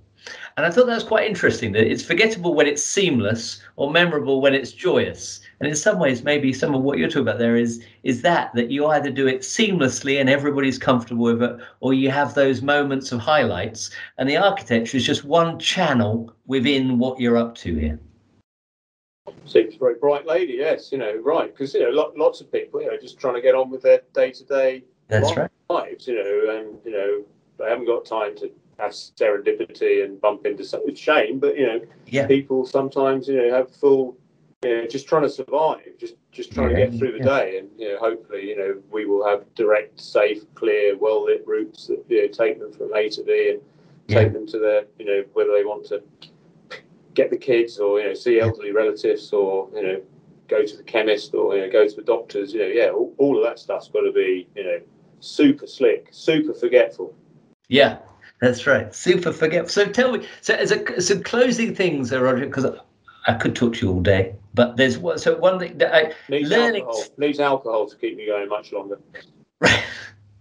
And 0.57 0.65
I 0.65 0.69
thought 0.69 0.87
that 0.87 0.95
was 0.95 1.03
quite 1.03 1.27
interesting 1.27 1.71
that 1.73 1.89
it's 1.89 2.03
forgettable 2.03 2.53
when 2.53 2.67
it's 2.67 2.83
seamless 2.83 3.61
or 3.77 3.89
memorable 3.89 4.41
when 4.41 4.53
it's 4.53 4.71
joyous. 4.71 5.41
And 5.59 5.69
in 5.69 5.75
some 5.75 5.97
ways, 5.99 6.23
maybe 6.23 6.51
some 6.51 6.75
of 6.75 6.81
what 6.81 6.97
you're 6.97 7.07
talking 7.07 7.21
about 7.21 7.39
there 7.39 7.55
is 7.55 7.83
is 8.03 8.21
that 8.23 8.53
that 8.55 8.69
you 8.69 8.87
either 8.87 9.11
do 9.11 9.27
it 9.27 9.41
seamlessly 9.41 10.19
and 10.19 10.29
everybody's 10.29 10.77
comfortable 10.77 11.23
with 11.23 11.41
it, 11.41 11.57
or 11.79 11.93
you 11.93 12.09
have 12.09 12.33
those 12.33 12.61
moments 12.61 13.11
of 13.11 13.19
highlights. 13.19 13.91
And 14.17 14.29
the 14.29 14.37
architecture 14.37 14.97
is 14.97 15.05
just 15.05 15.23
one 15.23 15.57
channel 15.59 16.33
within 16.47 16.97
what 16.97 17.19
you're 17.19 17.37
up 17.37 17.55
to 17.55 17.75
here. 17.75 17.99
Seems 19.45 19.75
very 19.75 19.95
bright 19.95 20.25
lady, 20.25 20.53
yes, 20.53 20.91
you 20.91 20.97
know, 20.97 21.15
right, 21.17 21.51
because 21.51 21.73
you 21.73 21.81
know, 21.81 22.11
lots 22.15 22.41
of 22.41 22.51
people, 22.51 22.81
you 22.81 22.87
know, 22.87 22.97
just 22.97 23.19
trying 23.19 23.35
to 23.35 23.41
get 23.41 23.55
on 23.55 23.69
with 23.69 23.81
their 23.81 24.01
day 24.13 24.31
to 24.31 24.43
day 24.43 24.83
That's 25.07 25.35
right. 25.35 25.49
lives, 25.69 26.07
you 26.07 26.15
know, 26.15 26.57
and 26.57 26.77
you 26.85 26.91
know, 26.91 27.23
they 27.57 27.69
haven't 27.69 27.85
got 27.85 28.05
time 28.05 28.35
to 28.37 28.51
have 28.81 28.91
serendipity 28.91 30.03
and 30.03 30.19
bump 30.19 30.45
into 30.45 30.63
something. 30.63 30.95
shame, 30.95 31.39
but 31.39 31.57
you 31.57 31.67
know, 31.67 31.81
Yeah. 32.07 32.27
people 32.27 32.65
sometimes 32.65 33.27
you 33.27 33.37
know 33.37 33.53
have 33.53 33.71
full, 33.71 34.17
you 34.63 34.75
know, 34.81 34.87
just 34.87 35.07
trying 35.07 35.23
to 35.23 35.29
survive, 35.29 35.81
just 35.97 36.15
just 36.31 36.51
trying 36.51 36.69
to 36.69 36.79
Yeah, 36.79 36.87
get 36.87 36.97
through 36.97 37.11
the 37.13 37.19
yeah. 37.19 37.39
day, 37.39 37.57
and 37.59 37.69
you 37.77 37.89
know, 37.89 37.99
hopefully, 37.99 38.49
you 38.49 38.57
know, 38.57 38.81
we 38.91 39.05
will 39.05 39.25
have 39.25 39.43
direct, 39.55 39.99
safe, 39.99 40.41
clear, 40.55 40.97
well 40.97 41.25
lit 41.25 41.43
routes 41.47 41.87
that 41.87 42.03
you 42.09 42.21
know 42.21 42.27
take 42.27 42.59
them 42.59 42.71
from 42.73 42.93
A 42.95 43.09
to 43.09 43.23
B 43.23 43.51
and 43.51 43.61
take 44.07 44.33
them 44.33 44.45
to 44.47 44.59
their, 44.59 44.85
you 44.99 45.05
know, 45.05 45.23
whether 45.33 45.53
they 45.53 45.63
want 45.63 45.85
to 45.87 46.03
get 47.13 47.29
the 47.29 47.37
kids 47.37 47.77
or 47.77 47.99
you 47.99 48.07
know 48.07 48.13
see 48.13 48.39
elderly 48.39 48.71
relatives 48.71 49.33
or 49.33 49.69
you 49.75 49.83
know 49.83 50.01
go 50.47 50.65
to 50.65 50.77
the 50.77 50.83
chemist 50.83 51.33
or 51.33 51.55
you 51.55 51.61
know 51.61 51.71
go 51.71 51.87
to 51.87 51.95
the 51.95 52.01
doctors. 52.01 52.53
You 52.53 52.59
know, 52.61 52.67
yeah, 52.67 52.89
all, 52.89 53.13
all 53.17 53.37
of 53.37 53.43
that 53.43 53.59
stuff's 53.59 53.89
got 53.89 54.01
to 54.01 54.11
be 54.11 54.47
you 54.55 54.63
know 54.63 54.79
super 55.19 55.67
slick, 55.67 56.07
super 56.11 56.53
forgetful. 56.53 57.13
Yeah, 57.67 57.99
that's 58.41 58.65
right. 58.65 58.93
Super 58.93 59.31
forgetful. 59.31 59.69
So 59.69 59.85
tell 59.85 60.11
me, 60.11 60.27
so 60.41 60.55
as 60.55 60.71
a 60.71 61.01
so 61.01 61.19
closing 61.21 61.75
things, 61.75 62.11
uh, 62.11 62.21
Roger, 62.21 62.47
because 62.47 62.65
I 63.27 63.35
could 63.35 63.55
talk 63.55 63.75
to 63.75 63.85
you 63.85 63.93
all 63.93 64.01
day, 64.01 64.35
but 64.55 64.77
there's 64.77 64.97
one. 64.97 65.19
So 65.19 65.37
one 65.37 65.59
thing 65.59 65.77
that 65.77 65.93
I 65.93 66.13
Needs 66.27 66.49
Learning- 66.49 66.83
alcohol. 66.83 67.05
Needs 67.17 67.39
alcohol 67.39 67.87
to 67.87 67.95
keep 67.95 68.17
me 68.17 68.25
going 68.25 68.49
much 68.49 68.73
longer. 68.73 68.99
Right. 69.59 69.83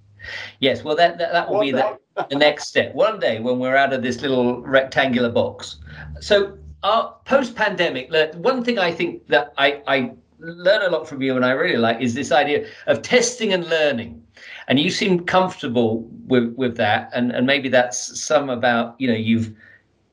yes, 0.61 0.83
well 0.83 0.97
that 0.97 1.19
that, 1.19 1.33
that 1.33 1.51
will 1.51 1.61
be 1.61 1.73
the, 1.73 1.99
the 2.31 2.37
next 2.37 2.69
step. 2.69 2.95
One 2.95 3.21
day 3.21 3.39
when 3.39 3.59
we're 3.59 3.77
out 3.77 3.93
of 3.93 4.03
this 4.03 4.23
little 4.23 4.63
rectangular 4.63 5.31
box. 5.31 5.77
So 6.21 6.57
uh, 6.83 7.09
post 7.27 7.55
pandemic, 7.55 8.11
one 8.37 8.65
thing 8.65 8.79
I 8.79 8.93
think 8.93 9.27
that 9.29 9.53
I 9.59 9.83
I 9.87 10.13
learn 10.39 10.83
a 10.83 10.89
lot 10.89 11.07
from 11.07 11.21
you 11.21 11.37
and 11.37 11.45
I 11.45 11.51
really 11.51 11.77
like 11.77 12.01
is 12.01 12.15
this 12.15 12.33
idea 12.33 12.67
of 12.87 13.03
testing 13.03 13.53
and 13.53 13.69
learning. 13.69 14.23
And 14.71 14.79
you 14.79 14.89
seem 14.91 15.27
comfortable 15.27 16.09
with 16.29 16.55
with 16.57 16.77
that, 16.77 17.11
and 17.13 17.33
and 17.33 17.45
maybe 17.45 17.69
that's 17.69 18.21
some 18.21 18.49
about 18.49 18.95
you 18.99 19.09
know 19.09 19.17
you've 19.17 19.53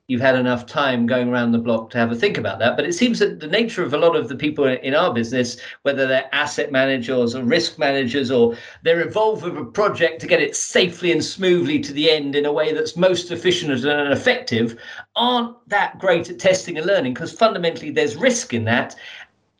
you've 0.08 0.22
had 0.22 0.36
enough 0.36 0.66
time 0.66 1.06
going 1.06 1.30
around 1.30 1.52
the 1.52 1.60
block 1.60 1.90
to 1.92 1.98
have 1.98 2.12
a 2.12 2.16
think 2.16 2.38
about 2.38 2.60
that. 2.60 2.76
But 2.76 2.86
it 2.86 2.94
seems 2.94 3.20
that 3.20 3.40
the 3.40 3.48
nature 3.48 3.84
of 3.84 3.94
a 3.94 3.98
lot 3.98 4.16
of 4.16 4.30
the 4.30 4.36
people 4.36 4.66
in 4.66 4.96
our 4.96 5.14
business, 5.14 5.58
whether 5.84 6.08
they're 6.08 6.34
asset 6.34 6.72
managers 6.72 7.36
or 7.36 7.44
risk 7.44 7.78
managers, 7.78 8.32
or 8.32 8.56
they're 8.84 9.02
involved 9.02 9.44
with 9.44 9.58
a 9.58 9.66
project 9.66 10.22
to 10.22 10.28
get 10.28 10.42
it 10.42 10.56
safely 10.56 11.12
and 11.12 11.24
smoothly 11.24 11.80
to 11.80 11.94
the 11.94 12.10
end 12.10 12.36
in 12.36 12.46
a 12.46 12.54
way 12.54 12.74
that's 12.74 12.96
most 12.96 13.32
efficient 13.32 13.72
and 13.84 14.14
effective, 14.14 14.80
aren't 15.16 15.56
that 15.70 16.00
great 16.00 16.30
at 16.30 16.40
testing 16.40 16.78
and 16.78 16.88
learning 16.88 17.14
because 17.14 17.32
fundamentally 17.32 17.92
there's 17.92 18.16
risk 18.16 18.56
in 18.56 18.64
that. 18.64 18.96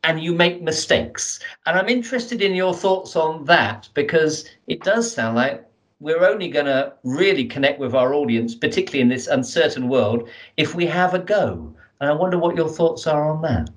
And 0.08 0.24
you 0.24 0.34
make 0.34 0.62
mistakes. 0.62 1.40
And 1.66 1.78
I'm 1.78 1.90
interested 1.90 2.42
in 2.42 2.56
your 2.56 2.74
thoughts 2.74 3.18
on 3.18 3.44
that 3.46 3.90
because 3.94 4.50
it 4.68 4.82
does 4.82 5.14
sound 5.14 5.36
like 5.36 5.66
we're 6.00 6.26
only 6.26 6.48
going 6.48 6.68
to 6.68 6.94
really 7.04 7.44
connect 7.44 7.78
with 7.78 7.94
our 7.94 8.14
audience, 8.14 8.56
particularly 8.56 9.02
in 9.02 9.10
this 9.10 9.28
uncertain 9.28 9.90
world, 9.90 10.30
if 10.56 10.74
we 10.76 10.86
have 10.86 11.14
a 11.14 11.20
go. 11.20 11.76
And 12.00 12.10
I 12.10 12.14
wonder 12.14 12.38
what 12.38 12.56
your 12.56 12.70
thoughts 12.70 13.06
are 13.06 13.30
on 13.30 13.42
that. 13.42 13.70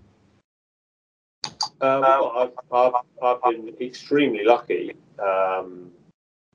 Um, 1.81 2.01
well, 2.03 2.33
I've, 2.37 2.53
I've, 2.73 2.93
I've 3.23 3.43
been 3.43 3.75
extremely 3.81 4.45
lucky. 4.45 4.95
Um, 5.19 5.91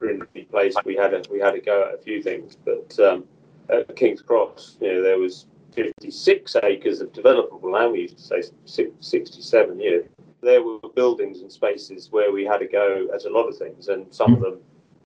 in 0.01 0.25
the 0.33 0.43
place 0.43 0.75
we 0.85 0.95
had 0.95 1.13
a 1.13 1.23
we 1.31 1.39
had 1.39 1.55
a 1.55 1.59
go 1.59 1.89
at 1.89 1.95
a 1.95 1.97
few 1.97 2.21
things, 2.21 2.57
but 2.63 2.97
um, 2.99 3.25
at 3.69 3.95
King's 3.95 4.21
Cross, 4.21 4.77
you 4.81 4.93
know, 4.93 5.01
there 5.01 5.17
was 5.17 5.47
56 5.75 6.55
acres 6.63 7.01
of 7.01 7.11
developable 7.11 7.71
land. 7.71 7.91
We 7.91 8.01
used 8.01 8.17
to 8.17 8.43
say 8.65 8.89
67. 8.99 9.79
You 9.79 9.91
know, 9.91 10.03
there 10.41 10.63
were 10.63 10.79
buildings 10.95 11.41
and 11.41 11.51
spaces 11.51 12.11
where 12.11 12.31
we 12.31 12.45
had 12.45 12.59
to 12.59 12.67
go 12.67 13.07
at 13.13 13.25
a 13.25 13.29
lot 13.29 13.47
of 13.47 13.57
things, 13.57 13.89
and 13.89 14.13
some 14.13 14.33
of 14.33 14.41
them, 14.41 14.59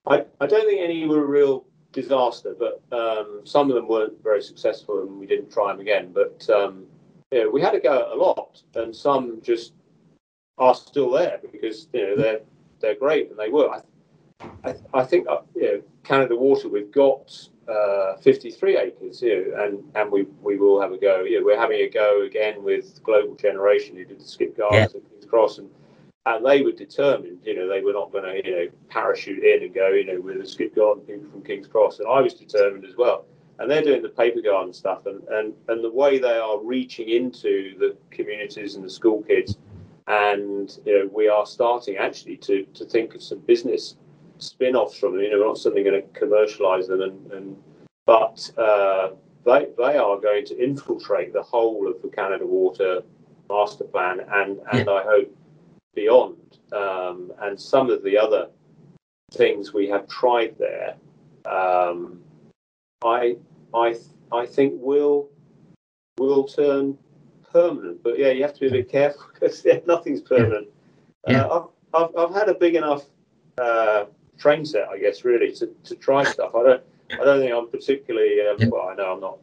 I, 0.06 0.24
I 0.40 0.46
don't 0.46 0.66
think 0.66 0.80
any 0.80 1.06
were 1.06 1.24
a 1.24 1.26
real 1.26 1.64
disaster, 1.92 2.54
but 2.58 2.82
um, 2.96 3.40
some 3.44 3.68
of 3.68 3.74
them 3.74 3.88
weren't 3.88 4.22
very 4.22 4.42
successful, 4.42 5.02
and 5.02 5.18
we 5.18 5.26
didn't 5.26 5.50
try 5.50 5.72
them 5.72 5.80
again. 5.80 6.12
But 6.12 6.48
um, 6.50 6.86
we 7.52 7.60
had 7.60 7.72
to 7.72 7.80
go 7.80 8.10
a 8.12 8.16
lot, 8.16 8.62
and 8.74 8.94
some 8.94 9.40
just 9.42 9.72
are 10.58 10.74
still 10.74 11.10
there 11.10 11.40
because 11.50 11.88
you 11.92 12.06
know 12.06 12.16
they're 12.16 12.40
they're 12.80 12.94
great 12.94 13.30
and 13.30 13.38
they 13.38 13.48
were. 13.48 13.70
I, 13.70 13.80
I, 14.64 14.74
I 14.94 15.04
think 15.04 15.26
uh, 15.28 15.40
you 15.54 15.82
Canada 16.04 16.36
Water. 16.36 16.68
We've 16.68 16.92
got 16.92 17.48
uh, 17.70 18.16
53 18.18 18.76
acres 18.76 19.20
here, 19.20 19.58
and 19.60 19.82
and 19.94 20.10
we 20.10 20.22
we 20.42 20.56
will 20.56 20.80
have 20.80 20.92
a 20.92 20.98
go. 20.98 21.22
Yeah, 21.22 21.40
we're 21.42 21.58
having 21.58 21.80
a 21.80 21.88
go 21.88 22.22
again 22.22 22.62
with 22.62 23.02
Global 23.02 23.34
Generation 23.36 23.96
who 23.96 24.04
did 24.04 24.20
the 24.20 24.24
skip 24.24 24.56
gardens 24.56 24.94
at 24.94 25.08
Kings 25.10 25.26
Cross, 25.26 25.58
and 25.58 25.70
and 26.26 26.44
they 26.44 26.62
were 26.62 26.72
determined. 26.72 27.38
You 27.44 27.56
know, 27.56 27.68
they 27.68 27.80
were 27.80 27.92
not 27.92 28.12
going 28.12 28.24
to 28.24 28.48
you 28.48 28.56
know 28.56 28.66
parachute 28.88 29.44
in 29.44 29.62
and 29.62 29.74
go. 29.74 29.88
You 29.88 30.06
know, 30.06 30.20
with 30.20 30.40
the 30.40 30.46
skip 30.46 30.74
garden 30.74 31.04
people 31.04 31.30
from 31.30 31.42
Kings 31.42 31.66
Cross, 31.66 32.00
and 32.00 32.08
I 32.08 32.20
was 32.20 32.34
determined 32.34 32.84
as 32.84 32.96
well. 32.96 33.24
And 33.58 33.70
they're 33.70 33.82
doing 33.82 34.02
the 34.02 34.08
paper 34.08 34.40
garden 34.40 34.72
stuff, 34.72 35.06
and 35.06 35.22
and 35.28 35.54
and 35.68 35.84
the 35.84 35.90
way 35.90 36.18
they 36.18 36.38
are 36.38 36.58
reaching 36.58 37.08
into 37.08 37.78
the 37.78 37.96
communities 38.10 38.74
and 38.74 38.84
the 38.84 38.90
school 38.90 39.22
kids 39.22 39.56
and 40.10 40.78
you 40.84 40.98
know 40.98 41.10
we 41.12 41.28
are 41.28 41.46
starting 41.46 41.96
actually 41.96 42.36
to 42.36 42.64
to 42.74 42.84
think 42.84 43.14
of 43.14 43.22
some 43.22 43.38
business 43.40 43.96
spin-offs 44.42 44.98
from 44.98 45.12
them. 45.12 45.22
You 45.22 45.30
know, 45.30 45.38
we're 45.40 45.46
not 45.46 45.58
suddenly 45.58 45.84
going 45.84 46.02
to 46.02 46.08
commercialize 46.18 46.88
them, 46.88 47.02
and, 47.02 47.32
and 47.32 47.56
but 48.06 48.50
uh, 48.58 49.10
they 49.44 49.68
they 49.76 49.96
are 49.96 50.18
going 50.18 50.44
to 50.46 50.62
infiltrate 50.62 51.32
the 51.32 51.42
whole 51.42 51.88
of 51.88 52.00
the 52.02 52.08
Canada 52.08 52.46
Water 52.46 53.02
master 53.48 53.84
plan, 53.84 54.20
and 54.32 54.60
and 54.72 54.88
I 54.88 55.02
hope 55.02 55.36
beyond. 55.94 56.36
Um, 56.72 57.32
and 57.40 57.60
some 57.60 57.90
of 57.90 58.02
the 58.02 58.16
other 58.16 58.48
things 59.32 59.72
we 59.72 59.88
have 59.88 60.08
tried 60.08 60.56
there, 60.58 60.94
um, 61.44 62.20
I 63.04 63.36
I 63.74 63.96
I 64.32 64.46
think 64.46 64.74
will 64.76 65.28
will 66.18 66.44
turn 66.44 66.96
permanent. 67.52 68.02
But 68.02 68.18
yeah, 68.18 68.30
you 68.30 68.42
have 68.42 68.54
to 68.54 68.60
be 68.60 68.68
a 68.68 68.70
bit 68.70 68.88
careful 68.88 69.26
because 69.34 69.64
yeah, 69.64 69.78
nothing's 69.86 70.20
permanent. 70.20 70.68
Yeah. 71.28 71.44
Uh, 71.44 71.66
I've, 71.94 72.02
I've 72.02 72.16
I've 72.16 72.34
had 72.34 72.48
a 72.48 72.54
big 72.54 72.76
enough 72.76 73.04
uh, 73.58 74.04
train 74.40 74.64
set, 74.64 74.88
I 74.88 74.98
guess, 74.98 75.24
really 75.24 75.52
to, 75.56 75.66
to 75.84 75.94
try 75.94 76.24
stuff. 76.24 76.54
I 76.54 76.62
don't 76.64 76.82
I 77.12 77.24
don't 77.24 77.40
think 77.40 77.52
I'm 77.52 77.68
particularly 77.68 78.40
um, 78.48 78.56
Yeah. 78.58 78.68
well. 78.72 78.88
I 78.88 78.94
know 78.94 79.12
I'm 79.12 79.20
not 79.20 79.38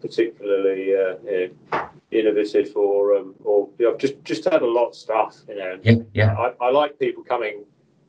particularly 0.00 0.94
uh, 0.94 1.86
innovative 2.10 2.76
or 2.76 3.16
um, 3.16 3.34
or 3.44 3.68
you 3.78 3.86
know, 3.86 3.92
I've 3.92 3.98
just 3.98 4.22
just 4.24 4.44
had 4.44 4.62
a 4.62 4.66
lot 4.66 4.88
of 4.88 4.94
stuff. 4.94 5.36
You 5.48 5.56
know, 5.56 5.78
Yeah, 5.82 5.94
yeah, 6.12 6.34
I, 6.34 6.52
I 6.66 6.70
like 6.70 6.98
people 6.98 7.22
coming 7.24 7.64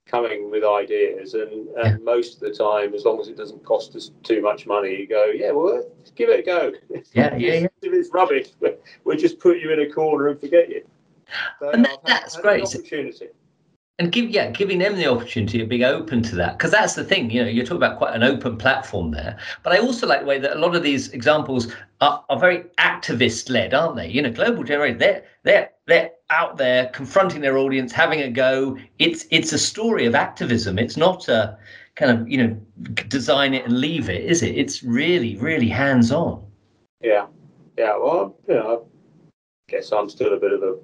coming 0.07 0.51
with 0.51 0.63
ideas 0.63 1.33
and, 1.33 1.67
and 1.77 2.03
most 2.05 2.35
of 2.35 2.39
the 2.41 2.51
time 2.53 2.93
as 2.93 3.05
long 3.05 3.19
as 3.19 3.27
it 3.27 3.35
doesn't 3.35 3.63
cost 3.65 3.95
us 3.95 4.11
too 4.21 4.39
much 4.39 4.67
money 4.67 4.95
you 4.95 5.07
go 5.07 5.25
yeah 5.33 5.49
well 5.49 5.83
give 6.13 6.29
it 6.29 6.41
a 6.41 6.43
go 6.43 6.71
Yeah, 7.13 7.35
yeah, 7.35 7.53
yeah. 7.61 7.67
if 7.81 7.91
it's 7.91 8.11
rubbish 8.13 8.49
we- 8.59 8.75
we'll 9.03 9.17
just 9.17 9.39
put 9.39 9.57
you 9.57 9.71
in 9.73 9.79
a 9.79 9.89
corner 9.91 10.27
and 10.27 10.39
forget 10.39 10.69
you 10.69 10.85
so 11.59 11.71
And 11.71 11.87
had- 11.87 11.97
that's 12.05 12.37
great. 12.39 12.61
opportunity 12.63 13.29
and 13.97 14.11
give 14.11 14.29
yeah, 14.29 14.51
giving 14.51 14.79
them 14.79 14.95
the 14.95 15.09
opportunity 15.09 15.61
of 15.61 15.69
being 15.69 15.83
open 15.83 16.21
to 16.23 16.35
that 16.35 16.57
because 16.57 16.71
that's 16.71 16.95
the 16.95 17.03
thing. 17.03 17.29
You 17.29 17.43
know, 17.43 17.49
you're 17.49 17.63
talking 17.65 17.77
about 17.77 17.97
quite 17.97 18.13
an 18.13 18.23
open 18.23 18.57
platform 18.57 19.11
there. 19.11 19.37
But 19.63 19.73
I 19.73 19.77
also 19.79 20.05
like 20.05 20.21
the 20.21 20.25
way 20.25 20.39
that 20.39 20.57
a 20.57 20.59
lot 20.59 20.75
of 20.75 20.83
these 20.83 21.09
examples 21.09 21.73
are, 22.01 22.23
are 22.29 22.39
very 22.39 22.65
activist 22.77 23.49
led, 23.49 23.73
aren't 23.73 23.95
they? 23.95 24.09
You 24.09 24.21
know, 24.21 24.31
global 24.31 24.63
generation 24.63 24.97
they're 24.97 25.23
they're 25.43 25.69
they're 25.87 26.11
out 26.29 26.57
there 26.57 26.87
confronting 26.87 27.41
their 27.41 27.57
audience, 27.57 27.91
having 27.93 28.21
a 28.21 28.29
go. 28.29 28.77
It's 28.99 29.25
it's 29.31 29.53
a 29.53 29.59
story 29.59 30.05
of 30.05 30.15
activism. 30.15 30.77
It's 30.77 30.97
not 30.97 31.29
a 31.29 31.57
kind 31.95 32.11
of 32.11 32.29
you 32.29 32.37
know 32.37 32.57
design 33.07 33.53
it 33.53 33.63
and 33.65 33.79
leave 33.79 34.09
it, 34.09 34.25
is 34.25 34.43
it? 34.43 34.57
It's 34.57 34.83
really 34.83 35.37
really 35.37 35.69
hands 35.69 36.11
on. 36.11 36.43
yeah 37.01 37.27
yeah 37.77 37.95
well 37.97 38.35
you 38.47 38.55
know 38.55 38.87
I 39.67 39.71
guess 39.71 39.91
I'm 39.91 40.09
still 40.09 40.33
a 40.33 40.37
bit 40.37 40.51
of 40.53 40.63
a 40.63 40.75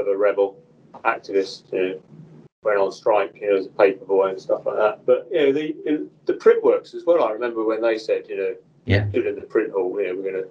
of 0.00 0.06
a 0.08 0.16
rebel 0.16 0.56
activist 1.04 1.72
you 1.72 1.78
know 1.78 2.00
went 2.68 2.78
on 2.80 2.92
strike, 2.92 3.34
you 3.40 3.50
know, 3.50 3.56
as 3.56 3.66
a 3.66 3.70
paper 3.70 4.04
boy 4.04 4.28
and 4.28 4.40
stuff 4.40 4.62
like 4.66 4.76
that. 4.76 5.06
But 5.06 5.28
you 5.32 5.38
know, 5.46 5.52
the 5.52 6.08
the 6.26 6.34
print 6.34 6.62
works 6.62 6.94
as 6.94 7.04
well. 7.06 7.24
I 7.24 7.30
remember 7.32 7.64
when 7.64 7.80
they 7.82 7.98
said, 7.98 8.26
you 8.28 8.36
know, 8.36 8.54
Yeah. 8.84 9.04
in 9.14 9.34
the 9.34 9.46
print 9.48 9.72
hall, 9.72 9.98
you 10.00 10.08
know, 10.08 10.14
we're 10.20 10.30
going 10.30 10.44
to 10.44 10.48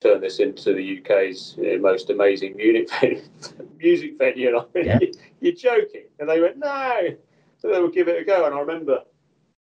turn 0.00 0.20
this 0.20 0.38
into 0.38 0.74
the 0.74 0.98
UK's 0.98 1.54
you 1.58 1.72
know, 1.76 1.78
most 1.82 2.10
amazing 2.10 2.56
music 2.56 2.90
venue. 3.00 3.22
music 3.78 4.18
venue. 4.18 4.48
And 4.48 4.58
I 4.58 4.64
Yeah. 4.80 4.98
you're 5.40 5.54
joking? 5.54 6.04
And 6.20 6.28
they 6.28 6.40
went, 6.40 6.58
no. 6.58 7.16
So 7.58 7.68
they 7.72 7.80
would 7.80 7.94
give 7.94 8.08
it 8.08 8.20
a 8.20 8.24
go. 8.24 8.44
And 8.44 8.54
I 8.54 8.60
remember 8.60 9.00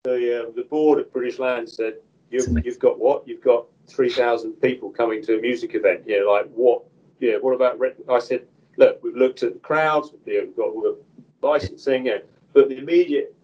the 0.04 0.48
uh, 0.48 0.52
the 0.56 0.64
board 0.64 1.00
at 1.00 1.14
British 1.14 1.38
Land 1.40 1.70
said, 1.70 1.96
you, 2.32 2.40
amazing. 2.40 2.64
you've 2.66 2.80
got 2.80 2.98
what? 3.00 3.28
You've 3.28 3.44
got 3.44 3.66
3,000 3.88 4.54
people 4.54 4.90
coming 4.90 5.22
to 5.26 5.38
a 5.38 5.42
music 5.42 5.76
event. 5.76 6.08
You 6.08 6.24
know, 6.26 6.32
like 6.32 6.48
what, 6.56 6.82
Yeah, 7.20 7.36
what 7.42 7.54
about, 7.54 7.80
I 8.10 8.20
said, 8.20 8.48
look, 8.78 9.04
we've 9.04 9.16
looked 9.18 9.44
at 9.44 9.54
the 9.54 9.60
crowds, 9.60 10.12
you 10.26 10.38
know, 10.40 10.46
we've 10.48 10.56
got 10.56 10.70
all 10.70 10.82
the 10.82 10.98
licensing, 11.42 12.06
you 12.06 12.16
know, 12.16 12.22
but 12.54 12.70
the 12.70 12.78
immediate 12.78 13.36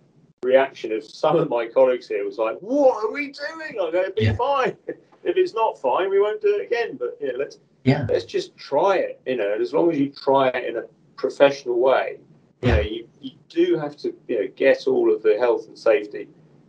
reaction 0.43 0.91
of 0.91 1.04
some 1.04 1.36
of 1.36 1.50
my 1.50 1.68
colleagues 1.68 2.08
here 2.08 2.26
was 2.26 2.38
like, 2.38 2.58
what 2.60 3.04
are 3.04 3.12
we 3.12 3.32
doing? 3.32 3.78
I'm 3.82 3.91
going 3.91 4.06
to 4.06 4.12
be 4.12 4.26
yeah. 4.26 4.36
fine. 4.36 4.76
if 4.88 4.98
it's 5.24 5.54
not 5.54 5.80
fine, 5.80 6.10
we 6.10 6.20
won't 6.20 6.41
do 6.41 6.60
it 6.60 6.66
again. 6.66 6.98
But, 6.98 7.18
you 7.22 7.32
know, 7.32 7.39
let's, 7.39 7.60
yeah. 7.84 8.06
let's 8.10 8.26
just 8.26 8.56
try 8.58 8.98
it, 8.98 9.22
you 9.26 9.38
know, 9.38 9.58
as 9.60 9.74
long 9.74 9.91
as 9.91 9.98
you 9.98 10.10
try 10.10 10.50
it 10.50 10.66
in 10.66 10.78
a 10.78 10.84
professional 11.16 11.80
way, 11.80 12.20
you 12.62 12.70
know, 12.70 12.80
you, 12.80 13.08
you 13.22 13.32
do 13.50 13.78
have 13.78 13.95
to, 13.98 14.14
you 14.28 14.41
know, 14.41 14.48
get 14.56 14.88
all 14.88 15.14
of 15.14 15.22
the 15.24 15.38
health 15.38 15.68
and 15.68 15.78
safety 15.78 16.28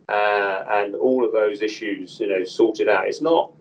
uh, 0.09 0.65
and 0.71 0.95
all 0.95 1.25
of 1.25 1.33
those 1.33 1.63
issues, 1.63 2.19
you 2.21 2.29
know, 2.29 2.45
sorted 2.45 2.89
out. 2.89 3.07
It's 3.07 3.21
not, 3.21 3.53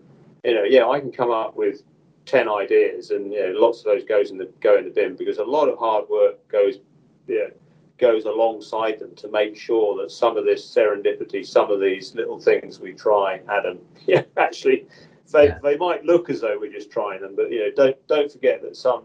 you 0.44 0.54
know, 0.54 0.64
yeah, 0.64 0.86
I 0.86 1.00
can 1.00 1.12
come 1.12 1.30
up 1.30 1.56
with 1.56 1.82
ten 2.24 2.48
ideas, 2.48 3.10
and 3.10 3.32
you 3.32 3.40
know, 3.40 3.58
lots 3.58 3.78
of 3.80 3.84
those 3.86 4.04
goes 4.04 4.30
in 4.30 4.38
the 4.38 4.50
go 4.60 4.76
in 4.76 4.84
the 4.84 4.90
bin 4.90 5.16
because 5.16 5.38
a 5.38 5.44
lot 5.44 5.68
of 5.68 5.78
hard 5.78 6.08
work 6.08 6.46
goes, 6.48 6.76
yeah, 7.26 7.48
goes 7.98 8.24
alongside 8.24 8.98
them 8.98 9.14
to 9.16 9.28
make 9.28 9.56
sure 9.56 10.00
that 10.00 10.10
some 10.10 10.36
of 10.36 10.44
this 10.44 10.64
serendipity, 10.74 11.46
some 11.46 11.70
of 11.70 11.80
these 11.80 12.14
little 12.14 12.38
things 12.38 12.80
we 12.80 12.92
try, 12.92 13.40
Adam, 13.48 13.78
yeah, 14.06 14.22
actually, 14.36 14.86
they, 15.32 15.48
yeah. 15.48 15.58
they 15.62 15.76
might 15.76 16.04
look 16.04 16.30
as 16.30 16.40
though 16.40 16.58
we're 16.58 16.72
just 16.72 16.90
trying 16.90 17.20
them, 17.20 17.34
but 17.36 17.50
you 17.50 17.60
know, 17.60 17.70
don't 17.74 18.06
don't 18.06 18.30
forget 18.30 18.62
that 18.62 18.76
some 18.76 19.04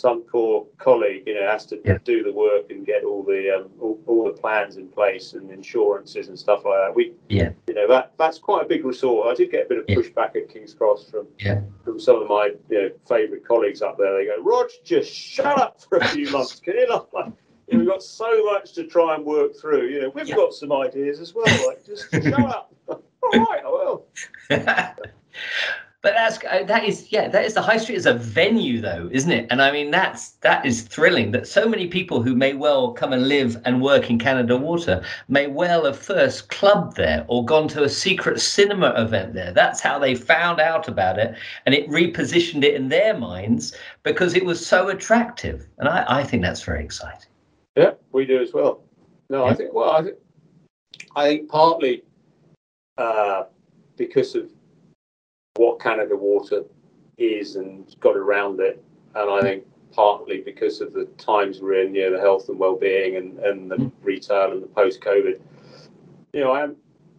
some 0.00 0.22
poor 0.22 0.66
colleague, 0.78 1.24
you 1.26 1.34
know, 1.34 1.46
has 1.46 1.66
to 1.66 1.78
yeah. 1.84 1.98
do 2.04 2.22
the 2.22 2.32
work 2.32 2.70
and 2.70 2.86
get 2.86 3.04
all 3.04 3.22
the 3.22 3.54
um, 3.54 3.70
all, 3.78 4.00
all, 4.06 4.24
the 4.24 4.32
plans 4.32 4.76
in 4.76 4.88
place 4.88 5.34
and 5.34 5.50
insurances 5.50 6.28
and 6.28 6.38
stuff 6.38 6.64
like 6.64 6.78
that. 6.86 6.94
We, 6.94 7.12
yeah, 7.28 7.50
you 7.68 7.74
know, 7.74 7.86
that 7.88 8.12
that's 8.18 8.38
quite 8.38 8.64
a 8.64 8.68
big 8.68 8.84
resort. 8.84 9.28
I 9.28 9.34
did 9.34 9.50
get 9.50 9.66
a 9.66 9.68
bit 9.68 9.78
of 9.78 9.84
yeah. 9.88 9.96
pushback 9.96 10.36
at 10.36 10.48
King's 10.48 10.74
Cross 10.74 11.10
from 11.10 11.26
yeah. 11.38 11.60
from 11.84 12.00
some 12.00 12.22
of 12.22 12.28
my 12.28 12.52
you 12.70 12.82
know 12.82 12.90
favourite 13.06 13.44
colleagues 13.46 13.82
up 13.82 13.98
there. 13.98 14.16
They 14.16 14.24
go, 14.24 14.42
Rog, 14.42 14.70
just 14.84 15.12
shut 15.12 15.58
up 15.60 15.80
for 15.82 15.98
a 15.98 16.08
few 16.08 16.30
months, 16.32 16.58
can 16.58 16.74
you 16.74 16.88
not? 16.88 17.12
Like, 17.12 17.32
you 17.70 17.78
know, 17.78 17.84
we've 17.84 17.88
got 17.88 18.02
so 18.02 18.44
much 18.44 18.72
to 18.74 18.84
try 18.84 19.14
and 19.14 19.24
work 19.24 19.56
through. 19.56 19.88
You 19.88 20.02
know, 20.02 20.12
we've 20.14 20.28
yeah. 20.28 20.36
got 20.36 20.52
some 20.52 20.72
ideas 20.72 21.20
as 21.20 21.34
well. 21.34 21.46
Like, 21.66 21.84
just 21.84 22.10
shut 22.10 22.32
up. 22.40 22.74
all 22.88 23.00
right, 23.32 23.62
I 23.64 23.68
will. 23.68 24.06
But 26.02 26.14
that's 26.14 26.38
uh, 26.44 26.64
that 26.64 26.84
is 26.84 27.12
yeah 27.12 27.28
that 27.28 27.44
is 27.44 27.52
the 27.52 27.60
high 27.60 27.76
street 27.76 27.96
as 27.96 28.06
a 28.06 28.14
venue 28.14 28.80
though 28.80 29.10
isn't 29.12 29.30
it 29.30 29.46
and 29.50 29.60
I 29.60 29.70
mean 29.70 29.90
that's 29.90 30.30
that 30.40 30.64
is 30.64 30.80
thrilling 30.80 31.32
that 31.32 31.46
so 31.46 31.68
many 31.68 31.88
people 31.88 32.22
who 32.22 32.34
may 32.34 32.54
well 32.54 32.92
come 32.92 33.12
and 33.12 33.28
live 33.28 33.60
and 33.66 33.82
work 33.82 34.08
in 34.08 34.18
Canada 34.18 34.56
Water 34.56 35.04
may 35.28 35.46
well 35.46 35.84
have 35.84 35.98
first 35.98 36.48
clubbed 36.48 36.96
there 36.96 37.26
or 37.28 37.44
gone 37.44 37.68
to 37.68 37.84
a 37.84 37.88
secret 37.90 38.40
cinema 38.40 38.94
event 38.96 39.34
there 39.34 39.52
that's 39.52 39.82
how 39.82 39.98
they 39.98 40.14
found 40.14 40.58
out 40.58 40.88
about 40.88 41.18
it 41.18 41.34
and 41.66 41.74
it 41.74 41.86
repositioned 41.90 42.64
it 42.64 42.74
in 42.74 42.88
their 42.88 43.14
minds 43.14 43.76
because 44.02 44.34
it 44.34 44.46
was 44.46 44.64
so 44.66 44.88
attractive 44.88 45.66
and 45.76 45.86
I, 45.86 46.06
I 46.08 46.24
think 46.24 46.42
that's 46.42 46.62
very 46.62 46.82
exciting 46.82 47.29
yeah 47.80 47.92
we 48.12 48.24
do 48.24 48.40
as 48.42 48.52
well 48.52 48.82
no 49.28 49.44
yeah. 49.44 49.52
I 49.52 49.54
think 49.54 49.72
well 49.72 49.90
I 49.90 50.02
think 50.02 50.16
I 51.16 51.28
think 51.28 51.48
partly 51.48 52.02
uh, 52.98 53.44
because 53.96 54.34
of 54.34 54.50
what 55.56 55.80
Canada 55.80 56.16
Water 56.16 56.64
is 57.18 57.56
and 57.56 57.94
got 58.00 58.16
around 58.16 58.60
it. 58.60 58.82
And 59.14 59.30
I 59.30 59.40
think 59.40 59.64
partly 59.92 60.40
because 60.40 60.80
of 60.80 60.92
the 60.92 61.06
times 61.18 61.60
we're 61.60 61.82
in, 61.82 61.94
you 61.94 62.02
know, 62.08 62.16
the 62.16 62.20
health 62.20 62.48
and 62.48 62.58
well-being 62.58 63.16
and, 63.16 63.38
and 63.40 63.70
the 63.70 63.76
mm. 63.76 63.92
retail 64.02 64.52
and 64.52 64.62
the 64.62 64.68
post-COVID, 64.68 65.40
you 66.32 66.40
know, 66.40 66.52
I 66.52 66.62
am 66.62 66.76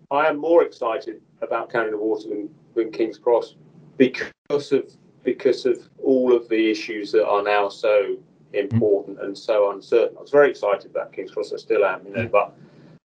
I 0.10 0.28
am 0.28 0.38
more 0.38 0.64
excited 0.64 1.22
about 1.42 1.72
Canada 1.72 1.98
Water 1.98 2.30
than, 2.30 2.50
than 2.76 2.92
King's 2.92 3.18
Cross 3.18 3.56
because 3.98 4.72
of 4.72 4.92
because 5.24 5.66
of 5.66 5.90
all 6.04 6.36
of 6.36 6.48
the 6.50 6.72
issues 6.72 7.12
that 7.12 7.28
are 7.28 7.44
now 7.44 7.70
so 7.70 8.18
Mm-hmm. 8.54 8.74
important 8.74 9.22
and 9.22 9.38
so 9.38 9.72
uncertain. 9.72 10.18
I 10.18 10.22
was 10.22 10.32
very 10.32 10.50
excited 10.50 10.92
about 10.92 11.14
King's 11.14 11.32
Cross. 11.32 11.54
I 11.54 11.58
still 11.58 11.86
am, 11.86 12.06
you 12.06 12.14
know, 12.14 12.22
mm-hmm. 12.22 12.32
but 12.32 12.56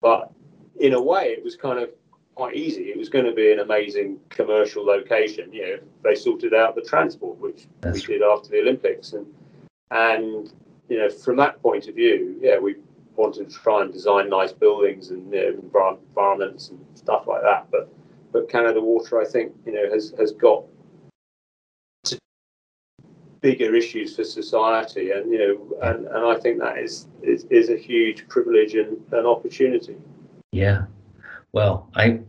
but 0.01 0.31
in 0.79 0.93
a 0.93 1.01
way, 1.01 1.29
it 1.29 1.43
was 1.43 1.55
kind 1.55 1.79
of 1.79 1.89
quite 2.35 2.55
easy. 2.55 2.83
It 2.83 2.97
was 2.97 3.09
going 3.09 3.25
to 3.25 3.31
be 3.31 3.51
an 3.51 3.59
amazing 3.59 4.19
commercial 4.29 4.85
location. 4.85 5.51
You 5.53 5.61
know, 5.61 5.77
they 6.03 6.15
sorted 6.15 6.53
out 6.53 6.75
the 6.75 6.81
transport, 6.81 7.37
which 7.37 7.67
That's 7.81 8.07
we 8.07 8.15
did 8.15 8.23
after 8.23 8.49
the 8.49 8.59
Olympics, 8.59 9.13
and 9.13 9.25
and 9.91 10.51
you 10.89 10.97
know, 10.99 11.09
from 11.09 11.37
that 11.37 11.61
point 11.61 11.87
of 11.87 11.95
view, 11.95 12.37
yeah, 12.41 12.57
we 12.59 12.75
wanted 13.15 13.49
to 13.49 13.55
try 13.55 13.81
and 13.81 13.93
design 13.93 14.29
nice 14.29 14.51
buildings 14.51 15.09
and 15.11 15.31
you 15.33 15.41
know, 15.71 15.99
environments 16.09 16.69
and 16.69 16.85
stuff 16.95 17.27
like 17.27 17.41
that. 17.43 17.67
But 17.71 17.89
but 18.31 18.49
Canada 18.49 18.81
Water, 18.81 19.21
I 19.21 19.25
think, 19.25 19.53
you 19.65 19.71
know, 19.71 19.89
has 19.91 20.13
has 20.19 20.31
got 20.31 20.65
bigger 23.45 23.75
issues 23.75 24.15
for 24.15 24.23
society, 24.23 25.11
and 25.11 25.31
you 25.31 25.37
know, 25.37 25.87
and, 25.87 26.07
and 26.07 26.25
I 26.33 26.35
think 26.39 26.59
that 26.59 26.79
is, 26.79 27.07
is 27.21 27.45
is 27.59 27.69
a 27.69 27.77
huge 27.77 28.27
privilege 28.27 28.73
and 28.73 28.97
an 29.11 29.27
opportunity. 29.27 29.95
Yeah, 30.51 30.85
well, 31.53 31.87
I 31.95 32.21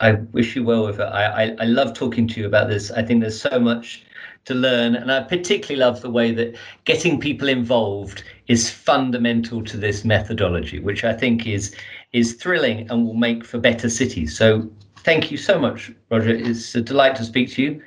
I 0.00 0.12
wish 0.32 0.56
you 0.56 0.64
well 0.64 0.84
with 0.86 0.98
it. 0.98 1.10
I, 1.20 1.24
I, 1.42 1.56
I 1.60 1.64
love 1.66 1.94
talking 1.94 2.26
to 2.26 2.40
you 2.40 2.46
about 2.46 2.68
this. 2.68 2.90
I 2.90 3.02
think 3.04 3.20
there's 3.20 3.40
so 3.40 3.60
much 3.60 4.04
to 4.46 4.54
learn, 4.54 4.96
and 4.96 5.12
I 5.12 5.22
particularly 5.22 5.78
love 5.78 6.00
the 6.00 6.10
way 6.10 6.32
that 6.32 6.56
getting 6.84 7.20
people 7.20 7.48
involved 7.48 8.24
is 8.48 8.68
fundamental 8.68 9.62
to 9.70 9.76
this 9.76 10.04
methodology, 10.04 10.80
which 10.80 11.04
I 11.04 11.12
think 11.12 11.46
is 11.46 11.72
is 12.12 12.32
thrilling 12.32 12.90
and 12.90 13.06
will 13.06 13.20
make 13.28 13.44
for 13.44 13.58
better 13.58 13.88
cities. 13.88 14.36
So 14.36 14.68
thank 15.08 15.30
you 15.30 15.36
so 15.36 15.56
much, 15.56 15.92
Roger. 16.10 16.30
It's 16.30 16.74
a 16.74 16.80
delight 16.80 17.14
to 17.16 17.24
speak 17.24 17.52
to 17.52 17.62
you. 17.62 17.82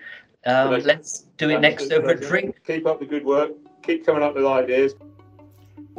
Um, 0.45 0.71
let's 0.83 1.21
do 1.37 1.49
it 1.49 1.59
next 1.59 1.91
over 1.91 2.09
a 2.09 2.19
drink. 2.19 2.61
Keep 2.65 2.85
up 2.85 2.99
the 2.99 3.05
good 3.05 3.25
work. 3.25 3.51
Keep 3.83 4.05
coming 4.05 4.23
up 4.23 4.35
with 4.35 4.45
ideas. 4.45 4.93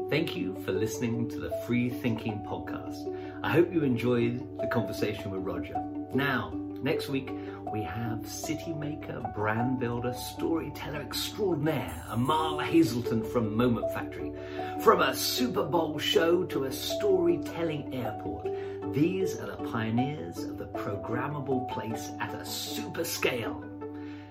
Thank 0.09 0.35
you 0.35 0.57
for 0.65 0.73
listening 0.73 1.29
to 1.31 1.39
the 1.39 1.51
Freethinking 1.67 2.47
Podcast. 2.47 3.15
I 3.43 3.51
hope 3.51 3.73
you 3.73 3.83
enjoyed 3.83 4.59
the 4.59 4.67
conversation 4.69 5.31
with 5.31 5.43
Roger. 5.43 5.79
Now, 6.15 6.53
next 6.83 7.09
week, 7.09 7.31
we 7.71 7.83
have 7.83 8.27
city 8.27 8.73
maker, 8.73 9.23
brand 9.35 9.79
builder, 9.79 10.15
storyteller 10.15 11.03
extraordinaire, 11.03 12.03
Amal 12.09 12.59
Hazelton 12.59 13.23
from 13.23 13.55
Moment 13.55 13.93
Factory. 13.93 14.33
From 14.81 15.03
a 15.03 15.15
Super 15.15 15.65
Bowl 15.65 15.99
show 15.99 16.45
to 16.45 16.65
a 16.65 16.73
storytelling 16.73 17.95
airport, 17.95 18.49
these 18.95 19.39
are 19.39 19.47
the 19.47 19.71
pioneers 19.71 20.39
of 20.39 20.57
the 20.57 20.69
programmable 20.69 21.69
place 21.69 22.11
at 22.21 22.33
a 22.35 22.47
super 22.47 23.05
scale. 23.05 23.63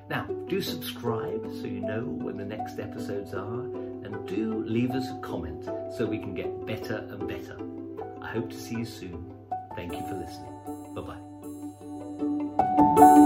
Now, 0.09 0.25
do 0.47 0.61
subscribe 0.61 1.43
so 1.59 1.67
you 1.67 1.81
know 1.81 2.01
when 2.01 2.37
the 2.37 2.45
next 2.45 2.79
episodes 2.79 3.33
are, 3.33 3.61
and 3.61 4.25
do 4.27 4.63
leave 4.65 4.91
us 4.91 5.09
a 5.09 5.19
comment 5.19 5.65
so 5.95 6.05
we 6.05 6.17
can 6.17 6.33
get 6.33 6.65
better 6.65 7.05
and 7.09 7.27
better. 7.27 7.57
I 8.21 8.27
hope 8.27 8.49
to 8.49 8.57
see 8.57 8.75
you 8.77 8.85
soon. 8.85 9.33
Thank 9.75 9.93
you 9.93 10.01
for 10.07 10.15
listening. 10.15 10.53
Bye 10.95 11.01
bye. 12.95 13.23